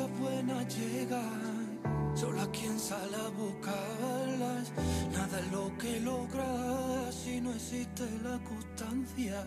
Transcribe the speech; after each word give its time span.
buenas 0.00 0.66
llegan, 0.74 1.78
solo 2.14 2.40
a 2.40 2.50
quien 2.50 2.78
sale 2.78 3.16
a 3.16 3.28
buscarlas. 3.28 4.72
Nada 5.12 5.38
es 5.40 5.52
lo 5.52 5.76
que 5.76 6.00
logra 6.00 7.12
si 7.12 7.40
no 7.40 7.52
existe 7.52 8.04
la 8.22 8.38
constancia. 8.44 9.44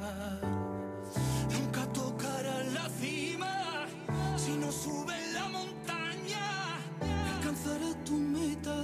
Nunca 1.51 1.85
tocarás 1.93 2.73
la 2.73 2.89
cima 2.89 3.87
si 4.37 4.51
no 4.57 4.71
subes 4.71 5.34
la 5.34 5.47
montaña. 5.49 6.77
Alcanzarás 7.35 8.03
tu 8.03 8.13
meta 8.13 8.84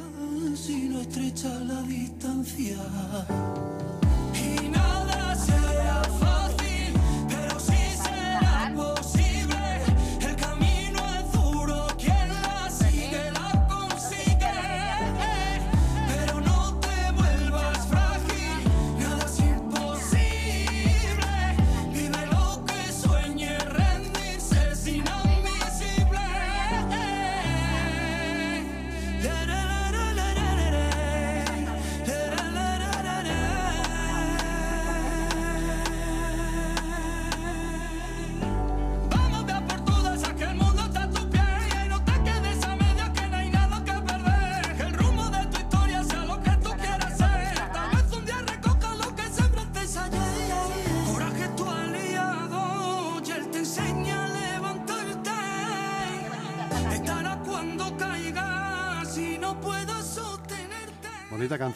si 0.55 0.89
no 0.89 1.02
estrechas 1.02 1.62
la 1.62 1.81
distancia. 1.84 2.78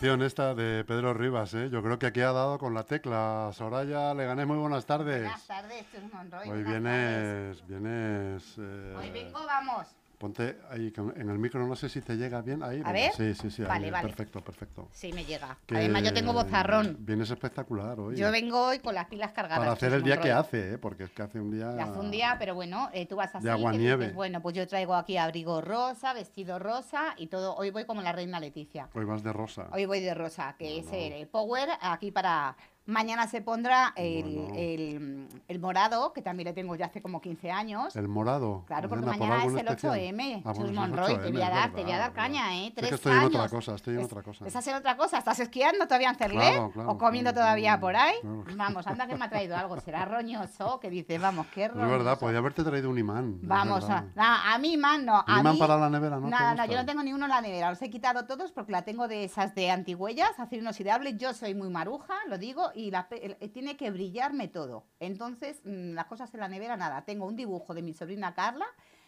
Canción 0.05 0.21
esta 0.21 0.53
de 0.53 0.85
Pedro 0.85 1.15
Rivas, 1.15 1.51
¿eh? 1.55 1.67
Yo 1.71 1.81
creo 1.81 1.97
que 1.97 2.05
aquí 2.05 2.21
ha 2.21 2.31
dado 2.31 2.59
con 2.59 2.75
la 2.75 2.83
tecla. 2.83 3.49
Soraya 3.53 4.13
Leganés, 4.13 4.45
muy 4.45 4.57
buenas 4.57 4.85
tardes. 4.85 5.21
Buenas 5.21 5.47
tardes, 5.47 5.85
Monroy. 6.13 6.41
Hoy 6.47 6.63
buenas 6.63 6.67
vienes, 6.83 7.57
tardes. 7.57 7.67
vienes... 7.67 8.55
eh, 8.59 8.95
Hoy 8.99 9.09
vengo, 9.09 9.39
vamos. 9.47 9.87
Ponte 10.25 10.57
ahí 10.71 10.91
en 11.17 11.29
el 11.29 11.37
micro, 11.37 11.67
no 11.67 11.75
sé 11.75 11.87
si 11.87 12.01
te 12.01 12.15
llega 12.15 12.41
bien 12.41 12.63
ahí. 12.63 12.81
A 12.83 12.91
ver. 12.91 13.11
Sí, 13.11 13.35
sí, 13.35 13.51
sí. 13.51 13.61
ahí, 13.61 13.67
Vale, 13.67 13.91
vale. 13.91 14.07
Perfecto, 14.07 14.43
perfecto. 14.43 14.87
Sí, 14.91 15.13
me 15.13 15.23
llega. 15.23 15.55
Que 15.67 15.77
Además, 15.77 16.01
yo 16.01 16.13
tengo 16.15 16.33
bozarrón. 16.33 16.97
Vienes 17.01 17.29
espectacular 17.29 17.99
hoy. 17.99 18.15
Yo 18.15 18.31
vengo 18.31 18.69
hoy 18.69 18.79
con 18.79 18.95
las 18.95 19.05
pilas 19.05 19.33
cargadas. 19.33 19.59
Para 19.59 19.73
hacer 19.73 19.93
el 19.93 20.01
día 20.01 20.19
que 20.19 20.31
hace, 20.31 20.73
¿eh? 20.73 20.77
Porque 20.79 21.03
es 21.03 21.11
que 21.11 21.21
hace 21.21 21.39
un 21.39 21.51
día... 21.51 21.69
Hace 21.69 21.99
un 21.99 22.09
día, 22.09 22.37
pero 22.39 22.55
bueno, 22.55 22.89
eh, 22.91 23.05
tú 23.05 23.17
vas 23.17 23.35
así. 23.35 23.45
De 23.45 23.51
aguanieve. 23.51 24.13
Bueno, 24.13 24.41
pues 24.41 24.55
yo 24.55 24.67
traigo 24.67 24.95
aquí 24.95 25.15
abrigo 25.15 25.61
rosa, 25.61 26.11
vestido 26.13 26.57
rosa 26.57 27.13
y 27.17 27.27
todo. 27.27 27.55
Hoy 27.55 27.69
voy 27.69 27.85
como 27.85 28.01
la 28.01 28.11
reina 28.11 28.39
Leticia. 28.39 28.89
Hoy 28.95 29.05
vas 29.05 29.21
de 29.21 29.31
rosa. 29.31 29.67
Hoy 29.73 29.85
voy 29.85 29.99
de 29.99 30.15
rosa, 30.15 30.55
que 30.57 30.79
es 30.79 30.85
Bueno. 30.89 31.05
el, 31.05 31.13
el 31.21 31.27
power 31.27 31.69
aquí 31.81 32.09
para... 32.09 32.57
Mañana 32.87 33.25
se 33.27 33.41
pondrá 33.41 33.93
el, 33.95 34.23
Bueno. 34.23 34.53
el- 34.55 35.27
el 35.47 35.59
morado, 35.59 36.13
que 36.13 36.21
también 36.21 36.45
le 36.47 36.53
tengo 36.53 36.75
ya 36.75 36.85
hace 36.85 37.01
como 37.01 37.19
15 37.19 37.49
años. 37.51 37.95
El 37.95 38.07
morado. 38.07 38.63
Claro, 38.67 38.87
porque 38.89 39.05
Nena, 39.05 39.17
¿por 39.17 39.27
mañana 39.27 39.45
es 39.45 39.51
el 39.53 39.67
especial? 39.67 39.93
8M, 39.93 40.43
Ah, 40.45 40.53
Chus 40.53 40.65
es 40.65 40.71
Monroy, 40.71 41.07
te 41.07 41.19
8M, 41.21 41.31
voy 41.31 41.41
a 41.41 41.45
es 41.47 41.53
dar, 41.55 41.71
te 41.73 41.81
voy 41.83 41.91
a 41.91 41.97
dar 41.97 42.13
caña, 42.13 42.55
¿eh? 42.57 42.67
Es 42.67 42.75
Tres 42.75 42.89
que 42.89 42.95
estoy 42.95 43.13
en 43.13 43.23
otra 43.23 43.39
años. 43.39 43.51
cosa, 43.51 43.75
estoy 43.75 43.93
en 43.95 43.99
Es- 44.01 44.05
otra 44.05 44.21
cosa. 44.21 44.45
¿Estás 44.45 44.67
en 44.67 44.75
otra 44.75 44.97
cosa? 44.97 45.17
¿Estás 45.17 45.39
esquiando 45.39 45.85
todavía 45.87 46.09
en 46.09 46.15
Cerlé? 46.15 46.35
Claro, 46.35 46.71
claro, 46.71 46.91
¿O 46.91 46.97
comiendo 46.99 47.31
claro, 47.31 47.43
todavía 47.45 47.69
claro, 47.79 47.81
por 47.81 47.95
ahí? 47.95 48.15
Vamos, 48.55 48.85
anda 48.85 49.07
que 49.07 49.15
me 49.15 49.25
ha 49.25 49.29
traído 49.29 49.57
algo. 49.57 49.79
Será 49.79 50.05
roñoso, 50.05 50.79
que 50.79 50.89
dice, 50.91 51.17
vamos, 51.17 51.47
qué 51.53 51.65
Es 51.65 51.71
roñoso. 51.73 51.89
verdad, 51.91 52.19
podía 52.19 52.37
haberte 52.37 52.63
traído 52.63 52.89
un 52.91 52.99
imán. 52.99 53.39
es 53.41 53.47
Vamos, 53.47 53.89
a, 53.89 54.05
na- 54.13 54.53
a 54.53 54.57
mí 54.59 54.77
man 54.77 55.05
no. 55.05 55.23
¿Un 55.27 55.33
A 55.33 55.39
imán 55.39 55.53
mí, 55.53 55.59
para 55.59 55.77
la 55.77 55.89
nevera 55.89 56.19
no 56.19 56.27
Nada, 56.29 56.53
no, 56.53 56.65
yo 56.71 56.77
no 56.77 56.85
tengo 56.85 57.01
ni 57.01 57.13
uno 57.13 57.25
en 57.25 57.31
la 57.31 57.41
nevera. 57.41 57.71
Los 57.71 57.81
he 57.81 57.89
quitado 57.89 58.25
todos 58.27 58.51
porque 58.51 58.71
la 58.71 58.83
tengo 58.83 59.07
de 59.07 59.23
esas 59.23 59.55
de 59.55 59.71
antigüellas, 59.71 60.39
acero 60.39 60.61
inoxidable. 60.61 61.17
Yo 61.17 61.33
soy 61.33 61.55
muy 61.55 61.69
maruja, 61.69 62.13
lo 62.27 62.37
digo, 62.37 62.69
y 62.75 62.91
la 62.91 63.07
el- 63.11 63.37
tiene 63.51 63.77
que 63.77 63.89
brillarme 63.91 64.47
todo. 64.47 64.83
Entonces, 64.99 65.61
mm, 65.63 65.93
las 65.93 66.05
cosas 66.05 66.33
en 66.33 66.39
la 66.41 66.47
nevera, 66.47 66.77
nada. 66.77 67.03
Tengo 67.05 67.25
un 67.25 67.35
dibujo 67.35 67.73
de 67.73 67.81
mi 67.81 67.93
sobrina 67.93 68.33
Carla 68.33 68.65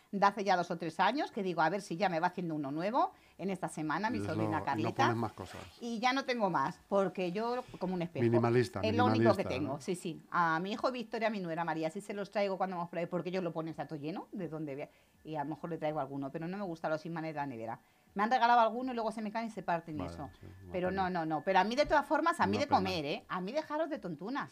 de 0.09 0.25
hace 0.25 0.45
ya 0.45 0.55
dos 0.55 0.71
o 0.71 0.77
tres 0.77 1.01
años 1.01 1.31
que 1.31 1.43
digo, 1.43 1.61
a 1.61 1.69
ver 1.69 1.81
si 1.81 1.97
ya 1.97 2.07
me 2.07 2.21
va 2.21 2.27
haciendo 2.27 2.55
uno 2.55 2.71
nuevo 2.71 3.11
en 3.37 3.49
esta 3.49 3.67
semana, 3.67 4.09
mi 4.09 4.19
sobrina 4.19 4.51
lo- 4.51 4.79
y 4.79 4.83
no 4.83 4.93
Carlita. 4.93 5.13
más 5.15 5.33
cosas. 5.33 5.61
Y 5.81 5.99
ya 5.99 6.13
no 6.13 6.23
tengo 6.23 6.49
más, 6.49 6.79
porque 6.87 7.33
yo 7.33 7.63
como 7.77 7.93
un 7.93 8.01
espejo. 8.01 8.23
Minimalista, 8.23 8.79
Es 8.81 8.95
lo 8.95 9.03
único 9.05 9.17
que 9.35 9.43
minimalista, 9.43 9.49
tengo, 9.49 9.73
¿no? 9.73 9.81
sí, 9.81 9.95
sí. 9.95 10.23
A 10.31 10.59
mi 10.61 10.71
hijo 10.71 10.89
Victoria, 10.93 11.27
a 11.27 11.31
mi 11.31 11.41
nuera 11.41 11.65
María, 11.65 11.89
sí 11.89 11.99
se 11.99 12.13
los 12.13 12.31
traigo 12.31 12.57
cuando 12.57 12.77
vamos 12.77 12.89
por 12.89 12.99
ahí, 12.99 13.05
porque 13.05 13.29
ellos 13.29 13.43
lo 13.43 13.51
ponen 13.51 13.73
todo 13.75 13.95
lleno, 13.99 14.29
de 14.31 14.47
donde 14.47 14.75
vea. 14.75 14.89
Y 15.25 15.35
a 15.35 15.43
lo 15.43 15.49
mejor 15.49 15.71
le 15.71 15.77
traigo 15.77 15.99
alguno, 15.99 16.31
pero 16.31 16.47
no 16.47 16.57
me 16.57 16.63
gustan 16.63 16.89
los 16.91 17.05
imanes 17.05 17.33
de 17.33 17.41
la 17.41 17.45
nevera. 17.45 17.79
Me 18.17 18.23
han 18.23 18.31
regalado 18.31 18.59
alguno 18.61 18.91
y 18.91 18.95
luego 18.95 19.11
se 19.11 19.21
me 19.21 19.31
caen 19.31 19.47
y 19.47 19.51
se 19.51 19.61
parten 19.63 19.95
Vale, 19.97 20.11
eso. 20.11 20.29
sí, 20.39 20.45
una 20.63 20.71
pero 20.73 20.89
pena. 20.89 21.09
no, 21.09 21.19
no, 21.19 21.25
no. 21.27 21.43
Pero 21.43 21.59
a 21.59 21.63
mí 21.63 21.75
de 21.75 21.85
todas 21.85 22.05
formas, 22.05 22.39
a 22.39 22.47
mí 22.47 22.57
Una 22.57 22.61
de 22.61 22.65
pena. 22.67 22.77
comer, 22.77 23.05
¿eh? 23.05 23.25
A 23.29 23.39
mí 23.41 23.51
dejaros 23.51 23.89
de 23.91 23.99
tontunas. 23.99 24.51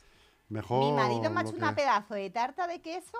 Mejor 0.49 0.79
Mi 0.85 0.91
marido 0.91 1.29
me 1.31 1.39
ha 1.39 1.43
hecho 1.43 1.55
una 1.55 1.69
que- 1.69 1.77
pedazo 1.81 2.13
de 2.13 2.29
tarta 2.29 2.67
de 2.67 2.79
queso 2.79 3.17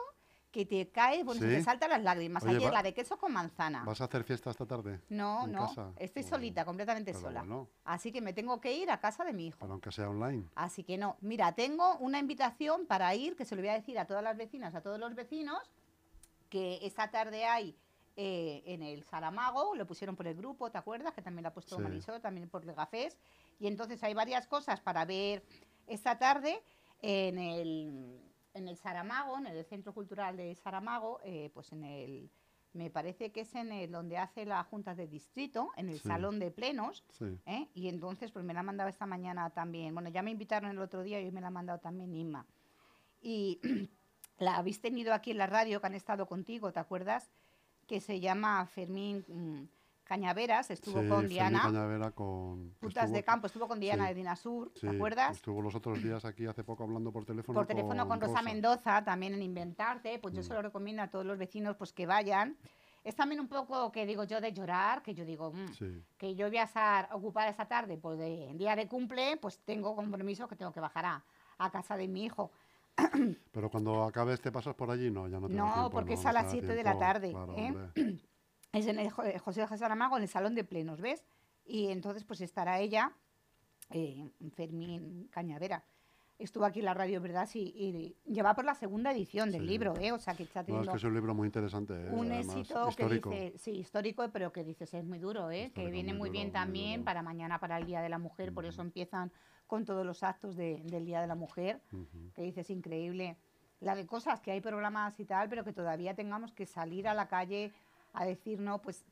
que 0.52 0.66
te 0.66 0.90
cae, 0.90 1.24
bueno, 1.24 1.42
te 1.42 1.62
saltan 1.64 1.90
las 1.90 2.02
lágrimas. 2.04 2.42
Oye, 2.44 2.58
Ayer 2.58 2.70
va- 2.70 2.74
la 2.76 2.84
de 2.84 2.94
queso 2.94 3.18
con 3.18 3.34
manzana. 3.34 3.84
¿Vas 3.84 4.00
a 4.00 4.06
hacer 4.06 4.24
fiesta 4.24 4.52
esta 4.52 4.66
tarde? 4.66 5.02
No, 5.10 5.48
no, 5.48 5.66
casa? 5.68 5.92
estoy 5.98 6.22
solita, 6.24 6.64
completamente 6.64 7.12
pero 7.12 7.22
sola. 7.26 7.40
bueno. 7.42 7.68
Así 7.84 8.12
que 8.14 8.22
me 8.22 8.32
tengo 8.32 8.62
que 8.62 8.72
ir 8.78 8.90
a 8.92 9.00
casa 9.02 9.26
de 9.26 9.34
mi 9.34 9.48
hijo. 9.48 9.58
Pero 9.60 9.74
aunque 9.74 9.92
sea 9.92 10.08
online. 10.10 10.48
Así 10.56 10.84
que 10.84 10.98
no, 10.98 11.18
mira, 11.22 11.54
tengo 11.56 11.98
una 11.98 12.20
invitación 12.20 12.86
para 12.86 13.14
ir, 13.16 13.36
que 13.36 13.44
se 13.46 13.56
lo 13.56 13.62
voy 13.64 13.70
a 13.70 13.74
decir 13.74 13.98
a 14.00 14.06
todas 14.06 14.24
las 14.24 14.38
vecinas, 14.38 14.76
a 14.76 14.82
todos 14.82 15.00
los 15.00 15.14
vecinos, 15.16 15.60
que 16.50 16.80
esta 16.84 17.10
tarde 17.12 17.46
hay 17.46 17.76
eh, 18.18 18.64
en 18.66 18.82
el 18.82 19.04
Saramago, 19.04 19.76
lo 19.76 19.86
pusieron 19.86 20.16
por 20.16 20.28
el 20.28 20.36
grupo, 20.36 20.72
¿te 20.72 20.78
acuerdas? 20.78 21.14
Que 21.14 21.22
también 21.22 21.44
lo 21.44 21.50
ha 21.50 21.54
puesto 21.54 21.76
Sí. 21.76 21.82
Marisol, 21.82 22.22
también 22.22 22.50
por 22.50 22.66
Legafés. 22.66 23.18
Y 23.60 23.68
entonces 23.68 24.02
hay 24.04 24.14
varias 24.14 24.48
cosas 24.48 24.80
para 24.82 25.04
ver 25.06 25.44
esta 25.88 26.18
tarde 26.18 26.62
en 27.02 27.38
el, 27.38 28.22
en 28.54 28.68
el 28.68 28.78
Saramago, 28.78 29.38
en 29.38 29.48
el 29.48 29.66
Centro 29.66 29.94
Cultural 29.94 30.38
de 30.38 30.56
Saramago, 30.56 31.20
eh, 31.24 31.50
pues 31.54 31.72
en 31.72 31.84
el... 31.84 32.30
Me 32.74 32.90
parece 32.90 33.32
que 33.32 33.42
es 33.42 33.56
en 33.56 33.72
el 33.72 33.90
donde 33.92 34.18
hace 34.18 34.46
la 34.46 34.62
Junta 34.66 34.96
de 34.96 35.08
Distrito, 35.08 35.70
en 35.78 35.88
el 35.88 36.00
Sí. 36.00 36.10
Salón 36.10 36.40
de 36.40 36.52
Plenos, 36.52 37.06
Sí. 37.10 37.40
¿eh? 37.46 37.70
Y 37.74 37.88
entonces, 37.88 38.32
pues 38.34 38.44
me 38.44 38.54
la 38.54 38.60
han 38.62 38.66
mandado 38.66 38.90
esta 38.90 39.06
mañana 39.06 39.50
también. 39.50 39.94
Bueno, 39.94 40.10
ya 40.10 40.22
me 40.22 40.32
invitaron 40.32 40.72
el 40.72 40.80
otro 40.80 41.02
día 41.02 41.22
y 41.22 41.26
hoy 41.26 41.32
me 41.32 41.40
la 41.40 41.48
han 41.48 41.54
mandado 41.54 41.80
también 41.80 42.14
Inma. 42.14 42.46
Y 43.22 43.62
la 44.40 44.58
habéis 44.58 44.82
tenido 44.82 45.14
aquí 45.14 45.32
en 45.32 45.38
la 45.38 45.48
radio, 45.48 45.80
que 45.80 45.88
han 45.88 45.96
estado 45.96 46.26
contigo, 46.28 46.74
¿te 46.74 46.80
acuerdas? 46.82 47.32
Que 47.88 48.02
se 48.02 48.20
llama 48.20 48.66
Fermín 48.66 49.24
mm, 49.28 49.68
Cañaveras, 50.04 50.70
estuvo 50.72 51.02
Sí, 51.02 51.08
con 51.08 51.20
Fermín 51.22 51.30
Diana. 51.30 51.62
Cañavera 51.64 52.12
con... 52.12 52.72
Putas 52.80 53.06
estuvo 53.06 53.16
de 53.18 53.24
campo, 53.24 53.48
estuvo 53.48 53.68
con 53.68 53.80
Diana 53.80 54.04
sí, 54.04 54.10
de 54.10 54.14
Dinasur, 54.16 54.72
sí, 54.76 54.82
¿te 54.82 54.90
acuerdas? 54.96 55.36
Estuvo 55.38 55.62
los 55.62 55.74
otros 55.76 56.02
días 56.04 56.26
aquí 56.26 56.46
hace 56.46 56.64
poco 56.64 56.84
hablando 56.84 57.12
por 57.12 57.26
teléfono 57.26 57.58
Por 57.58 57.66
teléfono 57.68 58.08
con, 58.08 58.20
Rosa, 58.22 58.34
Rosa. 58.34 58.44
Mendoza, 58.44 59.04
también 59.04 59.34
en 59.34 59.42
Inventarte, 59.42 60.20
pues 60.20 60.34
yo 60.34 60.42
Mm. 60.42 60.44
se 60.44 60.54
lo 60.54 60.62
recomiendo 60.62 61.02
a 61.02 61.08
todos 61.10 61.26
los 61.26 61.38
vecinos 61.38 61.76
pues 61.76 61.92
que 61.94 62.06
vayan. 62.06 62.58
Es 63.04 63.16
también 63.16 63.40
un 63.40 63.48
poco 63.48 63.92
que 63.92 64.06
digo 64.08 64.24
yo 64.24 64.42
de 64.42 64.52
llorar, 64.52 65.04
que 65.04 65.14
yo 65.14 65.26
digo, 65.26 65.52
mm, 65.54 65.68
Sí. 65.74 66.04
que 66.18 66.36
yo 66.36 66.48
voy 66.48 66.58
a 66.58 66.64
estar 66.64 67.08
ocupada 67.12 67.50
esta 67.50 67.68
tarde, 67.68 67.98
pues 67.98 68.18
de 68.18 68.52
día 68.56 68.76
de 68.76 68.88
cumple, 68.88 69.38
pues 69.38 69.60
tengo 69.60 69.96
compromiso 69.96 70.48
que 70.48 70.56
tengo 70.56 70.72
que 70.72 70.80
bajar 70.80 71.06
a, 71.06 71.24
a 71.60 71.72
casa 71.72 71.98
de 71.98 72.08
mi 72.08 72.26
hijo. 72.26 72.52
Pero 73.52 73.70
cuando 73.70 74.04
acabes 74.04 74.42
te 74.42 74.52
pasas 74.52 74.76
por 74.76 74.90
allí, 74.92 75.10
no, 75.12 75.28
ya 75.28 75.40
no 75.40 75.48
te 75.48 75.54
No, 75.56 75.66
tiempo, 75.74 75.90
porque 75.92 76.14
no, 76.16 76.20
es 76.20 76.26
a 76.26 76.34
las 76.34 76.46
da 76.46 76.52
7 76.52 76.74
de 76.76 76.84
la 76.84 76.98
tarde, 76.98 77.32
claro, 77.32 77.56
¿eh? 77.58 77.74
Es 78.74 78.88
en 78.88 79.00
el 79.00 79.08
eh, 79.24 79.40
José 79.40 79.62
de 79.62 79.78
Saramago, 79.78 80.18
en 80.18 80.24
el 80.24 80.30
salón 80.30 80.54
de 80.54 80.66
plenos, 80.66 81.00
¿ves? 81.00 81.24
Y 81.66 81.88
entonces 81.88 82.26
pues 82.26 82.42
estará 82.42 82.80
ella, 82.80 83.14
eh, 83.90 84.30
Fermín 84.54 85.30
Cañavera. 85.32 85.84
Estuvo 86.38 86.66
aquí 86.66 86.80
en 86.80 86.86
la 86.86 86.94
radio, 86.94 87.22
¿verdad? 87.22 87.48
Sí, 87.48 87.74
y 87.74 88.18
lleva 88.30 88.54
por 88.54 88.66
la 88.66 88.76
segunda 88.76 89.14
edición 89.14 89.50
del 89.52 89.62
Sí. 89.62 89.68
libro, 89.68 89.94
¿eh? 90.02 90.12
O 90.12 90.20
sea 90.20 90.36
que 90.36 90.44
está 90.44 90.60
No, 90.60 90.64
es 90.64 90.66
teniendo 90.66 90.92
que 90.92 90.98
es 90.98 91.04
un 91.06 91.14
libro 91.14 91.34
muy 91.34 91.46
interesante, 91.48 91.94
¿eh? 91.94 92.10
un 92.12 92.30
además, 92.30 92.58
éxito 92.58 92.90
histórico. 92.90 93.30
que 93.30 93.36
dice, 93.52 93.58
sí, 93.58 93.72
histórico, 93.72 94.30
pero 94.34 94.52
que 94.52 94.66
dices 94.66 94.94
es 94.94 95.06
muy 95.06 95.20
duro, 95.20 95.50
¿eh? 95.50 95.72
que 95.74 95.84
Histórico, 95.84 95.92
viene 95.94 96.12
muy 96.12 96.18
muy, 96.20 96.30
duro, 96.30 96.34
bien 96.34 96.48
muy 96.48 96.54
también 96.54 96.96
duro. 97.00 97.06
para 97.06 97.22
mañana, 97.22 97.58
para 97.60 97.78
el 97.78 97.86
Día 97.86 98.02
de 98.02 98.10
la 98.10 98.18
Mujer, 98.20 98.54
por 98.54 98.66
eso 98.66 98.82
empiezan 98.82 99.32
con 99.68 99.86
todos 99.86 100.06
los 100.06 100.24
actos 100.24 100.56
de- 100.56 100.82
del 100.86 101.06
Día 101.06 101.22
de 101.22 101.28
la 101.28 101.36
Mujer, 101.36 101.82
Ujú. 101.92 102.32
que 102.34 102.42
dices 102.44 102.70
increíble. 102.70 103.38
La 103.82 103.96
de 103.96 104.06
cosas 104.06 104.40
que 104.42 104.52
hay 104.52 104.62
programas 104.62 105.20
y 105.20 105.26
tal, 105.26 105.50
pero 105.50 105.64
que 105.64 105.74
todavía 105.74 106.14
tengamos 106.16 106.52
que 106.54 106.66
salir 106.66 107.08
a 107.08 107.14
la 107.14 107.28
calle 107.28 107.74
a 108.14 108.26
decir, 108.26 108.60
no, 108.60 108.82
pues 108.82 109.04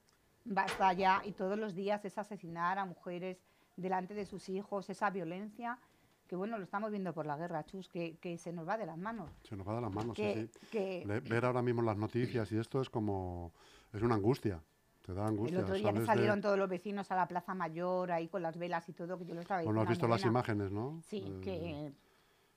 basta 0.45 0.93
ya, 0.93 1.21
y 1.25 1.31
todos 1.31 1.57
los 1.57 1.73
días 1.75 2.03
es 2.05 2.17
asesinar 2.17 2.77
a 2.79 2.85
mujeres 2.85 3.41
delante 3.75 4.13
de 4.13 4.25
sus 4.25 4.49
hijos, 4.49 4.89
esa 4.89 5.09
violencia 5.09 5.79
que 6.27 6.35
bueno, 6.37 6.57
lo 6.57 6.63
estamos 6.63 6.89
viendo 6.89 7.13
por 7.13 7.25
la 7.25 7.35
guerra, 7.37 7.63
Chus, 7.65 7.89
que, 7.89 8.17
que 8.17 8.37
se 8.37 8.53
nos 8.53 8.67
va 8.67 8.77
de 8.77 8.85
las 8.85 8.97
manos. 8.97 9.29
Se 9.43 9.55
nos 9.57 9.67
va 9.67 9.75
de 9.75 9.81
las 9.81 9.91
manos, 9.93 10.15
sí, 10.15 10.23
Que, 10.23 10.47
sí. 10.47 10.67
que 10.71 11.21
ver 11.29 11.45
ahora 11.45 11.61
mismo 11.61 11.81
las 11.81 11.97
noticias 11.97 12.51
y 12.51 12.57
esto 12.57 12.81
es 12.81 12.89
como... 12.89 13.51
Es 13.91 14.01
una 14.01 14.15
angustia. 14.15 14.61
Te 15.03 15.13
da 15.13 15.27
angustia. 15.27 15.57
el 15.57 15.63
otro 15.63 15.75
día 15.75 15.91
que 15.93 15.99
de- 15.99 16.05
salieron 16.05 16.41
todos 16.41 16.57
los 16.57 16.69
vecinos 16.69 17.11
a 17.11 17.15
la 17.15 17.27
Plaza 17.27 17.53
Mayor, 17.53 18.11
ahí 18.11 18.29
con 18.29 18.41
las 18.41 18.57
velas 18.57 18.87
y 18.87 18.93
todo, 18.93 19.17
que 19.17 19.25
yo 19.25 19.35
lo 19.35 19.41
estaba 19.41 19.61
Bueno, 19.63 19.81
has 19.81 19.89
visto 19.89 20.07
las 20.07 20.23
imágenes, 20.23 20.71
¿no? 20.71 21.01
Sí, 21.05 21.21
Eh, 21.25 21.39
que, 21.41 21.93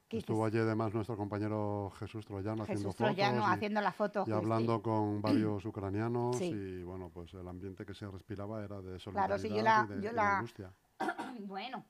que 0.08 0.19
Estuvo 0.19 0.44
allí 0.46 0.58
además 0.58 0.94
nuestro 0.94 1.16
compañero 1.16 1.90
Jesús 1.98 2.25
Troyano 2.25 2.62
haciendo 2.62 2.93
Troyano 2.93 3.38
fotos 3.38 3.50
y- 3.50 3.54
haciendo 3.54 3.81
la 3.81 3.93
foto. 3.93 4.25
y 4.28 4.31
hablando 4.31 4.81
con 4.82 5.20
varios 5.20 5.64
ucranianos 5.64 6.37
Sí. 6.37 6.44
y 6.50 6.82
bueno, 6.84 7.10
pues 7.12 7.34
el 7.34 7.48
ambiente 7.48 7.84
que 7.84 7.94
se 7.94 8.06
respiraba 8.08 8.62
era 8.64 8.76
de 8.81 8.96
Claro, 8.99 9.37
solidaridad 9.37 9.38
sí, 9.40 9.49
yo 9.49 9.62
la- 9.62 9.84
y 9.84 9.88
de, 9.88 10.02
yo 10.02 10.08
de 10.10 10.12
la- 10.14 10.37
angustia. 10.38 10.72
Bueno, 11.40 11.84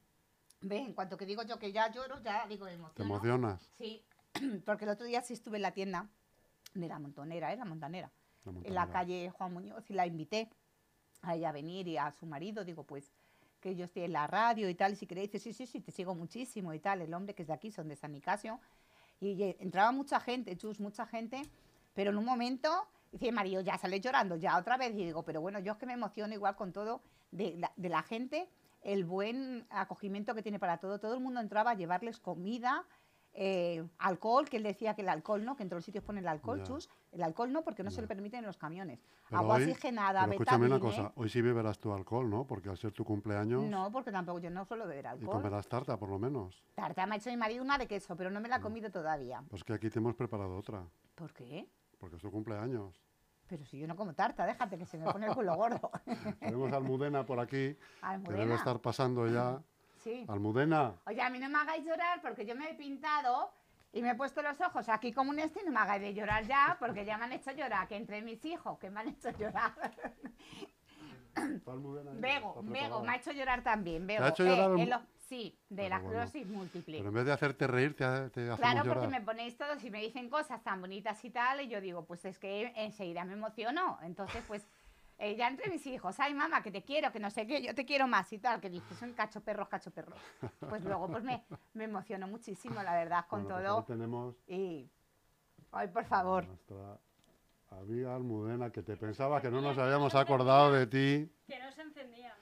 ve, 0.63 0.79
en 0.79 0.95
cuanto 0.95 1.19
que 1.19 1.27
digo 1.27 1.43
yo 1.43 1.59
que 1.59 1.71
ya 1.71 1.93
lloro, 1.93 2.19
ya 2.23 2.47
digo 2.49 2.65
¿Te 2.65 2.73
emociono. 2.73 3.05
emocionas? 3.15 3.71
Sí, 3.77 4.03
porque 4.65 4.85
el 4.87 4.91
otro 4.93 5.05
día 5.07 5.21
sí 5.21 5.35
estuve 5.35 5.57
en 5.57 5.63
la 5.63 5.73
tienda 5.73 6.09
de 6.75 6.89
la 6.89 6.99
montonera, 6.99 7.53
¿eh? 7.53 7.57
La 7.59 7.65
montanera. 7.67 8.11
En 8.65 8.75
la 8.75 8.89
calle 8.89 9.31
Juan 9.31 9.53
Muñoz 9.53 9.89
y 9.91 9.95
la 9.95 10.07
invité 10.07 10.49
a 11.23 11.35
ella 11.35 11.49
a 11.49 11.53
venir 11.53 11.89
y 11.89 11.97
a 11.97 12.13
su 12.13 12.27
marido, 12.27 12.65
digo, 12.65 12.85
pues 12.85 13.13
que 13.61 13.75
yo 13.75 13.85
estoy 13.87 14.05
en 14.05 14.13
la 14.13 14.27
radio 14.27 14.69
y 14.69 14.75
tal, 14.75 14.93
y 14.93 14.97
si 14.97 15.07
queréis, 15.07 15.33
dice, 15.33 15.53
sí, 15.53 15.53
sí, 15.53 15.67
sí, 15.67 15.81
te 15.81 15.91
sigo 15.91 16.15
muchísimo 16.15 16.73
y 16.73 16.79
tal, 16.79 17.01
el 17.01 17.13
hombre 17.15 17.35
que 17.35 17.43
es 17.43 17.49
de 17.49 17.55
aquí, 17.55 17.71
son 17.71 17.89
de 17.89 17.97
San 17.97 18.13
Nicasio, 18.13 18.61
y 19.19 19.43
entraba 19.59 19.93
mucha 19.93 20.21
gente, 20.21 20.57
chus, 20.57 20.79
mucha 20.79 21.07
gente, 21.07 21.43
pero 21.95 22.11
en 22.11 22.19
un 22.19 22.25
momento, 22.25 22.69
dice, 23.11 23.33
Mario, 23.33 23.63
ya 23.63 23.79
sale 23.79 24.01
llorando, 24.01 24.37
ya 24.37 24.59
otra 24.59 24.77
vez, 24.77 24.93
y 24.93 25.05
digo, 25.05 25.25
pero 25.25 25.41
bueno, 25.41 25.59
yo 25.59 25.73
es 25.73 25.79
que 25.79 25.87
me 25.87 25.95
emociono 25.95 26.35
igual 26.35 26.55
con 26.55 26.73
todo 26.73 27.03
de 27.31 27.57
la, 27.57 27.73
de 27.77 27.89
la 27.89 28.03
gente, 28.03 28.49
el 28.83 29.05
buen 29.05 29.67
acogimiento 29.71 30.35
que 30.35 30.43
tiene 30.43 30.59
para 30.59 30.79
todo, 30.79 31.01
todo 31.01 31.15
el 31.15 31.21
mundo 31.21 31.41
entraba 31.41 31.73
a 31.73 31.75
llevarles 31.75 32.19
comida, 32.19 32.85
eh, 33.39 33.87
alcohol, 33.99 34.49
que 34.49 34.57
él 34.57 34.63
decía 34.63 34.95
que 34.95 35.03
el 35.03 35.09
alcohol 35.11 35.45
no, 35.45 35.57
que 35.57 35.63
en 35.63 35.69
todos 35.69 35.79
los 35.79 35.85
sitios 35.85 36.03
ponen 36.03 36.25
el 36.25 36.29
alcohol, 36.29 36.59
Ya. 36.61 36.65
chus, 36.65 36.89
el 37.13 37.23
alcohol 37.23 37.53
no, 37.53 37.63
porque 37.63 37.83
no 37.83 37.91
se 37.91 37.97
Ya. 37.97 38.03
le 38.03 38.09
permiten 38.09 38.41
en 38.41 38.47
los 38.47 38.57
camiones. 38.57 38.99
Pero 39.29 39.41
Agua 39.41 39.57
hoy- 39.57 39.63
oxigenada, 39.65 40.21
Pero 40.23 40.33
escúchame 40.33 40.67
una 40.67 40.81
cosa, 40.81 41.13
hoy 41.17 41.29
sí 41.29 41.43
beberás 41.43 41.79
tu 41.79 41.93
alcohol, 41.93 42.29
¿no? 42.31 42.47
Porque 42.47 42.71
al 42.71 42.79
ser 42.79 42.93
tu 42.93 43.05
cumpleaños 43.05 43.63
No, 43.65 43.93
porque 43.93 44.11
tampoco 44.11 44.39
yo 44.39 44.49
no 44.51 44.65
suelo 44.65 44.87
beber 44.87 45.05
y 45.05 45.09
alcohol. 45.09 45.37
comerás 45.43 45.69
tarta 45.69 45.99
por 45.99 46.09
lo 46.09 46.19
menos. 46.19 46.65
Tarta 46.75 47.05
me 47.07 47.15
ha 47.15 47.19
hecho 47.19 47.29
mi 47.31 47.37
marido 47.37 47.63
una 47.63 47.77
de 47.77 47.87
queso, 47.87 48.17
pero 48.17 48.31
no 48.31 48.41
me 48.41 48.49
la 48.49 48.57
he 48.57 48.59
Mm. 48.61 48.63
comido 48.63 48.91
todavía. 48.91 49.43
Pues 49.51 49.63
que 49.65 49.75
aquí 49.75 49.91
te 49.91 49.99
hemos 49.99 50.15
preparado 50.15 50.57
otra, 50.57 50.83
¿Por 51.15 51.33
qué? 51.35 51.69
porque 51.99 52.17
es 52.17 52.23
tu 52.23 52.31
cumpleaños. 52.31 53.01
Pero 53.49 53.65
si 53.65 53.79
yo 53.79 53.87
no 53.87 53.95
como 53.95 54.13
tarta, 54.15 54.45
déjate 54.45 54.77
que 54.77 54.87
se 54.87 54.99
me 54.99 55.05
pone 55.13 55.27
el 55.27 55.35
culo 55.35 55.55
gordo. 55.55 55.91
Tenemos 56.41 56.73
Almudena 56.73 57.25
por 57.27 57.39
aquí, 57.39 57.53
que 57.53 57.77
debe 57.77 57.83
Almudena. 58.03 58.55
estar 58.57 58.81
pasando 58.81 59.29
ya. 59.29 59.63
Sí. 60.07 60.25
Almudena, 60.29 60.95
Oye, 61.07 61.21
a 61.21 61.29
mí 61.31 61.41
no 61.41 61.49
me 61.49 61.59
hagáis 61.59 61.85
llorar 61.85 62.23
porque 62.23 62.47
yo 62.47 62.55
me 62.55 62.71
he 62.71 62.75
pintado 62.75 63.53
y 63.93 64.03
me 64.03 64.11
he 64.11 64.15
puesto 64.15 64.41
los 64.41 64.61
ojos 64.61 64.89
aquí 64.89 65.13
como 65.13 65.31
un 65.31 65.41
este 65.41 65.63
y 65.63 65.65
no 65.65 65.73
me 65.73 65.81
hagáis 65.81 66.01
de 66.01 66.15
llorar 66.15 66.47
ya 66.47 66.77
porque 66.79 67.05
ya 67.05 67.19
me 67.19 67.25
han 67.25 67.33
hecho 67.33 67.51
llorar, 67.51 67.89
que 67.89 67.97
entre 67.97 68.23
mis 68.23 68.45
hijos 68.45 68.79
que 68.79 68.89
me 68.89 69.01
han 69.01 69.09
hecho 69.09 69.31
llorar. 69.37 69.73
¿está 71.35 71.73
Almudena 71.73 72.11
ahí? 72.13 72.21
Bego, 72.21 72.49
¿Está 72.51 72.61
Bego, 72.61 72.71
preparada? 72.71 73.03
me 73.03 73.11
ha 73.11 73.17
hecho 73.17 73.33
llorar 73.33 73.63
también. 73.65 74.07
Bego. 74.07 74.25
ha 74.25 74.29
hecho 74.29 74.45
llorar 74.45 74.71
en 74.71 74.77
Almu- 74.77 74.89
lo- 74.91 75.17
Sí, 75.27 75.59
de 75.69 75.89
la 75.89 75.99
bueno. 75.99 76.23
esclerosis 76.23 76.47
múltiple. 76.57 76.99
Pero 76.99 77.09
en 77.09 77.15
vez 77.17 77.25
de 77.27 77.33
hacerte 77.33 77.67
reír, 77.67 77.97
te, 77.97 78.05
te 78.05 78.43
hacemos 78.43 78.61
Claro, 78.61 78.85
llorar. 78.85 78.95
porque 79.03 79.09
me 79.09 79.21
ponéis 79.23 79.57
todos 79.57 79.83
y 79.83 79.91
me 79.91 80.01
dicen 80.01 80.31
cosas 80.31 80.63
tan 80.63 80.81
bonitas 80.81 81.25
y 81.25 81.31
tal, 81.31 81.61
y 81.63 81.67
yo 81.69 81.81
digo, 81.81 82.05
pues 82.05 82.25
es 82.27 82.39
que 82.39 82.73
enseguida 82.77 83.25
me 83.25 83.33
emociono. 83.33 83.99
Entonces, 84.05 84.45
pues, 84.47 84.63
eh, 84.63 84.69
ya 85.19 85.49
entre 85.49 85.71
mis 85.71 85.87
hijos, 85.87 86.19
ay 86.21 86.35
mamá, 86.35 86.63
que 86.63 86.71
te 86.71 86.83
quiero, 86.83 87.11
que 87.11 87.19
no 87.19 87.31
sé 87.31 87.47
qué, 87.47 87.63
yo 87.63 87.75
te 87.75 87.85
quiero 87.87 88.07
más 88.07 88.31
y 88.33 88.39
tal, 88.39 88.61
que 88.61 88.69
dices, 88.69 88.99
son 88.99 89.13
cacho 89.15 89.41
perros, 89.41 89.69
cacho 89.69 89.91
perros. 89.91 90.19
Pues 90.69 90.85
luego, 90.85 91.09
pues 91.09 91.25
me, 91.25 91.43
me 91.75 91.85
emociono 91.85 92.27
muchísimo, 92.29 92.83
la 92.83 92.95
verdad, 92.95 93.25
con 93.27 93.43
Bueno, 93.45 93.57
pues 93.57 93.67
todo. 93.67 93.79
ahí 93.79 93.85
tenemos 93.87 94.37
Y, 94.47 94.91
ay, 95.73 95.89
por 95.89 96.03
a 96.05 96.07
favor. 96.07 96.47
nuestra 96.47 96.99
amiga 97.71 98.15
Almudena, 98.15 98.71
que 98.71 98.83
te 98.83 98.97
pensaba 98.97 99.41
que 99.41 99.51
no 99.51 99.61
nos 99.61 99.79
habíamos 99.79 100.15
acordado 100.15 100.71
de 100.73 100.87
ti. 100.87 101.33
Que 101.47 101.59
no 101.61 101.73
se 101.73 101.83
encendía. 101.83 102.35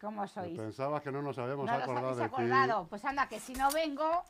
¿Cómo 0.00 0.22
que 0.22 0.28
sois? 0.28 0.58
Pensabas 0.58 1.02
que 1.02 1.12
no 1.12 1.22
nos 1.22 1.38
habíamos 1.38 1.66
No 1.66 1.72
acordado 1.72 2.14
de 2.16 2.22
ti. 2.28 2.34
acordado. 2.34 2.88
Pues 2.88 3.04
anda, 3.04 3.28
que 3.28 3.38
si 3.40 3.52
no 3.54 3.70
vengo, 3.70 4.24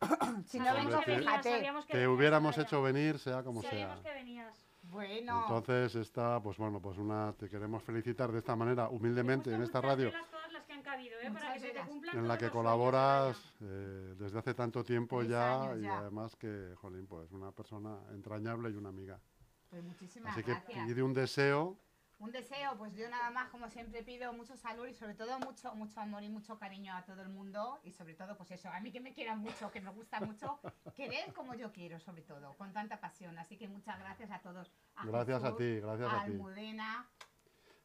si 0.46 0.58
no 0.60 0.72
vengo, 0.74 1.00
que- 1.00 1.16
fíjate. 1.18 1.50
sabíamos 1.52 1.86
que 1.86 1.92
Te 1.94 2.06
hubiéramos 2.06 2.56
hecho 2.58 2.80
venir, 2.82 3.18
sea 3.18 3.42
como 3.42 3.60
sea. 3.62 3.70
Sabíamos 3.70 4.00
que 4.02 4.12
venías. 4.12 4.66
Bueno, 4.90 5.42
Entonces 5.42 5.94
está, 5.94 6.40
pues 6.42 6.56
bueno, 6.58 6.80
pues 6.80 6.98
una, 6.98 7.32
te 7.34 7.48
queremos 7.48 7.82
felicitar 7.82 8.32
de 8.32 8.38
esta 8.38 8.56
manera, 8.56 8.88
humildemente, 8.88 9.54
en 9.54 9.62
esta 9.62 9.80
radio, 9.80 10.10
cumplirlas 10.10 10.30
todas 10.30 10.52
las 10.52 10.64
que 10.64 10.72
han 10.72 10.82
cabido, 10.82 11.20
¿eh? 11.20 11.30
Para 11.32 11.54
que 11.54 11.60
se 11.60 11.70
te 11.70 11.80
cumplan 11.86 12.18
en 12.18 12.28
la 12.28 12.38
que 12.38 12.50
colaboras 12.50 13.54
eh, 13.60 14.14
desde 14.18 14.38
hace 14.38 14.54
tanto 14.54 14.82
tiempo 14.82 15.22
ya 15.22 15.74
y 15.80 15.86
además 15.86 16.34
que, 16.36 16.74
jolín, 16.76 17.06
pues 17.06 17.30
una 17.32 17.52
persona 17.52 17.98
entrañable 18.12 18.70
y 18.70 18.74
una 18.74 18.88
amiga. 18.88 19.20
pues 19.68 19.84
muchísimas 19.84 20.32
Así 20.32 20.42
que 20.42 20.52
gracias. 20.52 20.86
pide 20.86 21.02
un 21.02 21.14
deseo, 21.14 21.76
Un 22.20 22.32
deseo, 22.32 22.76
pues 22.76 22.94
yo 22.94 23.08
nada 23.08 23.30
más, 23.30 23.48
como 23.48 23.70
siempre 23.70 24.02
pido 24.02 24.30
mucho 24.34 24.54
salud 24.54 24.86
y 24.86 24.92
sobre 24.92 25.14
todo 25.14 25.38
mucho, 25.38 25.74
mucho 25.74 26.00
amor 26.00 26.22
y 26.22 26.28
mucho 26.28 26.58
cariño 26.58 26.94
a 26.94 27.02
todo 27.02 27.22
el 27.22 27.30
mundo 27.30 27.80
y 27.82 27.92
sobre 27.92 28.12
todo, 28.14 28.36
pues 28.36 28.50
eso, 28.50 28.68
a 28.68 28.78
mí 28.80 28.92
que 28.92 29.00
me 29.00 29.14
quieran 29.14 29.38
mucho, 29.38 29.70
que 29.70 29.80
me 29.80 29.90
gusta 29.90 30.20
mucho, 30.20 30.60
querer 30.94 31.32
como 31.32 31.54
yo 31.54 31.72
quiero, 31.72 31.98
sobre 31.98 32.20
todo, 32.20 32.54
con 32.58 32.74
tanta 32.74 33.00
pasión. 33.00 33.38
Así 33.38 33.56
que 33.56 33.68
muchas 33.68 33.98
gracias 33.98 34.30
a 34.30 34.38
todos. 34.40 34.70
A 34.96 35.06
gracias 35.06 35.42
a 35.42 35.56
ti, 35.56 35.80
gracias 35.80 36.12
a 36.12 36.24
ti. 36.26 36.32
Almudena, 36.32 37.08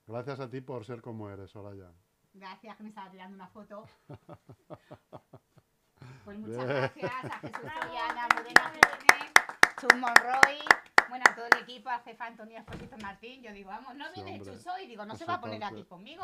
Gracias 0.07 0.39
a 0.41 0.49
ti 0.49 0.59
por 0.61 0.83
ser 0.85 1.01
como 1.01 1.29
eres, 1.29 1.49
Soraya. 1.51 1.91
gracias 2.33 2.75
que 2.75 2.83
me 2.83 2.89
estaba 2.89 3.09
tirando 3.09 3.35
una 3.35 3.47
foto. 3.47 3.85
Pues 6.25 6.37
muchas 6.39 6.57
Bien. 6.57 6.67
gracias 6.67 7.25
a 7.31 7.39
Jesús 7.39 7.61
Soriana, 7.61 8.25
Almudena. 8.25 8.73
Jiménez, 8.99 9.31
Chus 9.79 9.95
Monroy, 9.99 10.59
bueno, 11.09 11.25
todo 11.35 11.45
el 11.45 11.57
equipo, 11.63 11.89
al 11.89 12.01
jefe 12.01 12.23
Antonio 12.23 12.57
Esposito 12.59 12.97
Martín. 12.97 13.41
Yo 13.41 13.51
digo, 13.51 13.69
vamos, 13.69 13.95
no 13.95 14.05
Sí, 14.05 14.11
viene 14.23 14.39
hombre. 14.39 14.53
Chus 14.53 14.67
hoy, 14.67 14.87
digo, 14.87 15.05
no 15.05 15.15
se 15.15 15.25
va 15.25 15.35
a 15.35 15.41
poner 15.41 15.63
aquí 15.63 15.83
conmigo. 15.83 16.23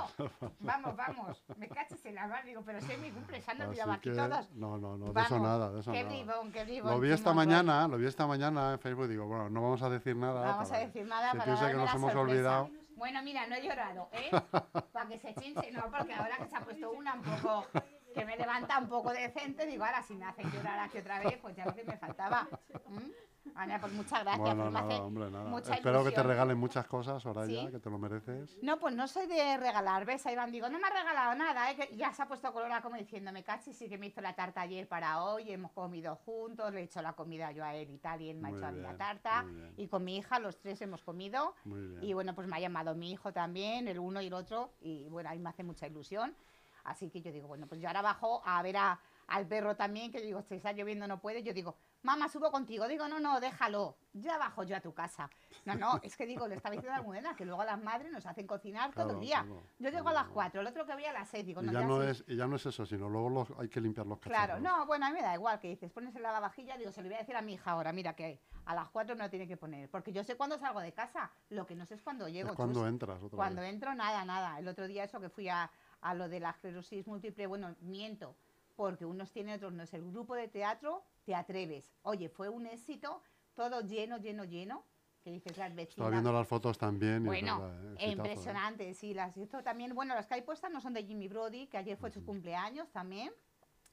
Vamos, 0.60 0.96
vamos, 0.96 1.44
me 1.58 1.68
caches 1.68 2.06
en 2.06 2.16
la 2.16 2.28
mar, 2.28 2.44
digo, 2.46 2.62
pero 2.66 2.80
si 2.82 2.92
es 2.92 3.00
mi 3.00 3.12
cumple, 3.12 3.42
se 3.42 3.52
han 3.52 3.62
olvidado 3.62 3.92
aquí 3.92 4.12
todos. 4.12 4.52
no, 4.54 4.78
no, 4.78 4.98
no, 4.98 5.14
de 5.14 5.22
eso 5.22 5.40
nada, 5.40 5.72
de 5.72 5.80
eso 5.82 5.92
Qué 5.92 6.04
nada. 6.04 6.44
qué 6.54 6.64
bribón. 6.64 6.92
Lo 6.92 7.00
vi 7.00 7.12
esta 7.12 7.34
mañana, 7.34 7.88
lo 7.88 7.98
vi 7.98 8.06
esta 8.08 8.28
mañana 8.28 8.74
en 8.74 8.80
Facebook, 8.80 9.08
digo, 9.08 9.26
bueno, 9.28 9.50
no 9.50 9.62
vamos 9.62 9.82
a 9.82 9.90
decir 9.90 10.16
nada. 10.16 10.42
No 10.46 10.52
vamos 10.52 10.72
a 10.72 10.78
decir 10.78 11.06
nada 11.06 11.32
para 11.32 11.46
piense 11.46 11.68
que 11.68 11.74
nos 11.74 11.86
la 11.86 11.92
hemos 11.92 12.12
sorpresa. 12.12 12.20
olvidado. 12.62 12.70
Bueno, 12.96 13.24
mira, 13.24 13.48
no 13.48 13.56
he 13.56 13.64
llorado, 13.64 14.10
¿eh? 14.12 14.30
Para 14.94 15.08
que 15.10 15.18
se 15.18 15.34
chinche, 15.34 15.72
no, 15.72 15.82
porque 15.90 16.14
ahora 16.14 16.38
que 16.38 16.46
se 16.48 16.56
ha 16.56 16.60
puesto 16.62 16.92
una 16.92 17.16
un 17.16 17.24
poco, 17.24 17.66
que 18.14 18.24
me 18.26 18.38
levanta 18.38 18.78
un 18.78 18.88
poco 18.88 19.12
decente, 19.12 19.66
digo, 19.66 19.84
ahora 19.84 20.04
si 20.04 20.14
me 20.14 20.26
hacen 20.26 20.52
llorar 20.52 20.78
aquí 20.78 21.00
otra 21.00 21.20
vez, 21.20 21.36
pues 21.42 21.56
ya 21.56 21.66
lo 21.66 21.74
que 21.74 21.84
me 21.84 21.98
faltaba. 21.98 22.48
¿Mm? 22.90 23.31
Ana, 23.56 23.80
pues 23.82 23.92
muchas 23.94 24.22
gracias. 24.22 24.38
Bueno, 24.40 24.72
me 24.72 24.80
hace 24.80 24.88
nada, 24.90 25.04
hombre, 25.04 25.32
nada. 25.32 25.50
mucha 25.50 25.74
Espero 25.74 26.00
que 26.00 26.04
te 26.06 26.16
ilusión. 26.16 26.28
regalen 26.28 26.58
muchas 26.58 26.86
cosas, 26.88 27.22
Soraya, 27.22 27.66
¿Sí? 27.66 27.72
que 27.72 27.80
te 27.80 27.90
lo 27.90 27.98
mereces. 27.98 28.58
No, 28.62 28.80
pues 28.80 28.96
no 28.96 29.08
soy 29.08 29.28
de 29.28 29.58
regalar, 29.58 30.06
¿ves? 30.06 30.26
Ahí 30.26 30.36
van, 30.36 30.52
digo, 30.52 30.70
no 30.70 30.80
me 30.80 30.88
ha 30.88 30.92
regalado 30.92 31.36
nada, 31.36 31.72
¿eh? 31.72 31.76
Que 31.76 31.96
ya 31.96 32.14
se 32.14 32.22
ha 32.22 32.28
puesto 32.28 32.52
colorada 32.54 32.82
como 32.82 32.98
diciendo, 32.98 33.32
me 33.32 33.44
cachis, 33.44 33.76
sí 33.78 33.90
que 33.90 33.98
me 33.98 34.08
hizo 34.08 34.22
la 34.22 34.34
tarta 34.36 34.62
ayer 34.62 34.88
para 34.88 35.24
hoy, 35.24 35.52
hemos 35.52 35.72
comido 35.72 36.16
juntos, 36.18 36.74
le 36.74 36.82
he 36.82 36.84
hecho 36.84 37.02
la 37.02 37.14
comida 37.14 37.52
yo 37.52 37.64
a 37.64 37.76
él 37.76 37.90
y 37.90 37.98
tal, 37.98 38.22
y 38.22 38.30
él 38.30 38.38
me 38.38 38.48
ha 38.48 38.52
Muy 38.52 38.60
hecho 38.60 38.68
a 38.68 38.72
mí 38.72 38.80
la 38.82 38.96
tarta, 38.98 39.46
y 39.76 39.88
con 39.88 40.04
mi 40.04 40.18
hija 40.18 40.40
los 40.40 40.60
tres 40.60 40.82
hemos 40.82 41.02
comido, 41.04 41.56
y 42.02 42.14
bueno, 42.14 42.34
pues 42.36 42.48
me 42.48 42.56
ha 42.56 42.60
llamado 42.60 42.96
mi 42.96 43.12
hijo 43.12 43.34
también, 43.34 43.88
el 43.88 44.00
uno 44.00 44.22
y 44.22 44.28
el 44.28 44.34
otro, 44.34 44.72
y 44.82 45.10
bueno, 45.10 45.30
a 45.30 45.34
mí 45.34 45.40
me 45.40 45.50
hace 45.50 45.64
mucha 45.64 45.88
ilusión, 45.88 46.36
así 46.84 47.10
que 47.10 47.22
yo 47.22 47.32
digo, 47.32 47.48
bueno, 47.48 47.68
pues 47.68 47.82
yo 47.82 47.88
ahora 47.88 48.02
bajo 48.02 48.42
a 48.46 48.62
ver 48.62 48.78
a- 48.78 49.00
al 49.28 49.48
perro 49.48 49.76
también, 49.76 50.12
que 50.12 50.20
yo 50.20 50.26
digo, 50.26 50.42
si 50.42 50.56
está 50.56 50.72
lloviendo 50.74 51.08
no 51.08 51.20
puede, 51.20 51.44
yo 51.44 51.54
digo, 51.54 51.76
mamá, 52.04 52.28
subo 52.30 52.52
contigo, 52.52 52.88
digo, 52.88 53.08
no, 53.08 53.20
no, 53.20 53.40
déjalo, 53.40 53.96
ya 54.14 54.38
bajo 54.38 54.64
yo 54.64 54.76
a 54.76 54.82
tu 54.82 54.94
casa. 54.94 55.30
No, 55.66 55.76
no, 55.76 56.00
es 56.04 56.16
que 56.18 56.26
digo, 56.26 56.48
le 56.48 56.56
estaba 56.56 56.74
diciendo 56.74 56.94
a 56.96 56.98
Almudena, 56.98 57.36
que 57.36 57.46
luego 57.46 57.64
las 57.64 57.82
madres 57.82 58.12
nos 58.12 58.26
hacen 58.26 58.48
cocinar 58.48 58.92
todo 58.92 59.06
Claro, 59.06 59.20
el 59.20 59.26
día. 59.26 59.42
claro, 59.44 59.64
Yo 59.80 59.90
llego 59.90 60.04
claro, 60.04 60.10
a 60.10 60.14
las 60.14 60.24
claro. 60.24 60.34
4, 60.34 60.62
el 60.62 60.68
otro 60.68 60.86
que 60.86 60.94
voy 60.94 61.06
a 61.06 61.14
las 61.14 61.30
6, 61.30 61.46
digo, 61.46 61.62
Y 61.62 61.66
no, 61.68 61.72
ya 61.74 61.82
ya 61.82 61.86
no, 61.88 62.02
sí. 62.02 62.08
es, 62.08 62.24
y 62.28 62.36
ya 62.36 62.48
no 62.48 62.56
es 62.56 62.66
eso, 62.66 62.86
sino 62.86 63.10
luego 63.10 63.30
los, 63.30 63.52
hay 63.60 63.70
que 63.70 63.80
limpiar 63.82 64.08
los 64.08 64.20
Claro, 64.20 64.54
cacharros. 64.56 64.62
no, 64.80 64.86
bueno, 64.86 65.06
a 65.06 65.10
mí 65.10 65.16
me 65.16 65.22
da 65.22 65.34
igual 65.36 65.60
que 65.60 65.70
dices, 65.70 65.92
pones 65.92 66.16
en 66.16 66.24
la 66.24 66.30
lavavajilla, 66.30 66.78
digo, 66.78 66.92
se 66.92 67.02
lo 67.02 67.08
voy 67.08 67.16
a 67.16 67.20
decir 67.20 67.36
a 67.36 67.42
mi 67.42 67.54
hija 67.54 67.72
ahora, 67.72 67.94
mira 67.94 68.16
que 68.16 68.40
a 68.66 68.76
las 68.76 68.90
4 68.90 69.16
me 69.16 69.24
lo 69.24 69.30
tiene 69.30 69.48
que 69.48 69.58
poner, 69.58 69.90
porque 69.90 70.12
yo 70.12 70.24
sé 70.24 70.36
cuándo 70.36 70.58
salgo 70.58 70.80
de 70.80 70.94
casa, 70.94 71.32
lo 71.50 71.66
que 71.68 71.76
no 71.76 71.86
sé 71.86 71.96
es 71.96 72.02
cuándo 72.02 72.28
llego. 72.28 72.50
es 72.50 72.56
cuando 72.56 72.82
chus. 72.82 72.90
entras 72.90 73.22
otra 73.22 73.36
Cuando 73.38 73.62
vez. 73.62 73.72
entro, 73.74 73.94
nada, 73.96 74.26
nada. 74.26 74.58
El 74.60 74.68
otro 74.68 74.88
día 74.88 75.04
eso 75.04 75.20
que 75.20 75.30
fui 75.30 75.50
a, 75.50 75.70
a 76.02 76.14
lo 76.14 76.28
de 76.30 76.40
la 76.40 76.50
esclerosis 76.52 77.06
múltiple, 77.08 77.46
bueno, 77.48 77.76
miento, 77.82 78.36
porque 78.76 79.06
unos 79.06 79.32
tienen, 79.32 79.56
otros 79.56 79.74
no. 79.74 79.84
Es 79.84 79.94
el 79.94 80.04
grupo 80.04 80.36
de 80.36 80.48
teatro, 80.48 81.04
te 81.24 81.36
atreves. 81.36 81.94
Oye, 82.04 82.30
fue 82.30 82.50
un 82.50 82.66
éxito, 82.66 83.22
todo 83.54 83.82
lleno, 83.82 84.18
lleno, 84.18 84.44
lleno, 84.44 84.86
que 85.24 85.32
dices 85.32 85.58
las 85.58 85.70
vecinas. 85.76 85.92
Estaba 85.92 86.10
viendo 86.10 86.34
las 86.34 86.48
fotos 86.48 86.78
también. 86.78 87.24
y 87.24 87.28
Bueno, 87.28 87.62
verdad, 87.62 87.94
¿eh? 87.94 87.96
¿eh? 88.00 88.12
impresionante, 88.12 88.94
sí, 88.94 89.14
las 89.14 89.38
hizo 89.38 89.62
también, 89.64 89.94
bueno, 89.94 90.16
las 90.16 90.26
que 90.26 90.36
hay 90.36 90.42
puestas 90.42 90.72
no 90.72 90.82
son 90.82 90.94
de 90.94 91.04
Jimmy 91.04 91.28
Brody, 91.28 91.68
que 91.68 91.78
ayer 91.78 91.98
fue 91.98 92.12
su 92.12 92.24
cumpleaños 92.26 92.92
también, 92.92 93.32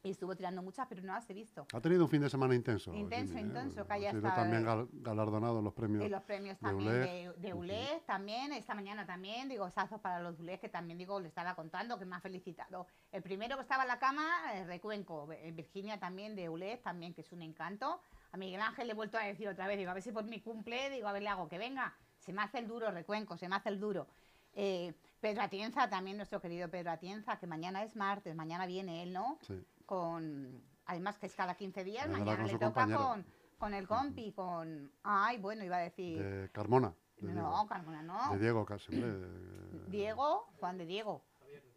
Y 0.05 0.11
estuvo 0.11 0.37
tirando 0.37 0.63
muchas, 0.63 0.87
pero 0.89 1.03
no 1.03 1.13
las 1.13 1.29
he 1.29 1.35
visto. 1.35 1.67
Ha 1.73 1.81
tenido 1.81 2.05
un 2.05 2.09
fin 2.09 2.21
de 2.23 2.31
semana 2.31 2.55
intenso. 2.55 2.95
Intenso, 2.95 3.35
Jimmy, 3.35 3.41
¿eh? 3.41 3.47
intenso, 3.47 3.85
que 3.85 3.93
Ha 3.93 3.97
haya 3.97 4.11
sido 4.13 4.29
estado, 4.29 4.43
también 4.43 4.63
eh, 4.63 4.67
gal- 4.67 4.89
galardonado 4.93 5.59
en 5.59 5.65
los 5.65 5.75
premios. 5.75 6.05
Y 6.05 6.09
los 6.09 6.23
premios 6.23 6.57
de 6.61 6.67
también 6.69 6.93
de, 6.93 7.33
de 7.37 7.55
ULEG, 7.55 8.07
también, 8.07 8.53
esta 8.53 8.75
mañana 8.75 9.05
también, 9.07 9.49
digo, 9.49 9.69
sazos 9.71 10.01
para 10.01 10.21
los 10.21 10.39
ULEG, 10.39 10.61
que 10.61 10.69
también, 10.69 10.99
digo, 10.99 11.19
le 11.19 11.27
estaba 11.27 11.57
contando, 11.57 11.99
que 11.99 12.05
me 12.05 12.15
ha 12.15 12.21
felicitado. 12.21 12.87
El 13.11 13.23
primero 13.23 13.57
que 13.57 13.63
estaba 13.63 13.83
en 13.83 13.89
la 13.89 13.99
cama, 13.99 14.25
eh, 14.55 14.65
Recuenco, 14.67 15.33
eh, 15.33 15.51
Virginia 15.51 15.99
también, 15.99 16.37
de 16.37 16.49
ULEG, 16.49 16.81
también, 16.81 17.13
que 17.13 17.23
es 17.23 17.33
un 17.33 17.43
encanto. 17.43 18.01
A 18.31 18.37
Miguel 18.37 18.61
Ángel 18.61 18.87
le 18.87 18.93
he 18.93 18.97
vuelto 18.97 19.19
a 19.19 19.23
decir 19.25 19.49
otra 19.49 19.67
vez, 19.67 19.79
digo, 19.79 19.91
a 19.91 19.95
ver 19.95 20.03
si 20.05 20.13
por 20.13 20.23
mi 20.23 20.41
cumple, 20.41 20.91
digo, 20.91 21.09
a 21.09 21.13
ver, 21.13 21.23
le 21.23 21.29
hago 21.29 21.49
que 21.49 21.59
venga. 21.59 21.93
Se 22.21 22.33
me 22.33 22.41
hace 22.43 22.61
el 22.61 22.69
duro, 22.69 22.93
Recuenco, 22.93 23.37
se 23.37 23.49
me 23.49 23.57
hace 23.57 23.69
el 23.71 23.81
duro. 23.81 24.07
Eh, 24.55 24.95
Pedro 25.21 25.43
Atienza, 25.43 25.89
también 25.91 26.17
nuestro 26.17 26.41
querido 26.41 26.69
Pedro 26.71 26.93
Atienza, 26.93 27.39
que 27.41 27.49
mañana 27.49 27.83
es 27.83 27.97
martes, 27.97 28.37
mañana 28.37 28.65
viene 28.67 29.03
él, 29.03 29.13
¿no? 29.13 29.39
Sí. 29.43 29.61
Con, 29.89 30.63
además 30.85 31.17
que 31.17 31.25
es 31.25 31.35
cada 31.35 31.55
15 31.55 31.83
días, 31.83 32.07
Vendrá 32.07 32.37
mañana 32.37 32.47
le 32.47 32.59
toca 32.59 32.87
con, 32.87 33.25
con 33.57 33.73
el 33.73 33.89
compi, 33.89 34.33
con... 34.33 34.93
Ay, 35.03 35.39
bueno, 35.39 35.65
iba 35.65 35.79
a 35.79 35.81
decir... 35.81 36.23
De 36.23 36.51
Carmona. 36.51 36.93
De 37.17 37.33
No, 37.33 37.49
Diego, 37.49 37.67
Carmona 37.67 38.03
no. 38.03 38.33
de 38.35 38.39
Diego 38.39 38.67
casi. 38.67 38.93
Diego, 39.89 40.53
Juan 40.61 40.77
de 40.77 40.85
Diego. 40.85 41.25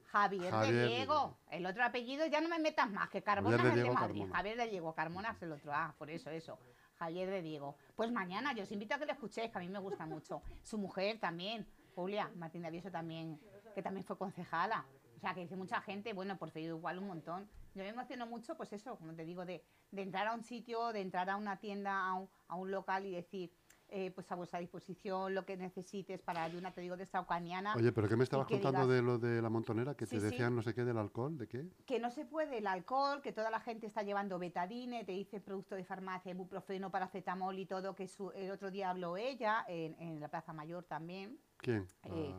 Javier, 0.08 0.52
Javier 0.52 0.74
de 0.74 0.88
Diego. 0.88 1.38
El 1.50 1.66
otro 1.66 1.86
apellido 1.86 2.26
ya 2.26 2.42
no 2.42 2.50
me 2.50 2.60
metas 2.60 2.92
más, 2.92 3.10
que 3.10 3.24
Carmona 3.24 3.56
es 3.56 3.64
el 3.64 3.70
de 3.70 3.76
Diego 3.76 3.94
Madrid. 3.94 4.20
Carmona. 4.20 4.36
Javier 4.36 4.58
de 4.58 4.68
Diego, 4.68 4.94
Carmona 4.94 5.30
es 5.32 5.42
el 5.44 5.52
otro. 5.54 5.72
Ah, 5.74 5.96
por 5.98 6.10
eso, 6.10 6.30
eso. 6.32 6.60
Javier 7.00 7.30
de 7.30 7.42
Diego. 7.42 7.78
Pues 7.96 8.12
mañana, 8.12 8.54
yo 8.54 8.64
os 8.64 8.72
invito 8.74 8.96
a 8.96 9.00
que 9.00 9.06
lo 9.06 9.14
escuchéis, 9.14 9.50
que 9.52 9.58
a 9.58 9.62
mí 9.62 9.70
me 9.70 9.80
gusta 9.80 10.06
mucho. 10.06 10.42
Su 10.64 10.78
mujer 10.78 11.18
también, 11.18 11.66
Julia 11.96 12.30
Martín 12.36 12.64
de 12.64 12.68
Avieso 12.68 12.92
también, 12.92 13.40
que 13.74 13.82
también 13.82 14.04
fue 14.04 14.18
concejala. 14.18 14.86
O 15.16 15.20
sea, 15.22 15.34
que 15.34 15.40
dice 15.40 15.56
mucha 15.56 15.80
gente, 15.80 16.12
bueno, 16.12 16.38
por 16.38 16.52
Facebook 16.52 16.80
igual 16.80 16.98
un 17.00 17.08
montón. 17.08 17.50
Yo 17.74 17.84
me 17.84 17.90
emociono 17.90 18.28
mucho, 18.28 18.56
pues 18.58 18.74
eso, 18.74 18.98
como 18.98 19.14
te 19.14 19.24
digo, 19.24 19.46
de, 19.46 19.64
de 19.92 20.02
entrar 20.02 20.28
a 20.28 20.34
un 20.34 20.44
sitio, 20.44 20.92
de 20.92 21.02
entrar 21.02 21.30
a 21.30 21.38
una 21.38 21.58
tienda, 21.58 22.06
a 22.06 22.14
un, 22.16 22.30
a 22.50 22.56
un 22.56 22.70
local 22.70 23.06
y 23.06 23.12
decir, 23.12 23.52
eh, 23.88 24.12
pues 24.12 24.30
a 24.32 24.36
vuestra 24.36 24.60
disposición, 24.60 25.34
lo 25.34 25.46
que 25.46 25.56
necesites 25.56 26.22
para 26.22 26.44
ayuda, 26.44 26.72
te 26.72 26.82
digo, 26.82 26.98
de 26.98 27.04
esta 27.04 27.22
ucraniana. 27.22 27.76
Oye, 27.78 27.92
pero 27.94 28.10
¿qué 28.10 28.18
me 28.18 28.24
estabas 28.26 28.48
que 28.48 28.56
contando 28.56 28.82
digas- 28.82 28.96
de 28.96 29.02
lo 29.02 29.18
de 29.18 29.42
la 29.42 29.50
montonera? 29.50 29.96
Que 29.96 30.06
Sí, 30.06 30.16
te 30.16 30.22
sí. 30.22 30.26
decían 30.28 30.54
no 30.56 30.62
sé 30.62 30.74
qué 30.74 30.84
del 30.84 30.98
alcohol, 30.98 31.38
¿de 31.38 31.48
qué? 31.48 31.66
que 31.86 32.00
no 32.00 32.10
se 32.12 32.26
puede 32.26 32.58
el 32.58 32.68
alcohol, 32.68 33.22
que 33.22 33.32
toda 33.32 33.50
la 33.50 33.60
gente 33.62 33.88
está 33.88 34.04
llevando 34.04 34.38
betadine, 34.40 35.04
te 35.06 35.14
dice 35.14 35.40
producto 35.40 35.76
de 35.76 35.84
farmacia, 35.86 36.32
ibuprofeno, 36.32 36.90
paracetamol 36.92 37.58
y 37.58 37.66
todo, 37.66 37.96
que 37.96 38.08
su- 38.08 38.32
el 38.32 38.52
otro 38.52 38.70
día 38.72 38.90
habló 38.90 39.16
ella 39.18 39.64
en, 39.68 39.96
en 40.00 40.20
la 40.20 40.28
Plaza 40.30 40.52
Mayor 40.54 40.84
también, 40.86 41.38
¿Quién? 41.58 41.86
Eh, 42.04 42.34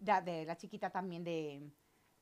de, 0.00 0.20
de 0.22 0.44
la 0.44 0.56
chiquita 0.56 0.90
también 0.90 1.24
de, 1.24 1.70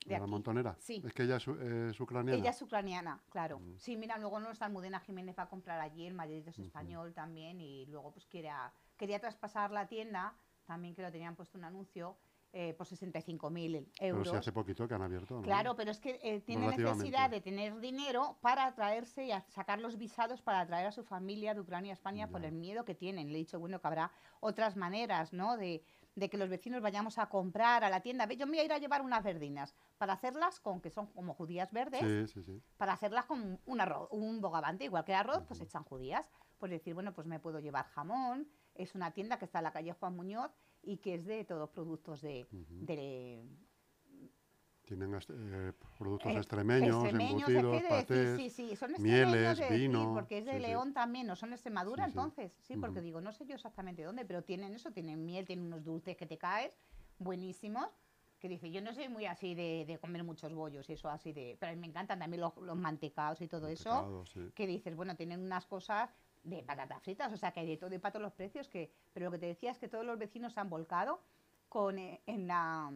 de 0.05 0.19
la 0.19 0.27
montonera. 0.27 0.77
Sí. 0.79 1.03
Es 1.05 1.13
que 1.13 1.25
ella 1.25 1.37
es, 1.37 2.01
ucraniana. 2.01 2.39
Ella 2.39 2.51
es 2.51 2.63
ucraniana, 2.63 3.21
claro. 3.31 3.59
Mm. 3.59 3.79
Sí, 3.79 3.97
mira, 3.97 4.19
luego 4.19 4.39
nuestra 4.41 4.67
Almudena 4.67 5.01
Jiménez 5.01 5.37
va 5.39 5.45
a 5.45 5.49
comprar 5.49 5.81
allí, 5.81 6.07
el 6.07 6.15
Madrid 6.15 6.47
es 6.47 6.59
español 6.59 7.15
también, 7.15 7.61
y 7.61 7.87
luego 7.87 8.13
pues 8.13 8.27
quería, 8.27 8.73
quería 8.97 9.19
traspasar 9.19 9.71
la 9.71 9.87
tienda, 9.87 10.35
también 10.67 10.95
que 10.95 11.03
lo 11.03 11.11
tenían 11.11 11.35
puesto 11.35 11.59
un 11.59 11.65
anuncio, 11.65 12.17
eh, 12.57 12.73
por 12.75 12.87
65.000 12.87 13.85
Pero 13.99 14.17
euros. 14.17 14.31
si 14.31 14.37
hace 14.37 14.53
poquito 14.53 14.87
que 14.87 14.95
han 14.95 15.03
abierto, 15.03 15.35
¿no? 15.35 15.43
Claro, 15.43 15.75
pero 15.75 15.91
es 15.91 15.99
que 15.99 16.21
eh, 16.23 16.41
tiene 16.41 16.69
necesidad 16.69 17.29
de 17.29 17.41
tener 17.41 17.81
dinero 17.81 18.39
para 18.43 18.73
traerse 18.77 19.25
y 19.25 19.33
a 19.33 19.41
sacar 19.49 19.81
los 19.81 19.99
visados 19.99 20.41
para 20.41 20.65
traer 20.65 20.87
a 20.87 20.93
su 20.93 21.03
familia 21.03 21.53
de 21.53 21.61
Ucrania 21.61 21.91
a 21.91 21.95
España 21.95 22.29
por 22.29 22.45
el 22.45 22.53
miedo 22.53 22.85
que 22.85 22.95
tienen. 22.95 23.27
Le 23.33 23.35
he 23.35 23.39
dicho, 23.39 23.59
bueno, 23.59 23.81
que 23.81 23.87
habrá 23.89 24.13
otras 24.39 24.77
maneras, 24.77 25.33
¿no? 25.33 25.57
De, 25.57 25.83
de 26.15 26.31
que 26.31 26.37
los 26.39 26.49
vecinos 26.49 26.81
vayamos 26.81 27.19
a 27.19 27.29
comprar 27.29 27.85
a 27.85 27.91
la 27.91 28.01
tienda. 28.01 28.27
Yo 28.33 28.47
me 28.47 28.53
voy 28.53 28.61
a 28.61 28.65
ir 28.65 28.73
a 28.73 28.79
llevar 28.79 29.03
unas 29.03 29.23
verdinas 29.25 29.75
para 29.99 30.13
hacerlas 30.13 30.61
con, 30.61 30.81
que 30.81 30.91
son 30.91 31.07
como 31.09 31.35
judías 31.35 31.73
verdes, 31.73 32.01
Sí, 32.01 32.27
sí, 32.35 32.43
sí. 32.45 32.63
para 32.77 32.93
hacerlas 32.93 33.25
con 33.27 33.61
un 33.65 33.81
arroz, 33.81 34.09
un 34.13 34.41
bogavante, 34.41 34.85
igual 34.85 35.05
que 35.05 35.13
el 35.13 35.19
arroz, 35.19 35.43
pues 35.47 35.61
echan 35.61 35.85
judías. 35.85 36.31
Pues 36.59 36.71
decir, 36.71 36.95
bueno, 36.95 37.13
pues 37.13 37.27
me 37.27 37.41
puedo 37.41 37.59
llevar 37.59 37.87
jamón. 37.89 38.49
Es 38.75 38.95
una 38.95 39.11
tienda 39.13 39.39
que 39.39 39.45
está 39.45 39.59
en 39.59 39.65
la 39.65 39.73
calle 39.73 39.93
Juan 39.93 40.15
Muñoz 40.17 40.53
y 40.83 40.99
que 40.99 41.15
es 41.15 41.25
de 41.27 41.45
todos 41.45 41.69
productos 41.71 42.21
de 42.23 42.47
Tienen 44.85 45.15
eh, 45.15 45.73
productos 45.99 46.33
eh, 46.33 46.39
extremeños, 46.39 47.05
extremeños, 47.05 47.49
embutidos, 47.49 47.83
de 47.83 47.89
decir, 47.89 47.89
patés. 47.89 48.37
sí, 48.37 48.51
sí, 48.51 48.77
son 48.77 48.93
mieles, 48.99 49.59
de 49.59 49.65
decir, 49.65 49.89
vino, 49.89 50.13
porque 50.15 50.39
es 50.39 50.45
de 50.45 50.57
sí. 50.57 50.61
León 50.61 50.93
también, 50.93 51.27
no 51.27 51.37
son 51.37 51.53
Extremadura, 51.53 52.05
Sí, 52.05 52.11
sí. 52.11 52.19
entonces, 52.19 52.53
sí, 52.61 52.77
porque 52.77 52.99
Ujú. 52.99 53.05
digo, 53.05 53.21
no 53.23 53.33
sé 53.33 53.47
yo 53.47 53.55
exactamente 53.55 54.03
dónde, 54.03 54.25
pero 54.27 54.43
tienen 54.45 54.75
eso, 54.75 54.91
tienen 54.93 55.25
miel, 55.25 55.47
tienen 55.47 55.67
unos 55.67 55.85
dulces 55.85 56.17
que 56.17 56.27
te 56.27 56.37
caes, 56.37 56.77
buenísimos, 57.19 57.89
que 58.39 58.49
dice, 58.49 58.71
yo 58.71 58.83
no 58.83 58.93
soy 58.93 59.09
muy 59.09 59.25
así 59.25 59.55
de, 59.55 59.85
de 59.87 59.99
comer 59.99 60.23
muchos 60.23 60.53
bollos 60.53 60.91
y 60.91 60.93
eso 60.93 61.09
así 61.09 61.33
de, 61.33 61.57
pero 61.59 61.73
a 61.73 61.75
mí 61.75 61.81
me 61.81 61.87
encantan 61.87 62.19
también 62.19 62.43
los, 62.43 62.55
los 62.59 62.77
mantecados 62.77 63.41
y 63.41 63.49
todo 63.49 63.69
eso, 63.69 64.23
que 64.55 64.67
dices, 64.67 64.95
bueno, 64.95 65.17
tienen 65.17 65.41
unas 65.41 65.65
cosas 65.65 66.11
de 66.43 66.63
patatas 66.63 67.03
fritas, 67.03 67.33
o 67.33 67.39
sea, 67.39 67.53
que 67.53 67.61
hay 67.61 67.67
de 67.67 67.79
todo 67.79 67.95
y 67.95 67.99
para 67.99 68.13
todos 68.13 68.23
los 68.25 68.35
precios, 68.35 68.69
que, 68.69 68.93
pero 69.15 69.25
lo 69.27 69.33
que 69.33 69.39
te 69.39 69.47
decía 69.47 69.71
es 69.71 69.79
que 69.79 69.89
todos 69.89 70.05
los 70.05 70.19
vecinos 70.19 70.53
se 70.53 70.61
han 70.61 70.69
volcado 70.69 71.23
con, 71.71 71.99
eh, 71.99 72.21
en, 72.27 72.47
la, 72.47 72.93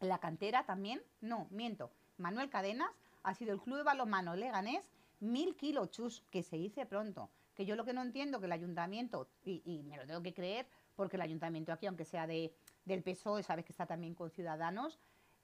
la 0.00 0.18
cantera 0.18 0.64
también, 0.64 1.02
no, 1.20 1.46
miento, 1.50 1.90
Manuel 2.18 2.50
Cadenas 2.50 2.90
ha 3.22 3.34
sido 3.34 3.52
el 3.52 3.60
club 3.60 3.78
de 3.78 3.82
balonmano 3.82 4.36
Leganés, 4.36 4.90
mil 5.20 5.56
kilos 5.56 5.90
chus, 5.90 6.22
que 6.30 6.42
se 6.42 6.56
dice 6.56 6.86
pronto, 6.86 7.30
que 7.54 7.66
yo 7.66 7.74
lo 7.74 7.84
que 7.84 7.92
no 7.92 8.02
entiendo 8.02 8.38
que 8.40 8.46
el 8.46 8.52
ayuntamiento, 8.52 9.28
y, 9.44 9.82
me 9.88 9.96
lo 9.96 10.06
tengo 10.06 10.22
que 10.22 10.32
creer, 10.34 10.66
porque 10.94 11.16
el 11.16 11.22
ayuntamiento 11.22 11.72
aquí, 11.72 11.86
aunque 11.86 12.04
sea 12.04 12.26
de, 12.26 12.52
del 12.84 13.02
PSOE, 13.02 13.42
sabes 13.42 13.64
que 13.64 13.72
está 13.72 13.86
también 13.86 14.14
con 14.14 14.30
Ciudadanos, 14.30 14.98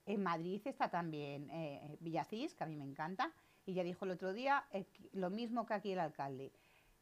en 0.07 0.23
Madrid 0.23 0.61
está 0.65 0.91
también 0.91 1.51
eh, 1.51 1.97
Villacís, 2.01 2.55
que 2.55 2.63
a 2.65 2.67
mí 2.67 2.77
me 2.77 2.85
encanta, 2.85 3.33
y 3.67 3.75
ya 3.75 3.83
dijo 3.83 4.05
el 4.05 4.13
otro 4.13 4.33
día 4.33 4.65
eh, 4.71 4.85
lo 5.13 5.31
mismo 5.31 5.67
que 5.67 5.75
aquí 5.75 5.93
el 5.93 5.99
alcalde, 5.99 6.53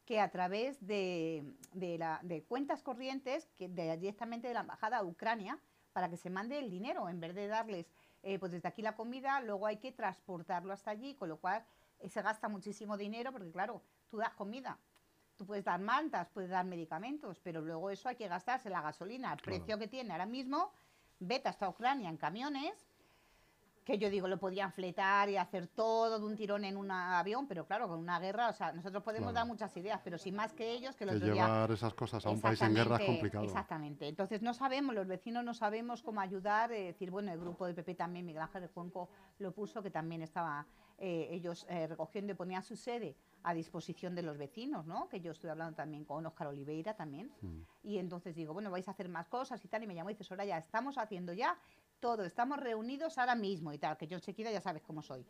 que 0.07 0.21
a 0.21 0.31
través 0.31 0.85
de, 0.87 1.45
de 1.73 1.99
la- 1.99 2.21
de 2.23 2.43
cuentas 2.45 2.83
corrientes, 2.83 3.49
que 3.59 3.69
de- 3.69 3.97
directamente 3.99 4.49
de 4.49 4.55
la 4.55 4.61
embajada 4.61 4.99
a 4.99 5.05
Ucrania, 5.05 5.59
para 5.93 6.09
que 6.09 6.17
se 6.17 6.31
mande 6.31 6.59
el 6.59 6.71
dinero, 6.71 7.09
en 7.09 7.21
vez 7.21 7.35
de 7.35 7.47
darles 7.47 7.87
eh, 8.23 8.39
pues 8.39 8.53
desde 8.53 8.69
aquí 8.69 8.83
la 8.83 8.95
comida, 8.95 9.41
luego 9.41 9.67
hay 9.67 9.77
que 9.79 9.93
transportarlo 9.93 10.73
hasta 10.73 10.91
allí, 10.91 11.15
con 11.15 11.29
lo 11.29 11.39
cual 11.39 11.65
eh, 11.99 12.09
se 12.09 12.23
gasta 12.23 12.49
muchísimo 12.49 12.97
dinero, 12.97 13.33
porque 13.33 13.51
claro, 13.51 13.83
tú 14.09 14.19
das 14.19 14.33
comida, 14.35 14.79
tú 15.37 15.45
puedes 15.47 15.65
dar 15.65 15.81
mantas, 15.81 16.29
puedes 16.31 16.51
dar 16.51 16.65
medicamentos, 16.65 17.41
pero 17.41 17.61
luego 17.61 17.91
eso 17.91 18.09
hay 18.09 18.17
que 18.17 18.29
gastarse 18.29 18.71
la 18.71 18.81
gasolina, 18.81 19.33
el 19.33 19.41
Claro. 19.41 19.59
precio 19.59 19.79
que 19.79 19.89
tiene 19.89 20.13
ahora 20.13 20.27
mismo, 20.27 20.71
vete 21.19 21.49
hasta 21.49 21.69
Ucrania 21.69 22.09
en 22.09 22.17
camiones, 22.17 22.87
que 23.85 23.99
yo 23.99 24.11
digo, 24.11 24.29
lo 24.29 24.39
podían 24.39 24.73
fletar 24.73 25.29
y 25.29 25.37
hacer 25.37 25.67
todo 25.67 26.19
de 26.19 26.25
un 26.25 26.37
tirón 26.37 26.65
en 26.65 26.77
un 26.77 26.91
avión, 26.91 27.47
pero 27.47 27.67
claro, 27.67 27.89
con 27.89 27.99
una 27.99 28.21
guerra, 28.21 28.49
o 28.49 28.53
sea, 28.53 28.73
nosotros 28.73 29.03
podemos 29.03 29.33
Claro. 29.33 29.35
dar 29.35 29.47
muchas 29.47 29.77
ideas, 29.77 30.01
pero 30.05 30.19
sin 30.19 30.37
más 30.37 30.53
que 30.53 30.71
ellos, 30.73 30.97
que 30.97 31.05
día... 31.07 31.35
llevar 31.35 31.71
esas 31.71 31.95
cosas 31.95 32.25
a 32.25 32.31
un 32.31 32.41
país 32.41 32.61
en 32.63 32.75
guerra 32.75 32.97
es 32.97 33.07
complicado. 33.07 33.45
Exactamente. 33.45 34.07
Entonces 34.09 34.43
no 34.43 34.55
sabemos, 34.55 34.95
los 34.95 35.07
vecinos 35.07 35.45
no 35.45 35.55
sabemos 35.55 36.03
cómo 36.03 36.21
ayudar. 36.21 36.73
eh, 36.73 36.85
decir, 36.87 37.11
bueno, 37.11 37.33
el 37.33 37.41
grupo 37.41 37.67
de 37.67 37.75
PP 37.75 37.95
también, 37.95 38.25
Miguel 38.27 38.43
Ángel 38.43 38.63
de 38.63 38.69
Cuenco 38.69 39.09
lo 39.39 39.53
puso, 39.53 39.83
que 39.83 39.91
también 39.91 40.23
estaba 40.23 40.67
eh, 40.99 41.29
ellos 41.33 41.67
eh, 41.69 41.87
recogiendo 41.89 42.33
y 42.33 42.37
ponían 42.37 42.63
su 42.63 42.77
sede 42.77 43.17
a 43.43 43.55
disposición 43.55 44.15
de 44.15 44.23
los 44.23 44.39
vecinos, 44.39 44.87
¿no? 44.87 45.09
Que 45.09 45.21
yo 45.21 45.33
estoy 45.33 45.51
hablando 45.51 45.75
también 45.75 46.05
con 46.05 46.25
Óscar 46.27 46.47
Oliveira 46.47 46.95
también. 46.95 47.33
Mm. 47.41 47.63
Y 47.83 47.99
entonces 47.99 48.37
digo, 48.37 48.53
bueno, 48.53 48.71
vais 48.71 48.87
a 48.87 48.93
hacer 48.93 49.09
más 49.09 49.29
cosas 49.29 49.65
y 49.65 49.69
tal. 49.69 49.83
Y 49.83 49.87
me 49.89 49.95
llamó 49.95 50.11
y 50.11 50.15
dice, 50.15 50.23
Soraya, 50.23 50.59
estamos 50.59 50.99
haciendo 50.99 51.33
ya 51.33 51.59
todo, 52.03 52.25
estamos 52.25 52.59
reunidos 52.59 53.17
ahora 53.17 53.37
mismo 53.37 53.73
y 53.73 53.79
tal, 53.79 53.97
que 53.97 54.09
yo 54.09 54.17
enseguida 54.17 54.51
ya 54.51 54.61
sabes 54.61 54.83
cómo 54.83 55.01
soy. 55.03 55.25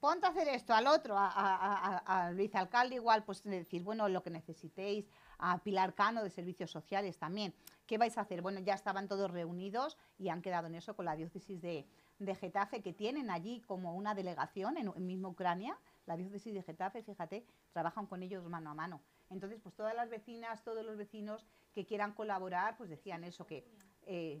Ponte 0.00 0.26
a 0.26 0.30
hacer 0.30 0.48
esto, 0.48 0.72
al 0.74 0.86
otro, 0.86 1.16
a, 1.16 1.26
a, 1.28 1.54
a- 1.56 1.96
a- 1.98 2.26
al 2.26 2.34
vicealcalde 2.36 2.94
igual, 2.96 3.22
pues 3.24 3.42
decir, 3.44 3.82
bueno, 3.82 4.08
lo 4.08 4.22
que 4.22 4.30
necesitéis, 4.30 5.06
a 5.38 5.58
Pilar 5.58 5.94
Cano 5.94 6.22
de 6.22 6.30
Servicios 6.30 6.70
Sociales 6.70 7.18
también. 7.18 7.54
¿Qué 7.86 7.98
vais 7.98 8.16
a 8.16 8.22
hacer? 8.22 8.40
Bueno, 8.40 8.60
ya 8.60 8.74
estaban 8.74 9.08
todos 9.08 9.30
reunidos 9.30 9.96
y 10.18 10.28
han 10.30 10.40
quedado 10.42 10.66
en 10.68 10.74
eso 10.74 10.94
con 10.96 11.04
la 11.04 11.16
diócesis 11.16 11.60
de, 11.60 11.86
de 12.18 12.34
Getafe, 12.34 12.82
que 12.82 12.92
tienen 12.94 13.30
allí 13.30 13.60
como 13.66 13.94
una 13.94 14.14
delegación 14.14 14.76
en, 14.78 14.90
en 14.96 15.06
mismo 15.06 15.28
Ucrania, 15.30 15.78
la 16.06 16.16
diócesis 16.16 16.54
de 16.54 16.62
Getafe, 16.62 17.02
fíjate, 17.02 17.44
trabajan 17.72 18.06
con 18.06 18.22
ellos 18.22 18.44
mano 18.48 18.70
a 18.70 18.74
mano. 18.74 19.00
Entonces, 19.28 19.58
pues 19.62 19.74
todas 19.74 19.94
las 19.94 20.08
vecinas, 20.08 20.62
todos 20.62 20.84
los 20.84 20.96
vecinos 20.96 21.46
que 21.74 21.84
quieran 21.84 22.12
colaborar, 22.12 22.76
pues 22.78 22.88
decían 22.88 23.24
eso, 23.24 23.46
que 23.46 23.66
eh, 24.06 24.40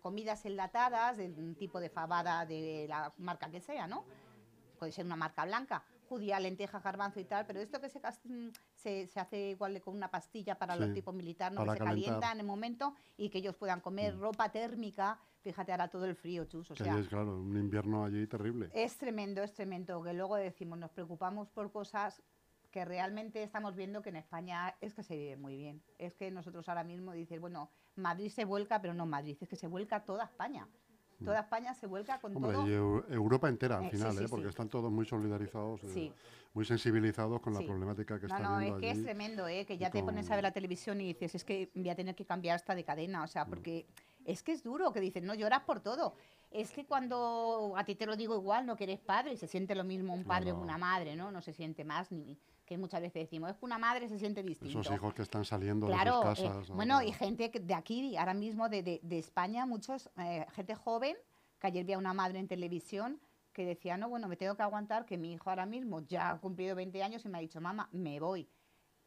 comidas 0.00 0.44
enlatadas, 0.44 1.16
de 1.16 1.26
un 1.28 1.54
tipo 1.56 1.80
de 1.80 1.88
fabada 1.88 2.44
de 2.46 2.86
la 2.88 3.12
marca 3.18 3.50
que 3.50 3.60
sea, 3.60 3.86
¿no? 3.86 4.04
Puede 4.78 4.92
ser 4.92 5.06
una 5.06 5.16
marca 5.16 5.44
blanca, 5.44 5.82
judía, 6.08 6.38
lenteja, 6.38 6.78
garbanzo 6.80 7.18
y 7.18 7.24
tal, 7.24 7.44
pero 7.46 7.60
esto 7.60 7.80
que 7.80 7.88
se, 7.88 7.98
mm, 8.00 8.48
se, 8.74 9.06
se 9.08 9.18
hace 9.20 9.50
igual 9.50 9.80
con 9.80 9.96
una 9.96 10.08
pastilla 10.10 10.56
para 10.56 10.76
los 10.76 10.92
tipos 10.92 11.12
militares, 11.14 11.58
¿no? 11.58 11.64
que 11.64 11.70
se 11.72 11.78
calentar. 11.78 12.04
calienta 12.06 12.32
en 12.32 12.40
el 12.40 12.46
momento 12.46 12.94
y 13.16 13.28
que 13.28 13.38
ellos 13.38 13.56
puedan 13.56 13.80
comer 13.80 14.14
Mm. 14.14 14.20
ropa 14.20 14.50
térmica, 14.50 15.18
fíjate 15.42 15.72
ahora 15.72 15.88
todo 15.88 16.04
el 16.04 16.14
frío, 16.14 16.44
chus, 16.44 16.70
o 16.70 16.74
Que 16.74 16.84
sea, 16.84 16.98
es, 16.98 17.08
claro, 17.08 17.40
un 17.40 17.56
invierno 17.56 18.04
allí 18.04 18.26
terrible. 18.26 18.70
es 18.72 18.96
tremendo, 18.96 19.42
es 19.42 19.52
tremendo, 19.52 20.00
que 20.02 20.12
luego 20.12 20.36
decimos, 20.36 20.78
nos 20.78 20.90
preocupamos 20.92 21.48
por 21.50 21.72
cosas 21.72 22.22
que 22.70 22.84
realmente 22.84 23.42
estamos 23.42 23.74
viendo 23.74 24.02
que 24.02 24.10
en 24.10 24.16
España 24.16 24.74
es 24.80 24.94
que 24.94 25.02
se 25.02 25.16
vive 25.16 25.36
muy 25.36 25.56
bien. 25.56 25.82
Es 25.98 26.14
que 26.14 26.30
nosotros 26.30 26.68
ahora 26.68 26.84
mismo 26.84 27.12
dices, 27.12 27.40
bueno, 27.40 27.70
Madrid 27.96 28.30
se 28.30 28.44
vuelca, 28.44 28.80
pero 28.80 28.94
no 28.94 29.06
Madrid, 29.06 29.36
es 29.40 29.48
que 29.48 29.56
se 29.56 29.66
vuelca 29.68 30.04
toda 30.04 30.24
España. 30.24 30.68
Toda 31.24 31.40
España 31.40 31.74
se 31.74 31.88
vuelca 31.88 32.20
con 32.20 32.36
Hombre, 32.36 32.52
todo. 32.52 32.68
y 32.68 32.70
Eu- 32.70 33.04
Europa 33.12 33.48
entera 33.48 33.78
al 33.78 33.86
Eh, 33.86 33.90
final, 33.90 34.16
sí, 34.16 34.22
¿eh? 34.24 34.26
porque 34.30 34.44
sí. 34.44 34.50
están 34.50 34.68
todos 34.68 34.92
muy 34.92 35.04
solidarizados, 35.04 35.82
eh, 35.82 36.12
muy 36.54 36.64
sensibilizados 36.64 37.40
con 37.40 37.54
la 37.54 37.60
problemática 37.60 38.20
que 38.20 38.28
No, 38.28 38.36
está 38.36 38.48
no, 38.48 38.60
es 38.60 38.74
que 38.80 38.90
es 38.92 39.02
tremendo, 39.02 39.48
¿eh? 39.48 39.64
que 39.66 39.76
ya 39.78 39.90
te 39.90 40.00
pones 40.04 40.30
a 40.30 40.36
ver 40.36 40.44
la 40.44 40.52
televisión 40.52 41.00
y 41.00 41.06
dices, 41.08 41.34
es 41.34 41.42
que 41.44 41.72
voy 41.74 41.88
a 41.90 41.96
tener 41.96 42.14
que 42.14 42.24
cambiar 42.24 42.54
esta 42.54 42.76
de 42.76 42.84
cadena, 42.84 43.24
o 43.24 43.26
sea, 43.26 43.44
Mm. 43.46 43.48
porque 43.48 43.86
es 44.24 44.44
que 44.44 44.52
es 44.52 44.62
duro, 44.62 44.92
que 44.92 45.00
dices, 45.00 45.24
no 45.24 45.34
lloras 45.34 45.62
por 45.64 45.80
todo. 45.80 46.14
Es 46.52 46.70
que 46.70 46.86
cuando 46.86 47.74
a 47.76 47.82
ti 47.84 47.96
te 47.96 48.06
lo 48.06 48.14
digo 48.14 48.36
igual, 48.36 48.64
no 48.64 48.76
que 48.76 48.84
eres 48.84 49.00
padre, 49.00 49.32
y 49.32 49.36
se 49.38 49.48
siente 49.48 49.74
lo 49.74 49.82
mismo 49.82 50.14
un 50.14 50.22
padre 50.22 50.46
que 50.50 50.52
una 50.52 50.78
madre, 50.78 51.16
¿no? 51.16 51.32
No 51.32 51.40
se 51.42 51.52
siente 51.52 51.84
más, 51.84 52.12
ni 52.12 52.38
que 52.68 52.76
muchas 52.76 53.00
veces 53.00 53.22
decimos, 53.24 53.50
es 53.50 53.56
que 53.56 53.64
una 53.64 53.78
madre 53.78 54.08
se 54.08 54.18
siente 54.18 54.42
distinto. 54.42 54.80
Esos 54.80 54.94
hijos 54.94 55.14
que 55.14 55.22
están 55.22 55.44
saliendo 55.46 55.86
Claro, 55.86 56.20
de 56.20 56.36
sus 56.36 56.44
eh, 56.44 56.48
casas. 56.48 56.68
bueno, 56.70 56.94
ahora. 56.96 57.06
y 57.06 57.12
gente 57.12 57.48
de 57.48 57.74
aquí, 57.74 58.16
ahora 58.16 58.34
mismo 58.34 58.68
de, 58.68 58.82
de- 58.82 59.00
de 59.02 59.18
España, 59.18 59.64
muchos, 59.64 60.10
eh, 60.18 60.44
gente 60.52 60.74
joven, 60.74 61.16
que 61.58 61.66
ayer 61.66 61.84
vi 61.86 61.94
a 61.94 61.98
una 61.98 62.12
madre 62.12 62.38
en 62.38 62.46
televisión 62.46 63.20
que 63.54 63.64
decía, 63.64 63.96
no, 63.96 64.08
bueno, 64.10 64.28
me 64.28 64.36
tengo 64.36 64.54
que 64.54 64.62
aguantar 64.62 65.06
que 65.06 65.16
mi 65.16 65.32
hijo 65.32 65.48
ahora 65.48 65.64
mismo 65.66 66.00
ya 66.00 66.30
ha 66.30 66.38
cumplido 66.38 66.76
20 66.76 67.02
años 67.02 67.24
y 67.24 67.28
me 67.30 67.38
ha 67.38 67.40
dicho, 67.40 67.60
mamá, 67.60 67.88
me 67.90 68.20
voy. 68.20 68.48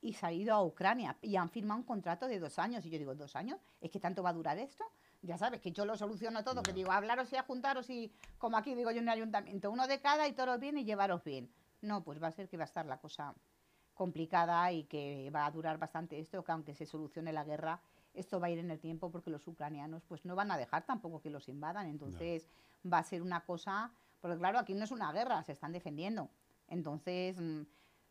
Y 0.02 0.14
se 0.14 0.26
ha 0.26 0.32
ido 0.34 0.54
a 0.56 0.64
Ucrania 0.64 1.16
y 1.22 1.36
han 1.36 1.50
firmado 1.52 1.80
un 1.80 1.86
contrato 1.86 2.28
de 2.28 2.40
dos 2.40 2.58
años. 2.58 2.84
Y 2.86 2.90
yo 2.90 2.98
digo, 2.98 3.14
¿dos 3.14 3.36
años? 3.36 3.60
¿Es 3.80 3.92
que 3.92 4.00
tanto 4.00 4.24
va 4.24 4.32
a 4.32 4.34
durar 4.34 4.58
esto? 4.58 4.84
Ya 5.22 5.38
sabes, 5.38 5.62
que 5.62 5.72
yo 5.72 5.86
lo 5.86 5.96
soluciono 5.96 6.44
todo, 6.44 6.64
que 6.64 6.74
digo, 6.74 6.92
hablaros 6.92 7.32
y 7.32 7.36
a 7.36 7.44
juntaros 7.44 7.88
y, 7.92 8.12
como 8.40 8.58
aquí 8.58 8.74
digo 8.74 8.90
yo 8.90 8.98
en 8.98 9.04
el 9.04 9.10
ayuntamiento, 9.10 9.70
uno 9.70 9.86
de 9.88 10.02
cada 10.02 10.28
y 10.28 10.34
todos 10.34 10.60
bien 10.60 10.80
y 10.80 10.84
llevaros 10.84 11.24
bien. 11.24 11.50
No, 11.82 12.04
pues 12.04 12.22
va 12.22 12.28
a 12.28 12.32
ser 12.32 12.50
que 12.50 12.58
va 12.58 12.64
a 12.64 12.66
estar 12.66 12.86
la 12.88 12.98
cosa 13.00 13.34
complicada 14.02 14.72
y 14.72 14.86
que 14.86 15.30
va 15.30 15.46
a 15.46 15.52
durar 15.52 15.78
bastante 15.78 16.20
esto, 16.20 16.44
que 16.44 16.52
aunque 16.52 16.74
se 16.74 16.88
solucione 16.88 17.32
la 17.32 17.44
guerra, 17.44 17.80
esto 18.16 18.40
va 18.40 18.48
a 18.48 18.50
ir 18.50 18.58
en 18.58 18.72
el 18.72 18.80
tiempo 18.80 19.12
porque 19.12 19.30
los 19.30 19.48
ucranianos 19.48 20.02
pues 20.08 20.26
no 20.26 20.36
van 20.36 20.50
a 20.50 20.58
dejar 20.58 20.88
tampoco 20.88 21.22
que 21.22 21.30
los 21.30 21.48
invadan, 21.48 21.86
entonces 21.86 22.50
va 22.84 22.98
a 22.98 23.04
ser 23.04 23.22
una 23.22 23.42
cosa, 23.46 23.92
porque 24.20 24.40
claro, 24.40 24.58
aquí 24.58 24.74
no 24.74 24.86
es 24.86 24.90
una 24.90 25.12
guerra, 25.12 25.44
se 25.44 25.52
están 25.52 25.72
defendiendo. 25.72 26.32
Entonces, 26.68 27.40
mm, 27.40 27.62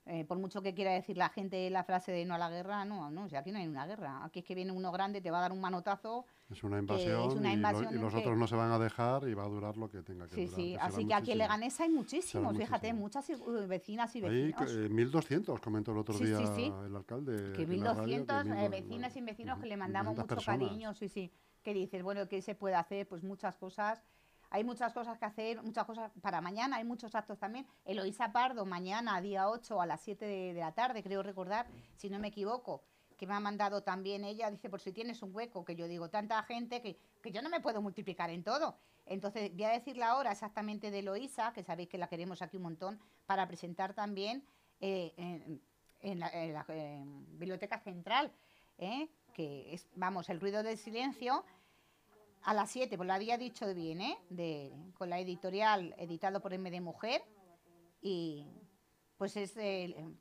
eh, 0.07 0.25
por 0.25 0.39
mucho 0.39 0.63
que 0.63 0.75
quiera 0.75 0.93
decir 0.93 1.17
la 1.17 1.29
gente 1.29 1.69
la 1.71 1.85
frase 1.85 2.11
de 2.11 2.25
no 2.25 2.35
a 2.35 2.39
la 2.39 2.49
guerra, 2.51 2.85
no, 2.85 3.11
no, 3.11 3.29
si 3.29 3.37
aquí 3.37 3.53
no 3.53 3.59
hay 3.59 3.69
una 3.69 3.87
guerra, 3.87 4.25
aquí 4.25 4.41
es 4.41 4.45
que 4.45 4.55
viene 4.55 4.73
uno 4.73 4.91
grande, 4.91 5.21
te 5.21 5.31
va 5.31 5.39
a 5.39 5.43
dar 5.43 5.53
un 5.53 5.61
manotazo, 5.61 6.25
Es 6.51 6.65
una 6.65 6.77
es 6.77 6.83
invasión, 6.83 7.39
una 7.39 7.53
y, 7.53 7.57
lo- 7.57 7.69
invasión 7.69 7.95
y 7.95 7.99
los 7.99 8.13
que- 8.15 8.21
otros 8.21 8.37
no 8.39 8.47
se 8.47 8.57
van 8.57 8.73
a 8.73 8.79
dejar 8.79 9.29
y 9.29 9.35
va 9.35 9.45
a 9.45 9.49
durar 9.49 9.77
lo 9.77 9.89
que 9.91 10.03
tenga 10.03 10.27
que 10.27 10.35
sí, 10.35 10.45
durar. 10.47 10.57
sí, 10.57 10.71
será 10.73 10.85
así 10.87 11.07
que 11.07 11.15
aquí 11.15 11.33
en. 11.33 11.39
Leganés 11.39 11.81
hay 11.81 11.91
muchísimos, 11.91 12.57
fíjate, 12.57 12.93
muchas 12.95 13.29
uh, 13.31 13.67
vecinas 13.69 14.15
y 14.17 14.21
vecinos. 14.23 14.73
eh, 14.73 14.89
1.200 14.91 15.61
comentó 15.61 15.93
el 15.93 15.99
otro 15.99 16.15
Sí, 16.15 16.25
día 16.25 16.39
sí, 16.39 16.47
sí. 16.57 16.73
el 16.87 16.97
alcalde. 16.97 17.53
que 17.55 17.63
aquí 17.63 17.75
en 17.75 17.85
la 17.85 17.95
radio, 17.95 18.17
1.200 18.25 18.43
que 18.43 18.49
eh, 18.49 18.69
1.200, 18.69 18.71
vecinas 18.71 19.17
y 19.17 19.21
vecinos 19.21 19.59
que 19.59 19.67
le 19.67 19.77
mandamos 19.77 20.15
1.200 20.15 20.17
mucho 20.17 20.27
personas. 20.35 20.61
cariño, 20.69 20.95
sí, 20.95 21.09
sí, 21.09 21.33
que 21.63 21.75
dices, 21.75 22.03
bueno, 22.03 22.27
¿qué 22.27 22.41
se 22.43 22.55
puede 22.55 22.75
hacer? 22.75 23.07
Pues 23.07 23.23
muchas 23.23 23.57
cosas. 23.59 24.03
Hay 24.51 24.65
muchas 24.65 24.93
cosas 24.93 25.17
que 25.17 25.25
hacer, 25.25 25.63
muchas 25.63 25.87
cosas 25.87 26.11
para 26.21 26.41
mañana, 26.41 26.77
hay 26.77 26.85
muchos 26.85 27.15
actos 27.15 27.39
también. 27.39 27.67
Eloísa 27.85 28.33
Pardo, 28.33 28.67
mañana, 28.67 29.21
día 29.21 29.49
8, 29.49 29.81
a 29.81 29.87
las 29.87 30.01
7 30.01 30.25
de, 30.25 30.55
la 30.55 30.73
tarde, 30.73 31.05
creo 31.05 31.23
recordar, 31.23 31.67
si 31.97 32.11
no 32.11 32.19
me 32.19 32.29
equivoco, 32.29 32.83
que 33.17 33.29
me 33.29 33.35
ha 33.35 33.41
mandado 33.41 33.83
también 33.83 34.25
ella, 34.25 34.51
dice, 34.51 34.69
por 34.69 34.81
si 34.81 34.93
tienes 34.93 35.23
un 35.23 35.35
hueco, 35.35 35.65
que 35.65 35.77
yo 35.77 35.87
digo, 35.87 36.11
tanta 36.11 36.43
gente 36.43 36.83
que, 36.83 36.99
que 37.23 37.31
yo 37.31 37.43
no 37.43 37.49
me 37.49 37.61
puedo 37.61 37.81
multiplicar 37.81 38.31
en 38.31 38.43
todo. 38.43 38.77
Entonces, 39.07 39.53
voy 39.53 39.65
a 39.65 39.71
decir 39.71 39.97
la 39.97 40.17
hora 40.17 40.33
exactamente 40.33 40.91
de 40.91 41.01
Eloísa, 41.01 41.53
que 41.53 41.63
sabéis 41.63 41.89
que 41.89 41.99
la 41.99 42.09
queremos 42.09 42.43
aquí 42.43 42.57
un 42.57 42.65
montón, 42.65 43.01
para 43.27 43.47
presentar 43.47 43.95
también 43.95 44.45
eh, 44.81 45.61
en, 46.01 46.19
la, 46.19 46.65
Biblioteca 47.39 47.79
Central, 47.79 48.33
¿eh? 48.79 49.09
que 49.33 49.75
es, 49.75 49.87
vamos, 49.95 50.29
el 50.29 50.41
ruido 50.41 50.63
del 50.63 50.79
silencio, 50.79 51.45
a 52.43 52.55
las 52.55 52.71
7, 52.71 52.97
pues 52.97 53.07
lo 53.07 53.13
había 53.13 53.37
dicho 53.37 53.73
bien, 53.75 54.01
¿eh? 54.01 54.19
De, 54.31 54.73
con 54.97 55.11
la 55.11 55.19
editorial 55.19 55.95
editado 55.99 56.41
por 56.41 56.57
MD 56.57 56.81
Mujer, 56.81 57.23
y 58.01 58.47
pues 59.17 59.37
es 59.37 59.57
el, 59.57 59.93
eh, 59.93 60.15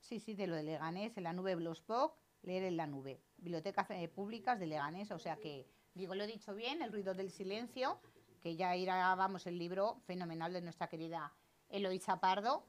sí, 0.00 0.20
sí, 0.20 0.34
de 0.34 0.46
lo 0.46 0.56
de 0.56 0.62
Leganés, 0.62 1.16
en 1.16 1.24
la 1.24 1.32
nube 1.32 1.54
Blogspot, 1.54 2.14
leer 2.42 2.64
en 2.64 2.76
la 2.76 2.86
nube, 2.86 3.20
bibliotecas 3.36 3.90
eh, 3.90 4.08
públicas 4.08 4.58
de 4.58 4.66
Leganés, 4.66 5.10
o 5.10 5.18
sea 5.18 5.36
que, 5.36 5.66
digo, 5.94 6.14
lo 6.14 6.24
he 6.24 6.26
dicho 6.26 6.54
bien, 6.54 6.82
el 6.82 6.92
ruido 6.92 7.14
del 7.14 7.30
silencio, 7.30 8.00
que 8.40 8.56
ya 8.56 8.74
irá, 8.76 9.14
vamos, 9.14 9.46
el 9.46 9.58
libro 9.58 10.00
fenomenal 10.06 10.52
de 10.52 10.62
nuestra 10.62 10.88
querida 10.88 11.32
Eloísa 11.68 12.20
Pardo, 12.20 12.64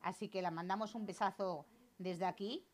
así 0.00 0.28
que 0.28 0.42
la 0.42 0.50
mandamos 0.50 0.94
un 0.94 1.06
besazo 1.06 1.66
desde 1.98 2.26
aquí, 2.26 2.64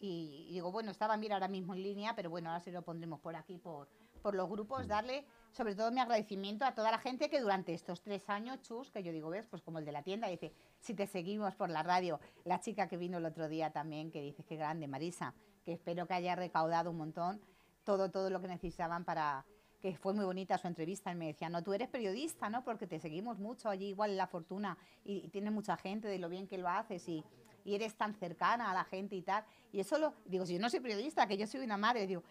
y, 0.00 0.46
y 0.48 0.54
digo, 0.54 0.72
bueno, 0.72 0.90
estaba 0.90 1.16
mira 1.16 1.36
ahora 1.36 1.46
mismo 1.46 1.74
en 1.74 1.82
línea, 1.84 2.16
pero 2.16 2.28
bueno, 2.30 2.50
ahora 2.50 2.60
se 2.60 2.72
lo 2.72 2.82
pondremos 2.82 3.20
por 3.20 3.36
aquí, 3.36 3.58
por, 3.58 3.88
por 4.22 4.34
los 4.34 4.48
grupos, 4.48 4.86
darle 4.86 5.26
sobre 5.50 5.74
todo 5.74 5.90
mi 5.90 6.00
agradecimiento 6.00 6.64
a 6.64 6.74
toda 6.74 6.90
la 6.90 6.98
gente 6.98 7.28
que 7.28 7.40
durante 7.40 7.74
estos 7.74 8.00
tres 8.00 8.30
años, 8.30 8.62
chus, 8.62 8.90
que 8.90 9.02
yo 9.02 9.12
digo, 9.12 9.28
ves, 9.28 9.46
pues 9.46 9.60
como 9.60 9.78
el 9.78 9.84
de 9.84 9.92
la 9.92 10.02
tienda, 10.02 10.28
dice, 10.28 10.54
si 10.80 10.94
te 10.94 11.06
seguimos 11.06 11.54
por 11.54 11.68
la 11.68 11.82
radio, 11.82 12.20
la 12.44 12.60
chica 12.60 12.88
que 12.88 12.96
vino 12.96 13.18
el 13.18 13.26
otro 13.26 13.48
día 13.48 13.70
también, 13.70 14.10
que 14.10 14.22
dice, 14.22 14.44
qué 14.44 14.56
grande, 14.56 14.88
Marisa, 14.88 15.34
que 15.64 15.72
espero 15.72 16.06
que 16.06 16.14
haya 16.14 16.34
recaudado 16.36 16.90
un 16.90 16.96
montón 16.96 17.40
todo, 17.84 18.10
todo 18.10 18.30
lo 18.30 18.40
que 18.40 18.48
necesitaban 18.48 19.04
para 19.04 19.44
que 19.80 19.96
fue 19.96 20.14
muy 20.14 20.24
bonita 20.24 20.56
su 20.58 20.68
entrevista, 20.68 21.10
y 21.10 21.16
me 21.16 21.26
decía, 21.26 21.48
no, 21.48 21.60
tú 21.60 21.74
eres 21.74 21.88
periodista, 21.88 22.48
¿no? 22.48 22.62
Porque 22.62 22.86
te 22.86 23.00
seguimos 23.00 23.40
mucho 23.40 23.68
allí, 23.68 23.88
igual 23.88 24.12
en 24.12 24.16
La 24.16 24.28
Fortuna, 24.28 24.78
y, 25.04 25.28
y 25.32 25.40
mucha 25.50 25.76
gente 25.76 26.06
de 26.06 26.20
lo 26.20 26.28
bien 26.28 26.46
que 26.46 26.56
lo 26.56 26.68
haces, 26.68 27.08
y, 27.08 27.24
y 27.64 27.74
eres 27.74 27.96
tan 27.96 28.14
cercana 28.14 28.70
a 28.70 28.74
la 28.74 28.84
gente 28.84 29.16
y 29.16 29.22
tal. 29.22 29.44
Y 29.72 29.80
eso 29.80 29.98
lo, 29.98 30.14
digo, 30.24 30.46
si 30.46 30.54
yo 30.54 30.60
no 30.60 30.70
soy 30.70 30.80
periodista, 30.80 31.26
que 31.26 31.36
yo 31.36 31.46
soy 31.48 31.60
una 31.60 31.76
madre, 31.76 32.06
digo, 32.06 32.22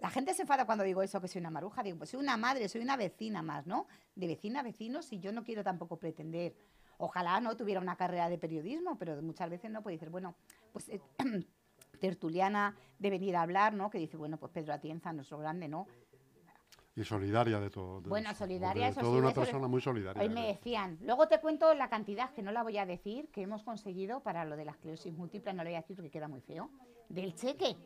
la 0.00 0.10
gente 0.10 0.32
se 0.34 0.42
enfada 0.42 0.64
cuando 0.66 0.84
digo 0.84 1.02
eso, 1.02 1.20
que 1.20 1.28
soy 1.28 1.40
una 1.40 1.50
maruja. 1.50 1.82
Digo, 1.82 1.98
pues 1.98 2.10
soy 2.10 2.20
una 2.20 2.36
madre, 2.36 2.68
soy 2.68 2.80
una 2.80 2.96
vecina 2.96 3.42
más, 3.42 3.66
¿no? 3.66 3.86
De 4.14 4.26
vecina 4.26 4.60
a 4.60 4.62
vecinos 4.62 5.12
y 5.12 5.18
yo 5.20 5.32
no 5.32 5.44
quiero 5.44 5.62
tampoco 5.62 5.96
pretender. 5.98 6.54
Ojalá 6.98 7.40
no 7.40 7.56
tuviera 7.56 7.80
una 7.80 7.96
carrera 7.96 8.28
de 8.28 8.38
periodismo, 8.38 8.96
pero 8.98 9.20
muchas 9.22 9.48
veces 9.50 9.70
no 9.70 9.82
puede 9.82 9.96
decir, 9.96 10.10
bueno, 10.10 10.34
pues 10.72 10.88
eh, 10.88 11.00
tertuliana 12.00 12.74
de 12.98 13.10
venir 13.10 13.36
a 13.36 13.42
hablar, 13.42 13.74
¿no? 13.74 13.90
Que 13.90 13.98
dice, 13.98 14.16
bueno, 14.16 14.36
pues 14.38 14.52
Pedro 14.52 14.72
Atienza, 14.74 15.12
nuestro 15.12 15.38
grande, 15.38 15.68
¿no? 15.68 15.86
Y 16.96 17.04
solidaria 17.04 17.60
de 17.60 17.70
todo. 17.70 18.00
de- 18.00 18.08
Bueno, 18.08 18.34
solidaria, 18.34 18.86
de 18.86 18.90
eso 18.90 19.00
toda 19.00 19.12
sí, 19.12 19.18
una 19.18 19.30
eso- 19.30 19.40
persona 19.40 19.68
muy 19.68 19.80
solidaria. 19.80 20.20
Hoy 20.22 20.28
me 20.28 20.46
decían, 20.48 20.98
luego 21.02 21.28
te 21.28 21.40
cuento 21.40 21.72
la 21.74 21.88
cantidad, 21.88 22.30
que 22.32 22.42
no 22.42 22.52
la 22.52 22.62
voy 22.62 22.78
a 22.78 22.84
decir, 22.86 23.28
que 23.30 23.42
hemos 23.42 23.62
conseguido 23.62 24.20
para 24.20 24.44
lo 24.44 24.56
de 24.56 24.64
la 24.64 24.72
esclerosis 24.72 25.12
múltiple, 25.12 25.52
no 25.52 25.62
lo 25.62 25.68
voy 25.70 25.76
a 25.76 25.80
decir 25.82 25.96
porque 25.96 26.10
queda 26.10 26.28
muy 26.28 26.40
feo, 26.40 26.68
del 27.08 27.34
cheque. 27.34 27.76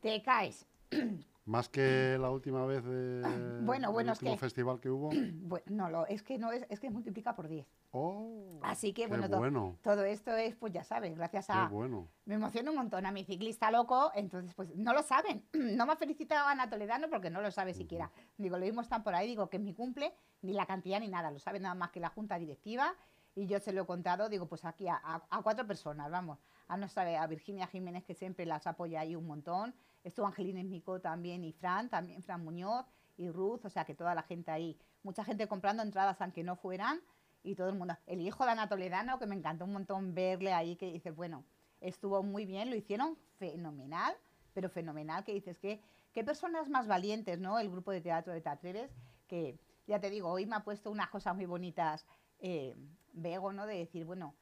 Te 0.00 0.22
caes. 0.22 0.66
Más 1.46 1.68
que 1.68 2.16
la 2.18 2.30
última 2.30 2.64
vez 2.64 2.82
de, 2.84 3.20
Bueno, 3.62 3.92
bueno, 3.92 4.12
del 4.12 4.12
es 4.12 4.18
último 4.18 4.32
que- 4.32 4.38
festival 4.38 4.80
que 4.80 4.88
hubo. 4.88 5.10
Bueno, 5.44 5.64
no, 5.68 5.90
lo, 5.90 6.06
es 6.06 6.22
que 6.22 6.38
no 6.38 6.50
es, 6.52 6.64
es 6.70 6.80
que 6.80 6.88
multiplica 6.88 7.36
por 7.36 7.48
10. 7.48 7.66
Oh, 7.90 8.58
Así 8.62 8.94
que 8.94 9.02
qué 9.02 9.08
bueno, 9.08 9.28
bueno, 9.38 9.78
todo 9.82 10.04
esto 10.04 10.34
es, 10.34 10.56
pues 10.56 10.72
ya 10.72 10.82
sabes, 10.84 11.14
gracias 11.16 11.46
qué 11.46 11.52
a... 11.52 11.68
bueno. 11.68 12.08
Me 12.24 12.36
emociona 12.36 12.70
un 12.70 12.76
montón 12.78 13.04
a 13.04 13.12
mi 13.12 13.24
ciclista 13.24 13.70
loco, 13.70 14.10
entonces 14.14 14.54
pues 14.54 14.74
no 14.74 14.94
lo 14.94 15.02
saben. 15.02 15.44
No 15.76 15.84
me 15.86 15.92
ha 15.92 15.96
felicitado 15.96 16.48
Ana 16.48 16.70
Toledano 16.70 17.08
porque 17.10 17.28
no 17.28 17.42
lo 17.42 17.50
sabe 17.50 17.74
siquiera. 17.74 18.10
Digo, 18.38 18.56
lo 18.56 18.64
mismo 18.64 18.80
están 18.80 19.02
por 19.04 19.14
ahí, 19.14 19.26
digo 19.28 19.50
que 19.50 19.58
es 19.58 19.62
mi 19.62 19.74
cumple, 19.74 20.14
ni 20.40 20.54
la 20.54 20.64
cantidad 20.64 20.98
ni 20.98 21.08
nada, 21.08 21.30
lo 21.30 21.38
sabe 21.38 21.60
nada 21.60 21.74
más 21.74 21.90
que 21.90 22.00
la 22.00 22.08
junta 22.08 22.38
directiva 22.38 22.94
y 23.36 23.46
yo 23.46 23.58
se 23.60 23.72
lo 23.72 23.82
he 23.82 23.86
contado, 23.86 24.28
digo, 24.30 24.46
pues 24.46 24.64
aquí 24.64 24.88
a, 24.88 24.94
a- 24.96 25.22
a 25.28 25.42
cuatro 25.42 25.66
personas, 25.66 26.10
vamos. 26.10 26.38
A 26.68 26.76
nuestra, 26.78 27.22
a 27.22 27.26
Virginia 27.26 27.66
Jiménez 27.66 28.02
que 28.04 28.14
siempre 28.14 28.46
las 28.46 28.66
apoya 28.66 29.00
ahí 29.00 29.14
un 29.14 29.26
montón, 29.26 29.74
estuvo 30.04 30.26
Angelina 30.26 30.60
Esmico 30.60 31.00
también 31.00 31.42
y 31.44 31.52
Fran, 31.52 31.88
también 31.88 32.22
Fran 32.22 32.44
Muñoz 32.44 32.86
y 33.16 33.28
Ruth, 33.30 33.64
o 33.64 33.70
sea 33.70 33.84
que 33.84 33.94
toda 33.94 34.14
la 34.14 34.22
gente 34.22 34.50
ahí, 34.50 34.78
mucha 35.02 35.24
gente 35.24 35.48
comprando 35.48 35.82
entradas 35.82 36.20
aunque 36.20 36.44
no 36.44 36.56
fueran 36.56 37.00
y 37.42 37.54
todo 37.54 37.68
el 37.68 37.74
mundo. 37.74 37.96
El 38.06 38.20
hijo 38.20 38.44
de 38.44 38.52
Ana 38.52 38.68
Toledano, 38.68 39.18
que 39.18 39.26
me 39.26 39.34
encantó 39.34 39.64
un 39.64 39.72
montón 39.72 40.14
verle 40.14 40.52
ahí, 40.52 40.76
que 40.76 40.92
dice, 40.92 41.10
bueno, 41.10 41.44
estuvo 41.80 42.22
muy 42.22 42.46
bien, 42.46 42.70
lo 42.70 42.76
hicieron 42.76 43.16
fenomenal, 43.38 44.14
pero 44.52 44.68
fenomenal, 44.70 45.24
que 45.24 45.34
dices 45.34 45.58
que 45.58 45.80
qué 46.12 46.24
personas 46.24 46.68
más 46.68 46.86
valientes, 46.86 47.38
¿no? 47.38 47.58
El 47.58 47.70
grupo 47.70 47.90
de 47.90 48.00
teatro 48.00 48.32
de 48.32 48.40
Tatreves, 48.40 48.90
que 49.26 49.58
ya 49.86 50.00
te 50.00 50.10
digo, 50.10 50.30
hoy 50.30 50.46
me 50.46 50.56
ha 50.56 50.64
puesto 50.64 50.90
unas 50.90 51.10
cosas 51.10 51.34
muy 51.34 51.46
bonitas, 51.46 52.06
eh, 52.38 52.74
¿no? 53.12 53.66
De 53.66 53.76
decir, 53.76 54.04
bueno, 54.04 54.34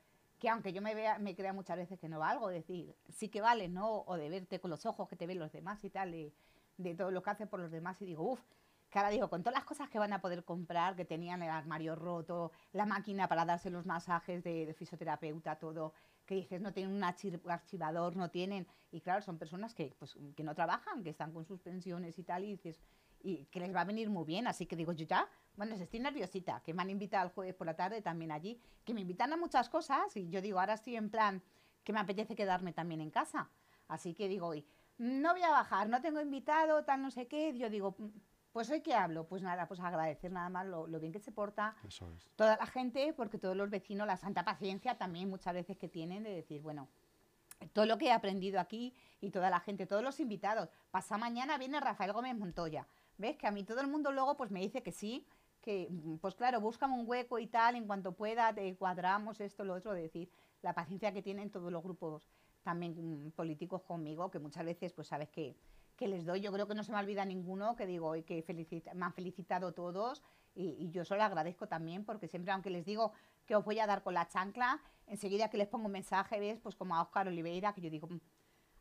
que 0.43 0.49
aunque 0.49 0.73
yo 0.73 0.83
me 0.83 0.93
vea, 0.97 1.21
me 1.21 1.37
crea 1.37 1.53
muchas 1.53 1.77
veces 1.77 2.01
que 2.01 2.09
no 2.09 2.19
valgo, 2.19 2.49
decir, 2.49 2.97
sí 3.09 3.29
que 3.29 3.41
vale, 3.41 3.69
¿no? 3.69 3.99
O 4.09 4.17
de 4.17 4.29
verte 4.29 4.59
con 4.59 4.73
los 4.73 4.85
ojos 4.87 5.09
que 5.09 5.15
te 5.15 5.29
ven 5.29 5.39
los 5.39 5.53
demás 5.53 5.85
y 5.85 5.91
tal, 5.91 6.11
de, 6.11 6.95
todo 6.97 7.13
lo 7.13 7.23
que 7.23 7.31
hace 7.31 7.47
por 7.47 7.61
los 7.61 7.71
demás, 7.71 8.03
y 8.03 8.07
digo, 8.07 8.25
uff, 8.25 8.41
que 8.91 8.99
ahora 8.99 9.11
digo, 9.11 9.31
con 9.31 9.45
todas 9.45 9.55
las 9.55 9.65
cosas 9.65 9.89
que 9.89 10.01
van 10.01 10.13
a 10.13 10.21
poder 10.21 10.43
comprar, 10.45 10.97
que 10.97 11.05
tenían 11.05 11.45
el 11.45 11.51
armario 11.51 11.95
roto, 11.95 12.51
la 12.73 12.87
máquina 12.87 13.29
para 13.29 13.45
darse 13.45 13.71
los 13.71 13.87
masajes 13.87 14.43
de, 14.43 14.75
fisioterapeuta, 14.77 15.61
todo, 15.61 15.93
que 16.27 16.35
dices, 16.35 16.61
no 16.61 16.73
tienen 16.73 16.93
un 16.97 17.03
archi- 17.03 17.41
archivador, 17.49 18.17
no 18.17 18.29
tienen, 18.29 18.67
y 18.91 19.01
claro, 19.01 19.23
son 19.23 19.39
personas 19.39 19.75
que, 19.75 19.95
pues, 19.97 20.19
que 20.35 20.43
no 20.43 20.57
trabajan, 20.57 21.05
que 21.05 21.11
están 21.11 21.31
con 21.33 21.45
sus 21.45 21.61
pensiones 21.61 22.19
y 22.19 22.25
tal, 22.25 22.43
y 22.43 22.49
dices, 22.49 22.81
y 23.23 23.45
que 23.47 23.61
les 23.61 23.75
va 23.75 23.81
a 23.83 23.85
venir 23.85 24.09
muy 24.11 24.25
bien, 24.25 24.47
así 24.47 24.67
que 24.67 24.77
digo, 24.77 24.93
yo 24.93 25.07
ya, 25.07 25.29
bueno, 25.57 25.75
estoy 25.75 26.01
nerviosita, 26.01 26.61
que 26.65 26.75
me 26.75 26.83
han 26.83 26.91
invitado 26.91 27.27
el 27.27 27.33
jueves 27.33 27.55
por 27.55 27.67
la 27.67 27.75
tarde 27.75 28.03
también 28.03 28.33
allí, 28.33 28.61
que 28.85 28.95
me 28.95 29.01
invitan 29.01 29.33
a 29.33 29.37
muchas 29.37 29.69
cosas, 29.69 30.17
y 30.17 30.29
yo 30.29 30.41
digo, 30.41 30.59
ahora 30.61 30.75
estoy 30.75 30.97
en 30.97 31.11
plan, 31.11 31.43
que 31.85 31.93
me 31.93 32.01
apetece 32.01 32.35
quedarme 32.35 32.73
también 32.73 33.01
en 33.01 33.11
casa, 33.11 33.51
así 33.89 34.15
que 34.15 34.29
digo, 34.29 34.47
hoy, 34.49 34.65
no 34.99 35.33
voy 35.33 35.43
a 35.43 35.51
bajar, 35.51 35.89
no 35.89 36.01
tengo 36.01 36.21
invitado, 36.21 36.85
tal, 36.85 37.03
no 37.03 37.11
sé 37.11 37.27
qué, 37.27 37.57
yo 37.57 37.69
digo, 37.71 37.95
"Mm, 37.99 38.09
Pues 38.53 38.69
hoy 38.69 38.83
que 38.83 38.93
hablo, 38.95 39.27
pues 39.27 39.41
nada, 39.43 39.67
pues 39.67 39.81
agradecer 39.81 40.31
nada 40.31 40.51
más 40.51 40.67
lo, 40.67 40.87
lo 40.87 41.01
bien 41.01 41.11
que 41.11 41.19
se 41.21 41.33
porta 41.33 41.75
Eso 41.89 42.13
es. 42.13 42.29
toda 42.37 42.59
la 42.59 42.67
gente, 42.67 43.15
porque 43.15 43.39
todos 43.39 43.57
los 43.57 43.71
vecinos, 43.71 44.07
la 44.07 44.19
santa 44.19 44.45
paciencia 44.45 44.99
también 44.99 45.31
muchas 45.31 45.55
veces 45.55 45.79
que 45.79 45.89
tienen 45.89 46.23
de 46.23 46.35
decir, 46.35 46.61
bueno, 46.61 46.87
todo 47.73 47.87
lo 47.87 47.97
que 47.97 48.09
he 48.09 48.13
aprendido 48.13 48.61
aquí 48.61 48.95
y 49.23 49.31
toda 49.31 49.49
la 49.49 49.59
gente, 49.61 49.87
todos 49.87 50.03
los 50.03 50.21
invitados. 50.21 50.69
Pasa 50.91 51.17
mañana 51.17 51.57
viene 51.57 51.81
Rafael 51.81 52.13
Gómez 52.13 52.37
Montoya. 52.37 52.87
¿Ves? 53.23 53.37
Que 53.37 53.47
a 53.47 53.53
mí 53.53 53.63
todo 53.63 53.81
el 53.81 53.87
mundo 53.87 54.11
luego 54.11 54.37
pues 54.37 54.51
me 54.51 54.61
dice 54.61 54.83
que 54.83 54.91
sí, 54.91 55.25
que 55.61 55.87
mm, 55.91 56.17
pues 56.17 56.35
claro, 56.35 56.61
buscan 56.61 56.91
un 56.93 57.05
hueco 57.09 57.39
y 57.39 57.47
tal, 57.47 57.77
en 57.77 57.87
cuanto 57.87 58.13
pueda, 58.13 58.53
te 58.53 58.75
cuadramos 58.77 59.41
esto, 59.41 59.65
lo 59.65 59.75
otro, 59.75 59.93
de 59.93 60.03
decir, 60.03 60.29
la 60.61 60.75
paciencia 60.75 61.13
que 61.13 61.23
tienen 61.23 61.49
todos 61.51 61.71
los 61.71 61.83
grupos 61.85 62.29
también 62.65 62.93
mm, 63.27 63.31
políticos 63.31 63.83
conmigo, 63.83 64.29
que 64.33 64.41
muchas 64.41 64.65
veces 64.65 64.93
pues 64.93 65.07
sabes 65.07 65.29
que, 65.31 65.55
que 65.97 66.09
les 66.09 66.25
doy, 66.27 66.41
yo 66.41 66.51
creo 66.53 66.67
que 66.67 66.75
no 66.75 66.83
se 66.83 66.91
me 66.91 66.99
olvida 66.99 67.25
ninguno, 67.25 67.77
que 67.77 67.87
digo, 67.87 68.17
y 68.17 68.25
que 68.25 68.43
felicita- 68.43 68.93
me 68.95 69.05
han 69.05 69.13
felicitado 69.13 69.73
todos, 69.73 70.21
y, 70.57 70.71
y 70.85 70.91
yo 70.91 71.03
eso 71.03 71.15
lo 71.17 71.23
agradezco 71.23 71.69
también, 71.69 72.05
porque 72.05 72.27
siempre, 72.27 72.51
aunque 72.53 72.71
les 72.71 72.85
digo 72.85 73.13
que 73.47 73.55
os 73.55 73.65
voy 73.65 73.79
a 73.79 73.87
dar 73.87 74.03
con 74.03 74.15
la 74.15 74.27
chancla, 74.29 74.81
enseguida 75.07 75.49
que 75.49 75.59
les 75.59 75.69
pongo 75.69 75.87
un 75.87 75.93
mensaje, 75.93 76.41
¿ves? 76.41 76.59
Pues 76.61 76.75
como 76.75 76.97
a 76.97 77.03
Óscar 77.03 77.29
Oliveira, 77.29 77.73
que 77.73 77.81
yo 77.81 77.89
digo, 77.91 78.09
"Mm, 78.09 78.19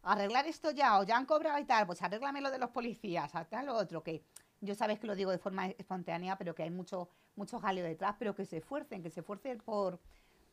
arreglar 0.03 0.45
esto 0.47 0.71
ya, 0.71 0.99
o 0.99 1.03
ya 1.03 1.17
han 1.17 1.25
cobrado 1.25 1.59
y 1.59 1.65
tal, 1.65 1.85
pues 1.85 2.01
arréglame 2.01 2.41
lo 2.41 2.51
de 2.51 2.59
los 2.59 2.69
policías, 2.71 3.31
tal 3.49 3.65
lo 3.65 3.75
otro, 3.75 4.03
que 4.03 4.23
yo 4.59 4.75
sabes 4.75 4.99
que 4.99 5.07
lo 5.07 5.15
digo 5.15 5.31
de 5.31 5.37
forma 5.37 5.67
espontánea, 5.67 6.37
pero 6.37 6.53
que 6.55 6.63
hay 6.63 6.69
mucho, 6.71 7.09
mucho 7.35 7.59
jaleo 7.59 7.85
detrás, 7.85 8.15
pero 8.19 8.35
que 8.35 8.45
se 8.45 8.57
esfuercen, 8.57 9.01
que 9.03 9.09
se 9.09 9.21
esfuercen 9.21 9.59
por, 9.59 9.99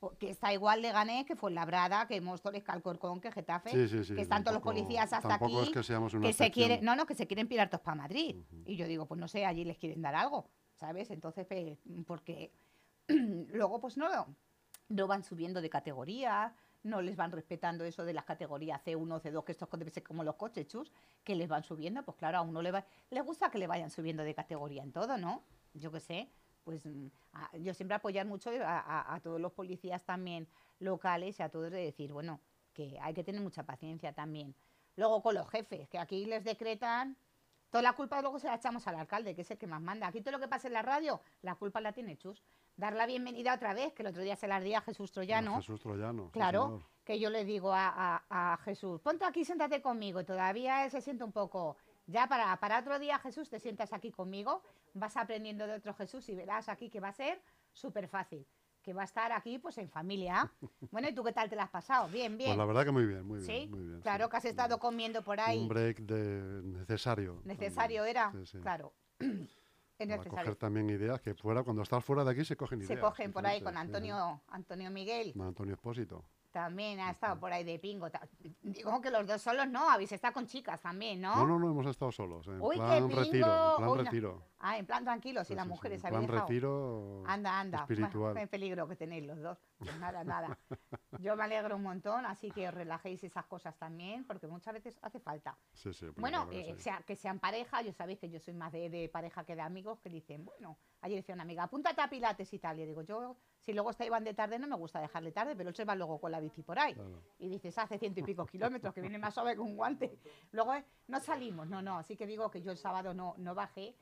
por- 0.00 0.16
que 0.16 0.30
está 0.30 0.52
igual 0.52 0.80
de 0.82 0.92
gané 0.92 1.24
que 1.26 1.37
fue 1.37 1.50
Labrada, 1.50 2.06
que 2.06 2.20
Móstoles, 2.20 2.62
que 2.62 2.70
Alcorcón, 2.72 3.20
que 3.20 3.32
Getafe, 3.32 3.70
Sí, 3.70 3.88
sí, 3.88 4.04
sí, 4.04 4.14
que 4.14 4.22
están 4.22 4.44
todos 4.44 4.54
los 4.54 4.62
policías 4.62 5.12
hasta 5.12 5.34
aquí, 5.34 5.44
es 5.68 5.70
que 5.70 5.82
seamos 5.82 6.14
una 6.14 6.26
que 6.26 6.32
se 6.32 6.50
quieren, 6.50 6.84
no, 6.84 6.96
no, 6.96 7.06
que 7.06 7.14
se 7.14 7.26
quieren 7.26 7.48
pirar 7.48 7.68
todos 7.68 7.82
para 7.82 7.96
Madrid. 7.96 8.37
Y 8.64 8.76
yo 8.76 8.87
digo, 8.87 9.06
pues 9.06 9.18
no 9.20 9.28
sé, 9.28 9.44
allí 9.44 9.64
les 9.64 9.76
quieren 9.76 10.00
dar 10.02 10.14
algo, 10.14 10.48
¿sabes? 10.74 11.11
Entonces, 11.11 11.46
pues, 11.46 11.78
porque 12.06 12.52
luego 13.08 13.80
pues 13.80 13.96
no, 13.96 14.08
no 14.88 15.06
van 15.06 15.22
subiendo 15.22 15.61
de 15.61 15.68
categoría, 15.70 16.54
no 16.88 17.01
les 17.03 17.16
van 17.16 17.31
respetando 17.33 17.85
eso 17.85 18.05
de 18.05 18.12
las 18.12 18.24
categorías 18.24 18.83
C1, 18.83 19.20
C2, 19.20 19.44
que 19.44 19.53
estos 19.53 19.68
debe 19.79 19.90
ser 19.90 20.03
como 20.03 20.24
los 20.24 20.37
coches, 20.37 20.66
chus, 20.66 20.92
que 21.24 21.35
les 21.37 21.48
van 21.48 21.62
subiendo, 21.64 22.03
pues 22.05 22.16
claro, 22.16 22.38
a 22.38 22.42
uno 22.42 22.62
le 22.62 22.70
va, 22.72 22.85
le 23.11 23.20
gusta 23.20 23.51
que 23.51 23.59
le 23.59 23.66
vayan 23.66 23.90
subiendo 23.90 24.22
de 24.24 24.35
categoría 24.35 24.83
en 24.83 24.92
todo, 24.92 25.16
¿no? 25.18 25.42
Yo 25.74 25.92
qué 25.92 26.01
sé, 26.01 26.29
pues 26.64 26.85
mm, 26.87 27.07
yo 27.62 27.74
siempre 27.74 27.94
apoyar 27.96 28.27
mucho 28.27 28.51
a, 28.51 28.79
a- 28.81 29.14
a 29.14 29.20
todos 29.20 29.40
los 29.40 29.53
policías 29.53 30.05
también 30.05 30.48
locales 30.81 31.38
y 31.38 31.42
a 31.42 31.48
todos 31.51 31.70
de 31.70 31.79
decir, 31.79 32.12
bueno, 32.12 32.40
que 32.72 32.98
hay 33.01 33.14
que 33.14 33.24
tener 33.24 33.40
mucha 33.40 33.64
paciencia 33.64 34.12
también. 34.12 34.55
Luego 34.96 35.22
con 35.22 35.35
los 35.35 35.48
jefes, 35.51 35.88
que 35.88 35.98
aquí 35.98 36.24
les 36.27 36.44
decretan, 36.44 37.16
toda 37.70 37.83
la 37.83 37.92
culpa 37.94 38.20
luego 38.22 38.38
se 38.38 38.46
la 38.48 38.55
echamos 38.57 38.87
al 38.87 38.96
alcalde, 38.96 39.35
que 39.35 39.42
es 39.42 39.51
el 39.51 39.59
que 39.59 39.66
más 39.66 39.81
manda. 39.81 40.07
Aquí 40.09 40.20
todo 40.20 40.33
lo 40.33 40.40
que 40.40 40.48
pasa 40.48 40.68
en 40.68 40.74
la 40.74 40.83
radio, 40.83 41.20
la 41.42 41.55
culpa 41.57 41.81
la 41.81 41.92
tiene 41.92 42.16
Chus. 42.16 42.42
Dar 42.78 42.94
la 42.94 43.06
bienvenida 43.06 43.54
otra 43.54 43.74
vez, 43.74 43.92
que 43.92 44.02
el 44.02 44.06
otro 44.08 44.22
día 44.22 44.36
se 44.36 44.46
la 44.46 44.60
di 44.60 44.72
a 44.72 44.80
Jesús 44.80 45.10
Troyano. 45.10 45.56
Jesús 45.56 45.80
Troyano. 45.80 46.30
Claro, 46.30 46.80
que 47.04 47.18
yo 47.18 47.28
le 47.28 47.44
digo 47.44 47.72
a, 47.74 47.88
a- 48.28 48.52
a 48.52 48.56
Jesús, 48.58 49.00
ponte 49.00 49.24
aquí, 49.24 49.44
siéntate 49.44 49.82
conmigo, 49.82 50.20
y 50.20 50.24
todavía 50.24 50.88
se 50.88 51.00
siente 51.00 51.24
un 51.24 51.32
poco, 51.32 51.76
ya 52.06 52.28
para, 52.28 52.56
para 52.60 52.78
otro 52.78 53.00
día 53.00 53.18
Jesús, 53.18 53.50
te 53.50 53.58
sientas 53.58 53.92
aquí 53.92 54.12
conmigo, 54.12 54.62
vas 54.94 55.16
aprendiendo 55.16 55.66
de 55.66 55.72
otro 55.74 55.92
Jesús 55.92 56.28
y 56.28 56.36
verás 56.36 56.68
aquí 56.68 56.88
que 56.88 57.00
va 57.00 57.08
a 57.08 57.12
ser 57.12 57.42
súper 57.72 58.06
fácil, 58.06 58.46
que 58.80 58.92
va 58.94 59.02
a 59.02 59.06
estar 59.06 59.32
aquí 59.32 59.58
pues 59.58 59.76
en 59.78 59.90
familia. 59.90 60.48
Bueno, 60.92 61.08
¿y 61.08 61.12
tú 61.12 61.24
qué 61.24 61.32
tal 61.32 61.50
te 61.50 61.56
la 61.56 61.64
has 61.64 61.70
pasado? 61.70 62.08
Bien, 62.08 62.38
bien. 62.38 62.50
Pues 62.50 62.58
la 62.58 62.64
verdad 62.64 62.84
que 62.84 62.92
muy 62.92 63.04
bien, 63.06 63.26
muy 63.26 63.40
bien. 63.40 63.44
sí, 63.62 63.66
muy 63.66 63.82
bien, 63.84 64.00
claro 64.02 64.26
sí, 64.26 64.30
que 64.30 64.36
has 64.38 64.44
estado 64.44 64.78
comiendo 64.78 65.22
por 65.24 65.38
ahí. 65.40 65.58
Un 65.58 65.68
break 65.68 65.98
de 66.02 66.62
necesario. 66.62 67.42
Necesario 67.44 68.04
también. 68.04 68.16
era, 68.16 68.46
sí. 68.46 68.58
claro. 68.60 68.94
Es 69.98 70.18
Para 70.18 70.30
coger 70.30 70.56
también 70.56 70.88
ideas 70.90 71.20
que 71.20 71.34
fuera, 71.34 71.62
cuando 71.62 71.82
estás 71.82 72.04
fuera 72.04 72.24
de 72.24 72.30
aquí 72.30 72.44
se 72.44 72.56
cogen 72.56 72.78
ideas. 72.80 72.88
Se 72.88 73.00
cogen 73.00 73.32
por 73.32 73.46
ahí 73.46 73.61
con. 73.61 73.76
Antonio, 73.76 74.40
Antonio 74.48 74.90
Miguel. 74.90 75.32
Con 75.32 75.46
Antonio 75.46 75.74
Espósito. 75.74 76.24
También 76.52 76.98
ha 77.00 77.11
estado 77.11 77.38
por 77.38 77.52
ahí 77.52 77.62
de 77.62 77.78
pingo. 77.78 78.08
Digo 78.62 79.00
que 79.00 79.11
los 79.11 79.26
dos 79.26 79.42
solos 79.42 79.68
no, 79.68 79.90
habéis 79.90 80.12
estado 80.12 80.32
con 80.34 80.46
chicas 80.46 80.80
también, 80.80 81.20
¿no? 81.20 81.37
No, 81.37 81.46
no, 81.46 81.58
no, 81.58 81.70
hemos 81.70 81.87
estado 81.87 82.11
solos. 82.11 82.46
En 82.48 82.61
Uy, 82.61 82.76
qué 82.76 82.76
plan 82.76 83.11
retiro. 83.11 83.30
pingo. 83.30 83.70
En 83.70 83.76
plan 83.76 83.90
Uy, 83.90 83.96
no. 83.98 84.04
retiro. 84.04 84.42
Ah, 84.61 84.77
en 84.77 84.87
plan 84.87 85.05
tranquilo, 85.05 85.44
si 85.44 85.49
Sí, 85.49 85.55
las 85.55 85.64
sí, 85.64 85.68
sí, 85.68 85.75
mujeres 85.75 86.03
en 86.05 86.11
plan 86.11 86.23
dejado. 86.23 86.40
retiro 86.40 87.23
Anda, 87.27 87.61
anda. 87.61 87.79
espiritual. 87.79 88.35
Qué 88.35 88.47
peligro 88.49 88.88
que 88.88 88.97
tenéis 88.97 89.25
los 89.25 89.40
dos. 89.40 89.59
Pues 89.79 89.97
nada, 90.01 90.25
nada. 90.25 90.59
Yo 91.21 91.37
me 91.37 91.44
alegro 91.44 91.77
un 91.77 91.83
montón, 91.85 92.27
así 92.27 92.51
que 92.51 92.66
os 92.68 92.75
relajéis 92.75 93.23
esas 93.23 93.47
cosas 93.47 93.77
también, 93.79 94.25
porque 94.27 94.49
muchas 94.49 94.75
veces 94.75 94.99
hace 95.03 95.21
falta. 95.21 95.57
Sí, 95.73 95.92
sí, 95.92 96.07
Bueno, 96.16 96.49
eh, 96.51 96.75
sí. 96.77 96.83
sea, 96.83 97.03
que 97.07 97.14
sean 97.14 97.38
pareja, 97.38 97.83
yo 97.83 97.92
sabéis 97.92 98.18
que 98.18 98.29
yo 98.31 98.40
soy 98.40 98.55
más 98.55 98.73
de, 98.73 98.90
de 98.90 99.09
pareja 99.09 99.44
que 99.44 99.55
de 99.55 99.62
amigos, 99.62 100.01
que 100.01 100.09
dicen, 100.11 100.44
bueno, 100.44 100.77
ayer 101.03 101.18
decía 101.18 101.35
una 101.35 101.44
amiga, 101.44 101.62
apúntate 101.62 102.01
a 102.01 102.11
Pilates 102.11 102.53
y 102.53 102.59
tal. 102.59 102.81
Y 102.81 102.87
digo, 102.87 103.03
yo, 103.03 103.37
si 103.61 103.73
luego 103.73 103.90
está 103.90 104.05
Iván 104.05 104.25
de 104.25 104.35
tarde, 104.35 104.59
no 104.59 104.66
me 104.66 104.75
gusta 104.77 105.01
dejarle 105.01 105.31
tarde, 105.31 105.55
pero 105.55 105.68
él 105.68 105.75
se 105.77 105.85
va 105.85 105.94
luego 105.94 106.21
con 106.21 106.33
la 106.33 106.40
bici 106.40 106.62
por 106.62 106.81
ahí. 106.81 106.94
Claro. 106.94 107.23
Y 107.38 107.49
dices, 107.49 107.79
hace 107.79 107.97
ciento 107.99 108.18
y 108.21 108.23
pico 108.25 108.44
kilómetros, 108.83 108.92
que 108.92 109.01
viene 109.01 109.18
más 109.18 109.35
suave 109.35 109.55
que 109.55 109.61
un 109.61 109.77
guante. 109.77 110.18
Luego 110.51 110.75
eh, 110.75 110.85
no 111.07 111.21
salimos, 111.21 111.68
no, 111.68 111.81
no. 111.81 111.99
Así 111.99 112.16
que 112.16 112.27
digo 112.27 112.51
que 112.51 112.61
yo 112.61 112.73
el 112.73 112.79
sábado 112.79 113.14
no, 113.14 113.35
no 113.38 113.55
bajé, 113.55 113.94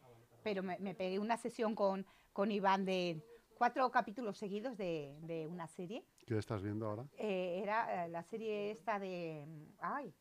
pero 0.47 0.63
me, 0.63 0.79
me 0.79 0.95
pegué 0.95 1.19
una 1.19 1.37
sesión 1.37 1.75
con, 1.75 2.07
con 2.33 2.53
Iván 2.53 2.85
de 2.85 3.21
cuatro 3.59 3.91
capítulos 3.91 4.39
seguidos 4.39 4.77
de, 4.79 5.19
de 5.23 5.49
una 5.49 5.67
serie. 5.67 6.05
¿Qué 6.25 6.39
estás 6.39 6.63
viendo 6.63 6.87
ahora? 6.87 7.05
Eh, 7.19 7.59
era 7.65 8.05
eh, 8.05 8.09
la 8.09 8.23
serie 8.23 8.71
esta 8.71 9.01
de. 9.01 9.45
Ay, 9.81 10.15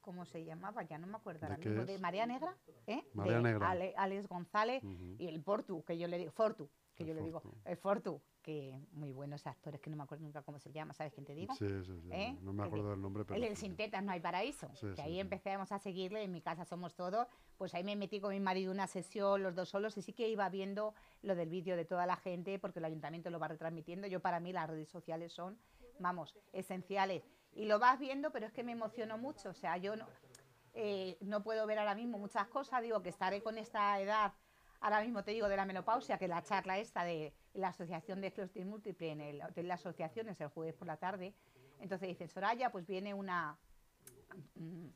¿cómo 0.00 0.24
se 0.24 0.42
llamaba? 0.42 0.84
Ya 0.84 0.96
no 0.96 1.06
me 1.06 1.18
acuerdo 1.18 1.46
¿De 1.46 1.60
qué? 1.60 1.68
De 1.68 1.98
María 1.98 2.24
Negra. 2.24 2.56
¿eh? 2.86 3.04
María 3.12 3.34
de 3.36 3.42
Negra. 3.42 3.68
Ale- 3.70 3.92
Alex 3.98 4.26
González 4.26 4.82
y 5.18 5.26
el 5.28 5.42
Portu, 5.42 5.84
que 5.84 5.98
yo 5.98 6.08
le 6.08 6.16
digo. 6.16 6.30
Fortu, 6.32 6.70
que 6.94 7.02
El 7.02 7.10
yo 7.10 7.14
le 7.14 7.20
digo. 7.20 7.42
El 7.66 7.76
Fortu, 7.76 8.22
que 8.48 8.80
muy 8.92 9.12
buenos 9.12 9.46
actores, 9.46 9.78
que 9.78 9.90
no 9.90 9.96
me 9.98 10.04
acuerdo 10.04 10.24
nunca 10.24 10.40
cómo 10.40 10.58
se 10.58 10.72
llama, 10.72 10.94
¿sabes 10.94 11.12
quién 11.12 11.26
te 11.26 11.34
digo? 11.34 11.54
Sí, 11.54 11.68
sí, 11.68 12.00
sí. 12.00 12.08
¿Eh? 12.10 12.34
No 12.40 12.54
me 12.54 12.62
El 12.62 12.68
acuerdo 12.68 12.88
del 12.92 13.02
nombre, 13.02 13.26
pero. 13.26 13.44
El 13.44 13.54
sí. 13.54 13.66
Sin 13.66 13.76
Tetas 13.76 14.02
No 14.02 14.10
Hay 14.12 14.20
Paraíso. 14.20 14.70
Sí, 14.72 14.86
que 14.86 14.96
sí, 14.96 15.02
ahí 15.02 15.12
sí. 15.12 15.20
empezamos 15.20 15.70
a 15.70 15.78
seguirle, 15.78 16.22
en 16.22 16.32
mi 16.32 16.40
casa 16.40 16.64
somos 16.64 16.94
todos. 16.94 17.26
Pues 17.58 17.74
ahí 17.74 17.84
me 17.84 17.94
metí 17.94 18.20
con 18.20 18.30
mi 18.30 18.40
marido 18.40 18.72
una 18.72 18.86
sesión, 18.86 19.42
los 19.42 19.54
dos 19.54 19.68
solos, 19.68 19.98
y 19.98 20.02
sí 20.02 20.14
que 20.14 20.30
iba 20.30 20.48
viendo 20.48 20.94
lo 21.20 21.34
del 21.34 21.50
vídeo 21.50 21.76
de 21.76 21.84
toda 21.84 22.06
la 22.06 22.16
gente, 22.16 22.58
porque 22.58 22.78
el 22.78 22.86
ayuntamiento 22.86 23.28
lo 23.28 23.38
va 23.38 23.48
retransmitiendo. 23.48 24.06
Yo, 24.06 24.20
para 24.20 24.40
mí, 24.40 24.50
las 24.50 24.66
redes 24.66 24.88
sociales 24.88 25.30
son, 25.34 25.58
vamos, 25.98 26.34
esenciales. 26.54 27.24
Y 27.52 27.66
lo 27.66 27.78
vas 27.78 27.98
viendo, 27.98 28.30
pero 28.30 28.46
es 28.46 28.52
que 28.54 28.64
me 28.64 28.72
emociono 28.72 29.18
mucho. 29.18 29.50
O 29.50 29.54
sea, 29.54 29.76
yo 29.76 29.94
no, 29.94 30.06
eh, 30.72 31.18
no 31.20 31.42
puedo 31.42 31.66
ver 31.66 31.80
ahora 31.80 31.94
mismo 31.94 32.16
muchas 32.18 32.48
cosas. 32.48 32.80
Digo 32.80 33.02
que 33.02 33.10
estaré 33.10 33.42
con 33.42 33.58
esta 33.58 34.00
edad, 34.00 34.32
ahora 34.80 35.02
mismo 35.02 35.22
te 35.22 35.32
digo 35.32 35.48
de 35.48 35.56
la 35.56 35.66
menopausia, 35.66 36.18
que 36.18 36.28
la 36.28 36.42
charla 36.42 36.78
esta 36.78 37.04
de 37.04 37.34
la 37.58 37.68
Asociación 37.68 38.20
de 38.20 38.28
Esclerosis 38.28 38.64
Múltiple 38.64 39.10
en 39.10 39.20
el 39.20 39.42
Hotel 39.42 39.66
de 39.66 39.72
Asociaciones 39.72 40.40
el 40.40 40.48
jueves 40.48 40.74
por 40.74 40.86
la 40.86 40.96
tarde. 40.96 41.34
Entonces 41.80 42.08
dicen, 42.08 42.28
Soraya, 42.28 42.70
pues 42.70 42.86
viene 42.86 43.14
una, 43.14 43.58
mm, 44.54 44.86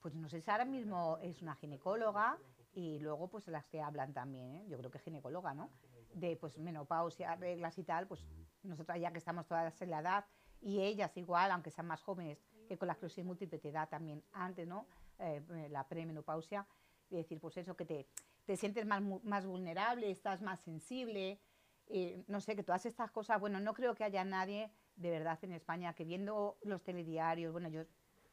pues 0.00 0.14
no 0.14 0.28
sé 0.28 0.40
si 0.40 0.50
ahora 0.50 0.64
mismo 0.64 1.18
es 1.22 1.42
una 1.42 1.56
ginecóloga 1.56 2.38
y 2.72 3.00
luego 3.00 3.28
pues 3.28 3.48
las 3.48 3.66
que 3.66 3.80
hablan 3.80 4.12
también, 4.12 4.54
¿eh? 4.54 4.64
yo 4.68 4.78
creo 4.78 4.90
que 4.90 5.00
ginecóloga, 5.00 5.54
¿no? 5.54 5.70
De 6.14 6.36
pues 6.36 6.56
menopausia, 6.58 7.34
reglas 7.34 7.76
y 7.78 7.82
tal, 7.82 8.06
pues 8.06 8.24
nosotras 8.62 9.00
ya 9.00 9.10
que 9.10 9.18
estamos 9.18 9.46
todas 9.46 9.80
en 9.82 9.90
la 9.90 10.00
edad 10.00 10.24
y 10.60 10.80
ellas 10.82 11.16
igual, 11.16 11.50
aunque 11.50 11.70
sean 11.70 11.88
más 11.88 12.02
jóvenes, 12.02 12.38
que 12.68 12.78
con 12.78 12.86
la 12.86 12.92
esclerosis 12.92 13.24
múltiple 13.24 13.58
te 13.58 13.72
da 13.72 13.86
también 13.86 14.22
antes, 14.32 14.68
¿no? 14.68 14.86
Eh, 15.18 15.42
eh, 15.50 15.68
la 15.70 15.88
premenopausia, 15.88 16.66
y 17.10 17.16
decir 17.16 17.40
pues 17.40 17.56
eso, 17.56 17.76
que 17.76 17.84
te, 17.84 18.08
te 18.44 18.56
sientes 18.56 18.86
más, 18.86 19.02
más 19.22 19.46
vulnerable, 19.46 20.10
estás 20.10 20.42
más 20.42 20.60
sensible, 20.60 21.40
eh, 21.88 22.24
no 22.26 22.40
sé, 22.40 22.56
que 22.56 22.62
todas 22.62 22.84
estas 22.86 23.10
cosas, 23.10 23.40
bueno, 23.40 23.60
no 23.60 23.74
creo 23.74 23.94
que 23.94 24.04
haya 24.04 24.24
nadie 24.24 24.70
de 24.96 25.10
verdad 25.10 25.38
en 25.42 25.52
España 25.52 25.92
que 25.94 26.04
viendo 26.04 26.58
los 26.62 26.82
telediarios, 26.82 27.52
bueno, 27.52 27.68
yo 27.68 27.82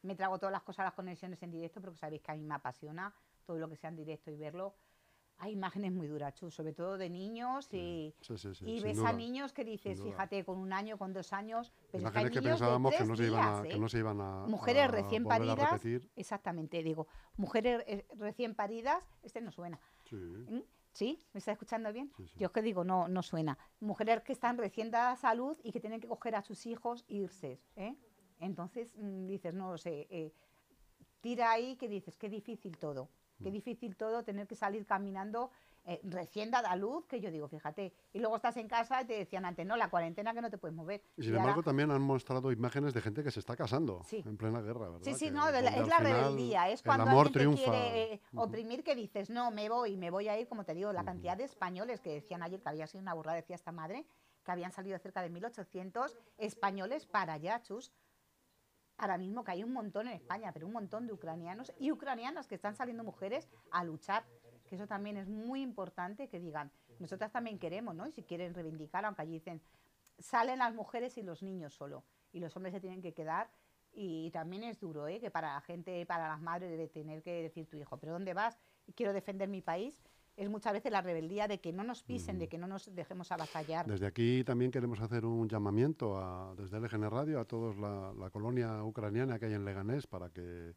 me 0.02 0.14
trago 0.14 0.38
todas 0.38 0.52
las 0.52 0.62
cosas, 0.62 0.84
las 0.84 0.94
conexiones 0.94 1.42
en 1.42 1.50
directo, 1.50 1.80
porque 1.80 1.96
sabéis 1.96 2.22
que 2.22 2.32
a 2.32 2.34
mí 2.34 2.42
me 2.42 2.54
apasiona 2.54 3.14
todo 3.46 3.58
lo 3.58 3.68
que 3.68 3.76
sea 3.76 3.90
en 3.90 3.96
directo 3.96 4.30
y 4.30 4.36
verlo. 4.36 4.74
Hay 5.38 5.52
imágenes 5.52 5.92
muy 5.92 6.06
duras, 6.06 6.32
Chus, 6.34 6.54
sobre 6.54 6.72
todo 6.72 6.96
de 6.96 7.10
niños 7.10 7.66
y, 7.72 8.14
Sí, 8.20 8.38
sí, 8.38 8.54
sí. 8.54 8.64
y 8.70 8.78
sin 8.78 8.84
ves 8.84 8.96
duda. 8.98 9.08
a 9.08 9.12
niños 9.12 9.52
que 9.52 9.64
dices, 9.64 10.00
fíjate, 10.00 10.44
con 10.44 10.58
un 10.58 10.72
año, 10.72 10.96
con 10.96 11.12
dos 11.12 11.32
años, 11.32 11.72
pero 11.90 12.06
es 12.06 12.12
que 12.12 12.18
hay 12.18 12.24
Imágenes 12.26 12.30
que 12.32 12.40
niños 12.40 12.60
de 12.60 12.64
pensábamos 12.64 12.92
que 12.92 12.96
tres 12.98 13.08
no, 13.08 13.16
se 13.16 13.26
iban 13.26 13.42
a, 13.42 13.62
que 13.62 13.72
¿eh? 13.72 13.78
no 13.78 13.88
se 13.88 13.98
iban 13.98 14.20
a. 14.20 14.46
Mujeres 14.46 14.84
a 14.84 14.88
recién 14.88 15.24
paridas, 15.24 15.84
exactamente, 16.14 16.82
digo, 16.84 17.08
mujeres 17.36 17.82
eh, 17.88 18.06
recién 18.16 18.54
paridas, 18.54 19.02
este 19.22 19.40
no 19.40 19.50
suena, 19.50 19.80
Sí. 20.04 20.16
¿Mm? 20.16 20.62
¿Sí? 20.94 21.18
¿Me 21.32 21.38
está 21.38 21.50
escuchando 21.52 21.92
bien? 21.92 22.12
Sí, 22.16 22.28
sí. 22.28 22.38
Yo 22.38 22.46
es 22.46 22.52
que 22.52 22.62
digo, 22.62 22.84
no, 22.84 23.08
no 23.08 23.22
suena. 23.22 23.58
Mujeres 23.80 24.22
que 24.22 24.32
están 24.32 24.56
recién 24.56 24.90
dadas 24.92 25.24
a 25.24 25.34
luz 25.34 25.58
y 25.64 25.72
que 25.72 25.80
tienen 25.80 26.00
que 26.00 26.06
coger 26.06 26.36
a 26.36 26.42
sus 26.42 26.66
hijos 26.66 27.04
e 27.08 27.14
irse. 27.16 27.60
¿eh? 27.74 27.96
Entonces 28.38 28.94
mm, 28.96 29.26
dices, 29.26 29.52
no 29.54 29.72
lo 29.72 29.76
sé, 29.76 30.06
eh, 30.08 30.32
tira 31.20 31.50
ahí 31.50 31.76
que 31.76 31.88
dices, 31.88 32.16
qué 32.16 32.28
difícil 32.28 32.78
todo. 32.78 33.10
Qué 33.42 33.50
Mm. 33.50 33.52
difícil 33.52 33.96
todo 33.96 34.22
tener 34.22 34.46
que 34.46 34.54
salir 34.54 34.86
caminando 34.86 35.50
eh, 35.86 36.00
recién 36.04 36.50
dada 36.50 36.70
a 36.70 36.76
luz, 36.76 37.06
que 37.06 37.20
yo 37.20 37.30
digo, 37.30 37.46
fíjate, 37.48 37.92
y 38.12 38.18
luego 38.18 38.36
estás 38.36 38.56
en 38.56 38.68
casa 38.68 39.02
y 39.02 39.04
te 39.04 39.18
decían 39.18 39.44
antes, 39.44 39.66
no, 39.66 39.76
la 39.76 39.90
cuarentena 39.90 40.32
que 40.32 40.40
no 40.40 40.48
te 40.50 40.56
puedes 40.56 40.74
mover. 40.74 41.02
Y 41.16 41.22
sin 41.24 41.34
embargo, 41.36 41.62
también 41.62 41.90
han 41.90 42.00
mostrado 42.00 42.50
imágenes 42.52 42.94
de 42.94 43.02
gente 43.02 43.22
que 43.22 43.30
se 43.30 43.40
está 43.40 43.54
casando 43.56 44.02
Sí. 44.04 44.22
en 44.24 44.36
plena 44.38 44.60
guerra, 44.62 44.88
¿verdad? 44.88 45.00
Sí, 45.02 45.14
sí, 45.14 45.26
Que 45.26 45.30
no, 45.32 45.50
la- 45.50 45.58
es 45.60 45.86
la 45.86 45.98
rebeldía, 45.98 46.68
es 46.70 46.80
el 46.80 46.86
cuando 46.86 47.10
amor 47.10 47.26
alguien 47.26 47.54
triunfa. 47.54 47.64
te 47.64 47.70
quiere 47.70 48.12
eh, 48.14 48.20
oprimir 48.34 48.82
que 48.82 48.94
dices, 48.94 49.28
no, 49.28 49.50
me 49.50 49.68
voy, 49.68 49.96
me 49.96 50.10
voy 50.10 50.28
a 50.28 50.38
ir, 50.40 50.48
como 50.48 50.64
te 50.64 50.72
digo, 50.74 50.92
la 50.92 51.04
cantidad 51.04 51.36
de 51.36 51.44
españoles 51.44 52.00
que 52.00 52.14
decían 52.14 52.42
ayer 52.42 52.62
que 52.62 52.68
había 52.70 52.86
sido 52.86 53.02
una 53.02 53.12
burrada, 53.14 53.36
decía 53.36 53.56
esta 53.56 53.72
madre, 53.72 54.06
que 54.42 54.52
habían 54.52 54.72
salido 54.72 54.98
cerca 54.98 55.20
de 55.22 55.30
1.800 55.30 56.16
españoles 56.38 57.04
para 57.06 57.34
allá, 57.34 57.60
chus. 57.62 57.92
Ahora 58.96 59.18
mismo 59.18 59.42
que 59.42 59.50
hay 59.50 59.64
un 59.64 59.72
montón 59.72 60.06
en 60.06 60.14
España, 60.14 60.52
pero 60.52 60.66
un 60.66 60.72
montón 60.72 61.06
de 61.06 61.12
ucranianos 61.12 61.72
y 61.78 61.90
ucranianas 61.90 62.46
que 62.46 62.54
están 62.54 62.76
saliendo 62.76 63.02
mujeres 63.02 63.48
a 63.72 63.82
luchar, 63.82 64.24
que 64.74 64.82
eso 64.82 64.88
también 64.88 65.16
es 65.16 65.28
muy 65.28 65.62
importante 65.62 66.28
que 66.28 66.40
digan, 66.40 66.70
nosotras 66.98 67.30
también 67.30 67.58
queremos, 67.58 67.94
¿no? 67.94 68.06
Y 68.06 68.12
si 68.12 68.22
quieren 68.22 68.54
reivindicar, 68.54 69.04
aunque 69.04 69.22
allí 69.22 69.32
dicen, 69.34 69.60
salen 70.18 70.58
las 70.58 70.74
mujeres 70.74 71.16
y 71.16 71.22
los 71.22 71.42
niños 71.42 71.74
solo, 71.74 72.02
y 72.32 72.40
los 72.40 72.54
hombres 72.56 72.74
se 72.74 72.80
tienen 72.80 73.00
que 73.00 73.14
quedar. 73.14 73.48
Y 73.92 74.30
también 74.32 74.64
es 74.64 74.80
duro, 74.80 75.06
¿eh? 75.06 75.20
que 75.20 75.30
para 75.30 75.54
la 75.54 75.60
gente, 75.60 76.04
para 76.06 76.26
las 76.26 76.40
madres, 76.40 76.68
debe 76.68 76.88
tener 76.88 77.22
que 77.22 77.42
decir 77.42 77.68
tu 77.68 77.76
hijo, 77.76 77.96
¿pero 77.98 78.12
dónde 78.12 78.34
vas? 78.34 78.58
Quiero 78.96 79.12
defender 79.12 79.48
mi 79.48 79.62
país. 79.62 80.02
Es 80.36 80.50
muchas 80.50 80.72
veces 80.72 80.90
la 80.90 81.00
rebeldía 81.00 81.46
de 81.46 81.60
que 81.60 81.72
no 81.72 81.84
nos 81.84 82.02
pisen, 82.02 82.40
de 82.40 82.48
que 82.48 82.58
no 82.58 82.66
nos 82.66 82.92
dejemos 82.92 83.30
avasallar. 83.30 83.86
Desde 83.86 84.06
aquí 84.06 84.42
también 84.42 84.72
queremos 84.72 85.00
hacer 85.00 85.24
un 85.24 85.48
llamamiento 85.48 86.18
a, 86.18 86.56
desde 86.56 86.80
LGN 86.80 87.08
Radio 87.08 87.38
a 87.38 87.44
todos 87.44 87.76
la, 87.76 88.12
la 88.18 88.30
colonia 88.30 88.82
ucraniana 88.82 89.38
que 89.38 89.46
hay 89.46 89.52
en 89.52 89.64
Leganés 89.64 90.08
para 90.08 90.30
que 90.30 90.74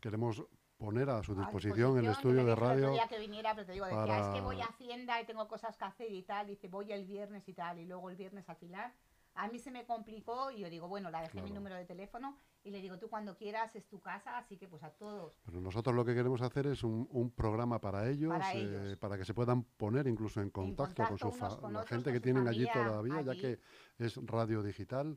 queremos 0.00 0.44
poner 0.76 1.08
a 1.10 1.22
su 1.22 1.32
A 1.32 1.36
disposición 1.36 1.96
el 1.98 2.06
disposición, 2.06 2.10
estudio 2.12 2.44
de 2.44 2.50
el 2.52 2.56
radio. 2.56 2.90
día 2.92 3.08
que 3.08 3.18
viniera, 3.18 3.54
pero 3.54 3.66
te 3.66 3.72
digo, 3.72 3.86
decía, 3.86 4.18
es 4.20 4.26
que 4.34 4.40
voy 4.40 4.56
a 4.56 4.58
para- 4.60 4.74
Hacienda 4.74 5.20
y 5.20 5.26
tengo 5.26 5.46
cosas 5.48 5.76
que 5.76 5.84
hacer 5.84 6.12
y 6.12 6.22
tal. 6.22 6.46
Dice, 6.48 6.68
voy 6.68 6.92
el 6.92 7.04
viernes 7.04 7.48
y 7.48 7.52
tal. 7.54 7.78
Y 7.78 7.86
luego 7.86 8.10
el 8.10 8.16
viernes 8.16 8.48
al 8.48 8.56
final, 8.56 8.92
a 9.36 9.48
mí 9.48 9.58
se 9.58 9.70
me 9.70 9.84
complicó 9.84 10.50
y 10.50 10.60
yo 10.60 10.70
digo, 10.70 10.88
bueno, 10.88 11.10
la 11.10 11.20
dejé 11.22 11.36
mi 11.36 11.42
Claro. 11.42 11.54
número 11.56 11.76
de 11.76 11.84
teléfono 11.84 12.36
y 12.64 12.70
le 12.70 12.80
digo, 12.80 12.98
tú 12.98 13.08
cuando 13.08 13.36
quieras 13.36 13.74
es 13.76 13.86
tu 13.88 14.00
casa, 14.00 14.38
así 14.38 14.56
que 14.56 14.66
pues 14.68 14.82
a 14.82 14.90
todos. 14.90 15.34
Pero 15.44 15.60
nosotros 15.60 15.94
lo 15.94 16.04
que 16.04 16.14
queremos 16.14 16.40
hacer 16.42 16.66
es 16.66 16.82
un, 16.82 17.08
un 17.10 17.30
programa 17.30 17.80
para 17.80 18.08
ellos, 18.08 18.30
Para 18.30 18.54
eh, 18.54 18.60
ellos. 18.60 18.96
para 18.98 19.16
que 19.18 19.24
se 19.24 19.34
puedan 19.34 19.62
poner 19.64 20.06
incluso 20.06 20.40
en 20.40 20.50
contacto, 20.50 21.02
con 21.04 21.18
contacto 21.18 21.30
su 21.32 21.38
fa- 21.38 21.46
unos 21.46 21.58
con 21.60 21.72
la 21.72 21.78
otros, 21.80 21.90
gente 21.90 22.04
con 22.04 22.12
que 22.12 22.18
su 22.18 22.22
tienen 22.22 22.48
allí 22.48 22.66
todavía, 22.72 23.20
ya 23.22 23.32
allí. 23.32 23.40
que 23.40 23.60
es 23.98 24.16
radio 24.26 24.62
digital, 24.62 25.16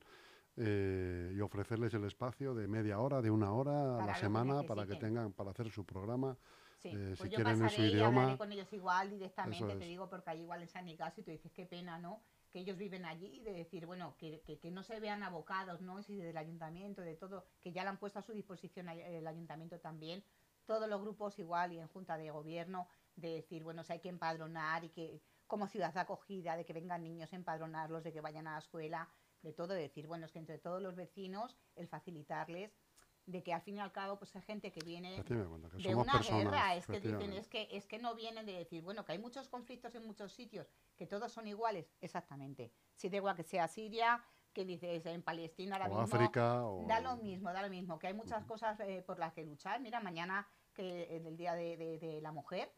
eh, 0.58 1.34
y 1.36 1.40
ofrecerles 1.42 1.94
el 1.94 2.04
espacio 2.06 2.54
de 2.54 2.68
media 2.68 3.00
hora, 3.00 3.22
de 3.22 3.30
una 3.30 3.52
hora 3.52 3.72
Para 3.72 4.04
a 4.04 4.08
la 4.08 4.14
que 4.14 4.20
semana 4.20 4.64
para 4.64 4.86
que 4.88 4.96
tengan, 4.96 5.34
para 5.34 5.52
hacer 5.52 5.70
su 5.70 5.86
programa. 5.86 6.38
Sí, 6.80 6.90
Eh, 6.90 7.16
pues 7.18 7.20
si 7.20 7.30
yo 7.30 7.36
quieren 7.36 7.54
en 7.54 7.58
su 7.58 7.64
pasaré 7.64 7.88
y 7.88 7.92
idioma, 7.92 8.38
con 8.38 8.52
ellos 8.52 8.72
igual 8.74 9.10
directamente, 9.10 9.76
te 9.76 9.86
digo, 9.86 10.10
porque 10.10 10.30
ahí 10.30 10.42
igual 10.42 10.60
les 10.62 10.76
ni 10.84 10.96
caso 10.96 11.22
y 11.22 11.24
tú 11.24 11.32
dices, 11.32 11.52
qué 11.52 11.66
pena, 11.66 11.98
¿no? 12.00 12.22
Que 12.52 12.60
ellos 12.60 12.78
viven 12.78 13.06
allí, 13.06 13.40
de 13.42 13.52
decir, 13.52 13.86
bueno, 13.86 14.16
que, 14.18 14.42
que, 14.42 14.60
que 14.60 14.72
no 14.72 14.84
se 14.84 15.00
vean 15.00 15.24
abocados, 15.24 15.82
¿no? 15.82 16.02
Si 16.04 16.16
del 16.18 16.38
ayuntamiento, 16.38 17.02
de 17.02 17.16
todo, 17.16 17.46
que 17.62 17.72
ya 17.72 17.84
lo 17.84 17.90
han 17.90 17.98
puesto 17.98 18.20
a 18.20 18.22
su 18.22 18.34
disposición 18.34 18.90
el 18.90 19.26
ayuntamiento 19.28 19.80
también, 19.80 20.24
todos 20.66 20.88
los 20.88 21.02
grupos 21.02 21.40
igual 21.40 21.74
y 21.74 21.80
en 21.80 21.88
junta 21.88 22.18
de 22.18 22.30
gobierno, 22.30 22.88
de 23.16 23.30
decir, 23.36 23.64
bueno, 23.64 23.84
si 23.84 23.94
hay 23.94 24.00
que 24.00 24.10
empadronar 24.10 24.84
y 24.84 24.90
que 24.90 25.22
como 25.48 25.68
ciudad 25.68 25.94
de 25.94 26.02
acogida, 26.02 26.56
de 26.56 26.66
que 26.66 26.74
vengan 26.74 27.04
niños 27.04 27.32
a 27.34 27.36
empadronarlos, 27.36 28.04
de 28.04 28.12
que 28.14 28.22
vayan 28.22 28.48
a 28.48 28.54
la 28.54 28.60
escuela, 28.60 29.10
de 29.42 29.54
todo, 29.54 29.74
de 29.74 29.82
decir, 29.82 30.08
bueno, 30.08 30.26
es 30.26 30.32
que 30.32 30.40
entre 30.40 30.58
todos 30.58 30.82
los 30.82 30.96
vecinos, 30.96 31.58
el 31.76 31.88
facilitarles, 31.88 32.78
de 33.26 33.44
que 33.44 33.54
al 33.54 33.62
fin 33.62 33.76
y 33.78 33.80
al 33.82 33.92
cabo, 33.92 34.18
pues 34.18 34.34
hay 34.38 34.42
gente 34.42 34.72
que 34.72 34.80
viene 34.86 35.16
que 35.26 35.90
de 35.90 35.96
una 35.96 36.14
personas. 36.14 36.44
guerra, 36.46 36.76
es 36.76 36.88
que 36.88 37.00
dicen, 37.18 37.34
es 37.34 37.48
que, 37.50 37.68
es 37.72 37.86
que 37.86 38.00
no 38.00 38.16
vienen 38.16 38.46
de 38.46 38.54
decir, 38.54 38.82
bueno, 38.84 39.04
que 39.04 39.12
hay 39.12 39.20
muchos 39.20 39.50
conflictos 39.50 39.94
en 39.96 40.06
muchos 40.06 40.32
sitios, 40.34 40.72
que 40.96 41.06
todos 41.08 41.32
son 41.34 41.46
iguales, 41.46 41.92
exactamente. 42.00 42.72
Si 42.96 43.10
da 43.10 43.18
igual 43.18 43.36
que 43.36 43.44
sea 43.44 43.68
Siria, 43.68 44.24
que 44.54 44.64
dices 44.64 45.06
en 45.06 45.22
Palestina 45.24 45.76
ahora 45.76 45.88
o 45.90 46.02
mismo, 46.02 46.16
África, 46.16 46.66
o 46.66 46.86
da 46.88 47.02
lo 47.02 47.18
mismo, 47.18 47.52
da 47.52 47.62
lo 47.62 47.70
mismo, 47.70 48.00
que 48.00 48.08
hay 48.08 48.14
muchas 48.14 48.46
cosas 48.46 48.80
eh, 48.80 49.04
por 49.06 49.20
las 49.20 49.34
que 49.34 49.44
luchar. 49.44 49.82
Mira, 49.82 50.00
mañana 50.00 50.48
que 50.74 51.14
en 51.18 51.26
el 51.28 51.36
Día 51.36 51.54
de, 51.54 51.76
de- 51.76 52.00
de 52.00 52.22
la 52.22 52.32
Mujer, 52.32 52.72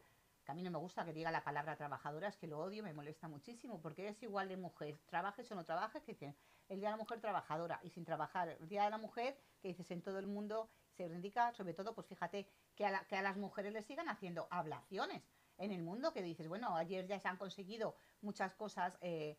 a 0.50 0.54
mí 0.54 0.62
no 0.62 0.70
me 0.70 0.78
gusta 0.78 1.04
que 1.04 1.12
diga 1.12 1.30
la 1.30 1.44
palabra 1.44 1.76
trabajadora, 1.76 2.28
es 2.28 2.36
que 2.36 2.46
lo 2.48 2.58
odio, 2.58 2.82
me 2.82 2.92
molesta 2.92 3.28
muchísimo, 3.28 3.80
porque 3.80 4.08
es 4.08 4.22
igual 4.22 4.48
de 4.48 4.56
mujer, 4.56 4.98
trabajes 5.06 5.50
o 5.52 5.54
no 5.54 5.64
trabajes, 5.64 6.02
que 6.02 6.12
dicen 6.12 6.36
el 6.68 6.80
Día 6.80 6.88
de 6.88 6.92
la 6.92 7.02
Mujer 7.02 7.20
trabajadora, 7.20 7.80
y 7.82 7.90
sin 7.90 8.04
trabajar, 8.04 8.48
el 8.48 8.68
Día 8.68 8.84
de 8.84 8.90
la 8.90 8.98
Mujer, 8.98 9.38
que 9.60 9.68
dices 9.68 9.90
en 9.90 10.02
todo 10.02 10.18
el 10.18 10.26
mundo, 10.26 10.68
se 10.96 11.04
reivindica, 11.04 11.52
sobre 11.52 11.74
todo, 11.74 11.94
pues 11.94 12.06
fíjate, 12.06 12.48
que 12.74 12.84
a, 12.84 13.22
las 13.22 13.36
mujeres 13.36 13.72
les 13.72 13.86
sigan 13.86 14.08
haciendo 14.08 14.48
ablaciones 14.50 15.22
en 15.58 15.72
el 15.72 15.82
mundo, 15.82 16.12
que 16.12 16.22
dices, 16.22 16.48
bueno, 16.48 16.76
ayer 16.76 17.06
ya 17.06 17.18
se 17.18 17.28
han 17.28 17.36
conseguido 17.36 17.96
muchas 18.20 18.54
cosas, 18.54 18.98
eh, 19.00 19.38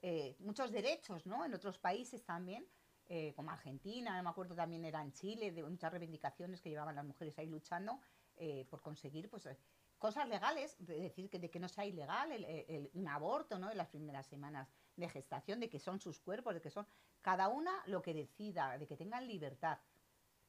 eh, 0.00 0.36
muchos 0.40 0.70
derechos, 0.70 1.26
¿no? 1.26 1.44
En 1.44 1.54
otros 1.54 1.78
países 1.78 2.24
también, 2.24 2.66
eh, 3.06 3.32
como 3.34 3.50
Argentina, 3.50 4.16
no 4.16 4.22
me 4.22 4.30
acuerdo 4.30 4.54
también 4.54 4.84
era 4.84 5.02
en 5.02 5.12
Chile, 5.12 5.50
de 5.50 5.62
muchas 5.64 5.90
reivindicaciones 5.90 6.60
que 6.60 6.70
llevaban 6.70 6.94
las 6.94 7.04
mujeres 7.04 7.38
ahí 7.38 7.48
luchando 7.48 8.00
por 8.70 8.82
conseguir, 8.82 9.30
pues, 9.30 9.46
cosas 10.02 10.28
legales, 10.28 10.74
de 10.80 10.98
decir 10.98 11.30
que, 11.30 11.38
de 11.38 11.48
que 11.48 11.60
no 11.60 11.68
sea 11.68 11.86
ilegal 11.86 12.32
el, 12.32 12.90
un 12.92 13.06
aborto, 13.06 13.56
¿no? 13.56 13.70
En 13.70 13.76
las 13.76 13.88
primeras 13.88 14.26
semanas 14.26 14.68
de 14.96 15.08
gestación, 15.08 15.60
de 15.60 15.70
que 15.70 15.78
son 15.78 16.00
sus 16.00 16.18
cuerpos, 16.18 16.54
de 16.54 16.60
que 16.60 16.70
son 16.70 16.88
cada 17.20 17.46
una 17.46 17.70
lo 17.86 18.02
que 18.02 18.12
decida, 18.12 18.76
de 18.78 18.88
que 18.88 18.96
tengan 18.96 19.28
libertad. 19.28 19.78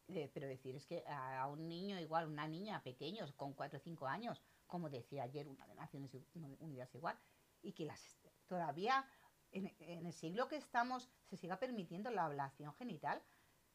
Eh, 0.08 0.28
pero 0.34 0.48
decir, 0.48 0.76
es 0.76 0.88
que 0.88 1.04
a, 1.08 1.46
un 1.48 1.68
niño 1.70 2.00
igual, 2.00 2.28
una 2.28 2.48
niña 2.48 2.82
pequeños, 2.82 3.32
con 3.34 3.54
4 3.54 3.78
o 3.78 3.80
5 3.80 4.08
años, 4.08 4.42
como 4.66 4.90
decía 4.90 5.22
ayer 5.22 5.48
una 5.48 5.68
de 5.68 5.76
Naciones 5.76 6.12
Unidas 6.60 6.94
igual, 6.96 7.16
y 7.62 7.74
que 7.74 7.86
las 7.86 8.18
todavía 8.48 9.06
en 9.52 10.06
el 10.08 10.14
siglo 10.14 10.48
que 10.48 10.56
estamos 10.56 11.12
se 11.26 11.38
siga 11.38 11.60
permitiendo 11.60 12.10
la 12.10 12.26
ablación 12.26 12.74
genital, 12.74 13.22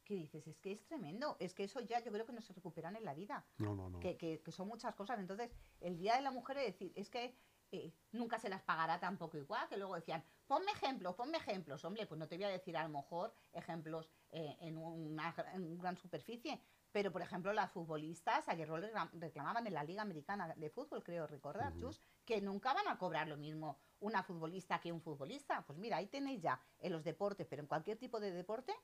que 0.08 0.14
dices, 0.14 0.46
es 0.46 0.58
que 0.58 0.72
es 0.72 0.82
tremendo, 0.86 1.36
es 1.38 1.52
que 1.54 1.64
eso 1.64 1.80
ya 1.80 2.00
yo 2.00 2.10
creo 2.10 2.24
que 2.26 2.32
no 2.32 2.40
se 2.40 2.54
recuperan 2.54 2.96
en 2.96 3.04
la 3.04 3.12
vida 3.14 3.44
No, 3.58 3.74
no, 3.76 3.90
no. 3.90 4.00
que, 4.00 4.16
que- 4.16 4.40
que 4.40 4.50
son 4.52 4.66
muchas 4.66 4.94
cosas. 4.94 5.18
Entonces, 5.20 5.50
el 5.80 5.98
Día 5.98 6.16
de 6.16 6.22
la 6.22 6.30
Mujer 6.30 6.56
es 6.58 6.64
decir, 6.72 6.92
es 6.96 7.10
que 7.10 7.36
eh, 7.70 7.92
nunca 8.12 8.38
se 8.38 8.48
las 8.48 8.62
pagará 8.62 8.98
tampoco 8.98 9.36
igual, 9.36 9.68
que 9.68 9.76
luego 9.76 9.94
decían, 9.94 10.24
ponme 10.46 10.72
ejemplos, 10.72 11.14
ponme 11.14 11.36
ejemplos. 11.36 11.84
Hombre, 11.84 12.06
pues 12.06 12.18
no 12.18 12.26
te 12.26 12.36
voy 12.36 12.44
a 12.46 12.48
decir 12.48 12.74
a 12.78 12.82
lo 12.84 12.88
mejor 12.88 13.34
ejemplos 13.52 14.10
eh, 14.30 14.56
en, 14.60 14.78
una, 14.78 15.34
gran 15.76 15.98
superficie, 15.98 16.58
pero 16.90 17.12
por 17.12 17.20
ejemplo 17.20 17.52
las 17.52 17.70
futbolistas, 17.70 18.48
ayer 18.48 18.66
reclamaban 19.12 19.66
en 19.66 19.74
la 19.74 19.84
Liga 19.84 20.00
Americana 20.00 20.54
de 20.56 20.70
Fútbol, 20.70 21.02
creo 21.04 21.26
recordar, 21.26 21.72
Ujú. 21.72 21.80
Chus, 21.80 22.00
que 22.24 22.40
nunca 22.40 22.72
van 22.72 22.88
a 22.88 22.96
cobrar 22.96 23.28
lo 23.28 23.36
mismo 23.36 23.78
una 24.00 24.22
futbolista 24.22 24.80
que 24.80 24.90
un 24.90 25.02
futbolista. 25.02 25.62
Pues 25.66 25.78
mira, 25.78 25.98
ahí 25.98 26.06
tenéis 26.06 26.40
ya 26.40 26.58
en 26.78 26.92
los 26.92 27.04
deportes, 27.04 27.46
pero 27.46 27.60
en 27.60 27.68
cualquier 27.68 27.98
tipo 27.98 28.18
de 28.18 28.30
deporte, 28.30 28.74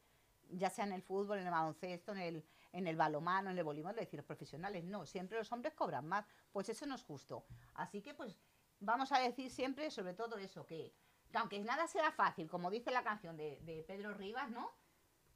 ya 0.57 0.71
sea 0.71 0.85
en 0.85 0.93
el 0.93 1.03
fútbol, 1.03 1.39
en 1.39 1.47
el 1.47 1.51
baloncesto, 1.51 2.13
en 2.13 2.19
el, 2.19 2.45
en 2.73 2.87
el 2.87 2.97
balomano, 2.97 3.51
en 3.51 3.59
el 3.59 3.65
voleibol, 3.65 3.95
decir, 3.95 4.19
los 4.19 4.27
profesionales 4.27 4.85
no, 4.85 5.07
siempre 5.07 5.39
los 5.39 5.51
hombres 5.53 5.75
cobran 5.75 6.07
más, 6.07 6.27
pues 6.53 6.69
eso 6.69 6.87
no 6.87 6.95
es 6.95 7.03
justo. 7.03 7.45
Así 7.75 8.03
que 8.03 8.15
pues 8.15 8.39
vamos 8.81 9.13
a 9.13 9.19
decir 9.19 9.51
siempre 9.51 9.91
sobre 9.91 10.15
todo 10.15 10.37
eso, 10.39 10.67
que, 10.67 10.93
que 11.31 11.39
aunque 11.39 11.59
nada 11.61 11.87
sea 11.87 12.13
fácil, 12.13 12.49
como 12.49 12.71
dice 12.71 12.91
la 12.91 13.03
canción 13.03 13.37
de, 13.37 13.61
de 13.63 13.85
Pedro 13.85 14.15
Rivas, 14.15 14.51
¿no? 14.51 14.71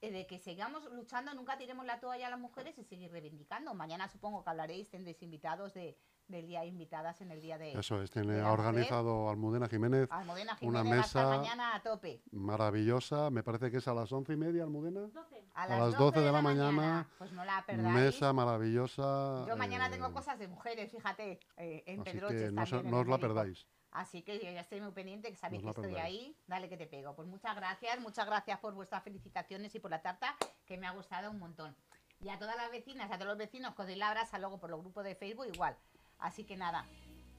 Eh, 0.01 0.13
de 0.13 0.27
que 0.29 0.39
sigamos 0.39 0.85
luchando, 0.93 1.35
nunca 1.35 1.59
tiremos 1.59 1.85
la 1.85 1.99
toalla 1.99 2.29
a 2.29 2.31
las 2.31 2.39
mujeres 2.39 2.79
y 2.79 2.85
seguir 2.85 3.11
reivindicando. 3.11 3.75
Mañana 3.75 4.09
supongo 4.09 4.45
que 4.45 4.51
hablaréis, 4.51 4.89
tendréis 4.91 5.21
invitados 5.23 5.75
de, 5.75 5.99
del 6.29 6.47
día, 6.47 6.65
invitadas 6.65 7.21
en 7.23 7.31
el 7.31 7.41
día 7.41 7.59
de 7.59 7.73
Eso 7.79 8.03
es, 8.03 8.11
tiene, 8.11 8.41
ha 8.41 8.53
organizado 8.53 9.29
Almudena 9.31 9.69
Jiménez, 9.69 10.09
Almudena 10.11 10.57
una 10.61 10.83
Jiménez 10.83 11.03
a 11.03 11.07
estar 11.07 11.27
mesa 11.27 11.39
mañana 11.39 11.75
a 11.75 11.83
tope. 11.83 12.23
maravillosa, 12.33 13.31
me 13.31 13.43
parece 13.43 13.71
que 13.71 13.79
es 13.79 13.89
a 13.89 13.95
las 13.95 14.13
once 14.13 14.33
y 14.33 14.37
media, 14.37 14.63
Almudena. 14.63 15.01
12. 15.01 15.45
A, 15.55 15.67
las 15.69 15.97
12 15.97 16.21
de 16.21 16.33
la 16.33 16.43
mañana, 16.43 17.09
Pues 17.19 17.33
no 17.33 17.45
la 17.45 17.65
perdáis. 17.67 17.95
Mesa 17.95 18.33
maravillosa. 18.33 19.45
Yo 19.47 19.57
mañana 19.57 19.87
eh, 19.87 19.91
tengo 19.91 20.13
cosas 20.13 20.39
de 20.39 20.49
mujeres, 20.49 20.91
fíjate, 20.91 21.41
eh, 21.57 21.83
en 21.87 22.01
Así 22.01 22.11
Pedroches 22.13 22.43
que 22.43 22.53
no, 22.53 22.63
en 22.63 22.91
no 22.91 22.99
os 23.01 23.07
la 23.07 23.17
México. 23.17 23.19
perdáis. 23.35 23.67
Así 23.91 24.23
que 24.23 24.37
yo 24.39 24.45
ya 24.53 24.61
estoy 24.61 24.81
muy 24.83 24.93
pendiente, 24.93 25.31
que 25.31 25.37
sabéis 25.37 25.63
No 25.63 25.73
que 25.73 25.81
estoy 25.81 25.95
perdáis. 25.95 26.15
ahí. 26.15 26.37
Dale 26.47 26.69
que 26.69 26.77
te 26.77 26.87
pego. 26.87 27.15
Pues 27.17 27.27
muchas 27.27 27.57
gracias, 27.57 27.99
muchas 28.01 28.27
gracias 28.27 28.59
por 28.61 28.75
vuestras 28.75 29.03
felicitaciones 29.03 29.75
y 29.75 29.81
por 29.81 29.91
la 29.91 30.03
tarta, 30.03 30.37
que 30.67 30.77
me 30.77 30.87
ha 30.87 30.91
gustado 30.91 31.31
un 31.31 31.39
montón. 31.39 31.75
Y 32.21 32.29
a 32.31 32.39
todas 32.39 32.57
las 32.57 32.71
vecinas, 32.71 33.11
a 33.11 33.15
todos 33.15 33.29
los 33.29 33.39
vecinos, 33.39 33.75
que 33.75 33.83
os 33.83 33.89
doy 33.89 33.97
la 33.97 34.09
abraza 34.09 34.39
luego 34.39 34.59
por 34.59 34.71
los 34.71 34.81
grupos 34.81 35.05
de 35.05 35.15
Facebook 35.15 35.47
igual. 35.55 35.77
Así 36.19 36.45
que 36.45 36.57
nada, 36.57 36.85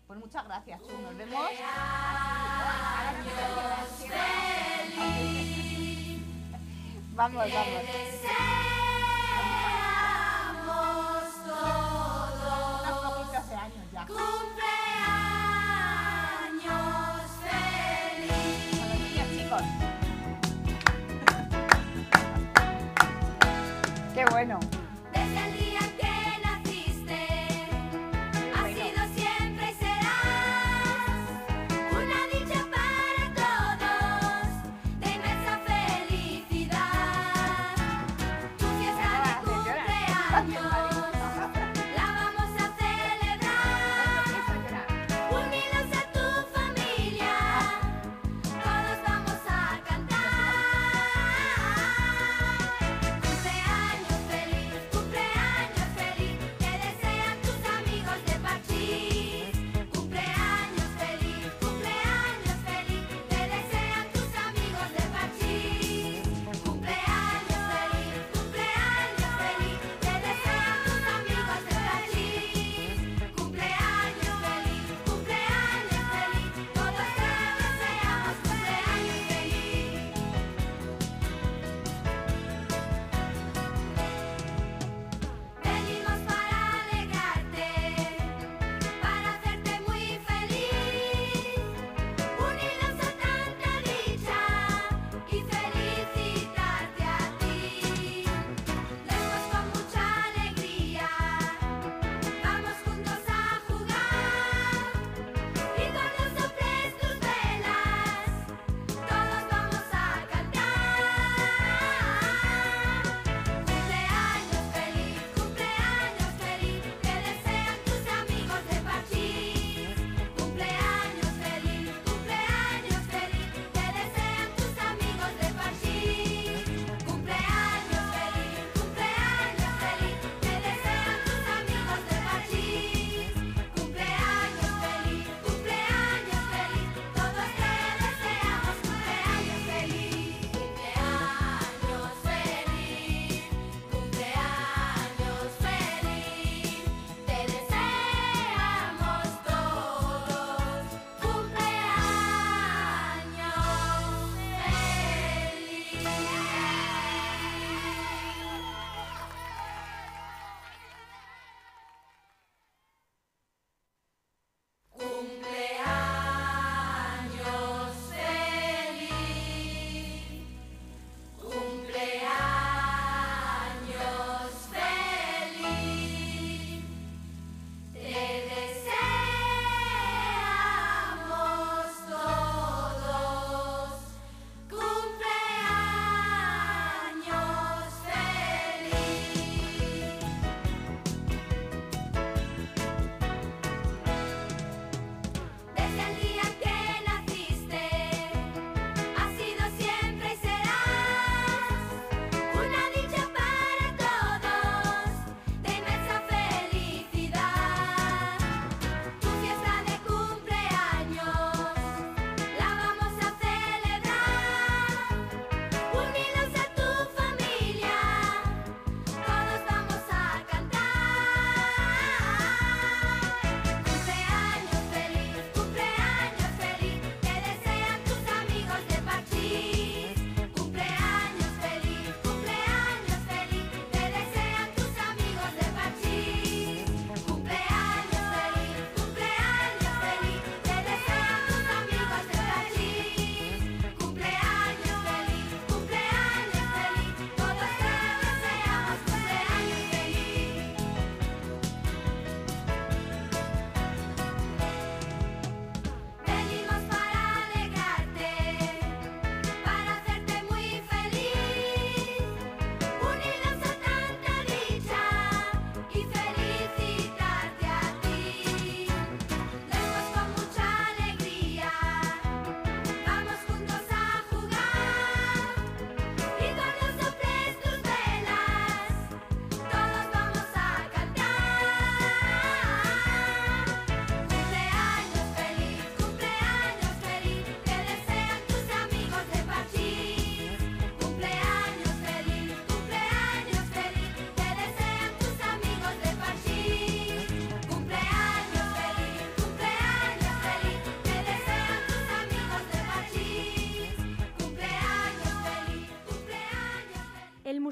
pues 0.08 0.20
muchas 0.20 0.46
gracias, 0.46 0.82
Chu. 0.82 0.98
Nos 1.02 1.18
vemos. 1.18 1.50
Vamos, 7.14 7.52
vamos. 7.52 7.84
Unos 12.82 13.00
poquitos 13.04 13.50
de 13.50 13.56
años 13.56 13.92
ya. 13.92 14.06
Con 14.08 14.18
los 18.88 19.00
niños, 19.00 19.30
chicos. 19.36 19.64
Qué 24.14 24.26
bueno. 24.32 24.60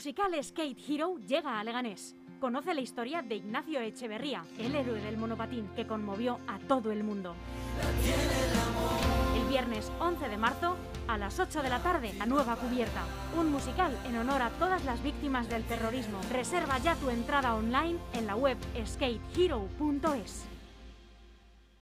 Musical 0.07 0.41
Skate 0.41 0.79
Hero 0.87 1.17
llega 1.27 1.59
a 1.59 1.63
Leganés. 1.65 2.15
Conoce 2.39 2.73
la 2.73 2.79
historia 2.79 3.21
de 3.21 3.35
Ignacio 3.35 3.81
Echeverría, 3.81 4.45
el 4.57 4.73
héroe 4.73 5.01
del 5.01 5.17
monopatín 5.17 5.67
que 5.75 5.85
conmovió 5.85 6.39
a 6.47 6.59
todo 6.59 6.93
el 6.93 7.03
mundo. 7.03 7.35
El 9.35 9.49
viernes 9.49 9.91
11 9.99 10.29
de 10.29 10.37
marzo, 10.37 10.77
a 11.09 11.17
las 11.17 11.37
8 11.41 11.61
de 11.61 11.69
la 11.69 11.83
tarde, 11.83 12.13
La 12.13 12.25
Nueva 12.25 12.55
Cubierta. 12.55 13.03
Un 13.37 13.51
musical 13.51 13.97
en 14.07 14.15
honor 14.15 14.43
a 14.43 14.49
todas 14.51 14.85
las 14.85 15.03
víctimas 15.03 15.49
del 15.49 15.65
terrorismo. 15.65 16.21
Reserva 16.31 16.77
ya 16.77 16.95
tu 16.95 17.09
entrada 17.09 17.53
online 17.53 17.99
en 18.13 18.27
la 18.27 18.37
web 18.37 18.57
skatehero.es. 18.85 20.56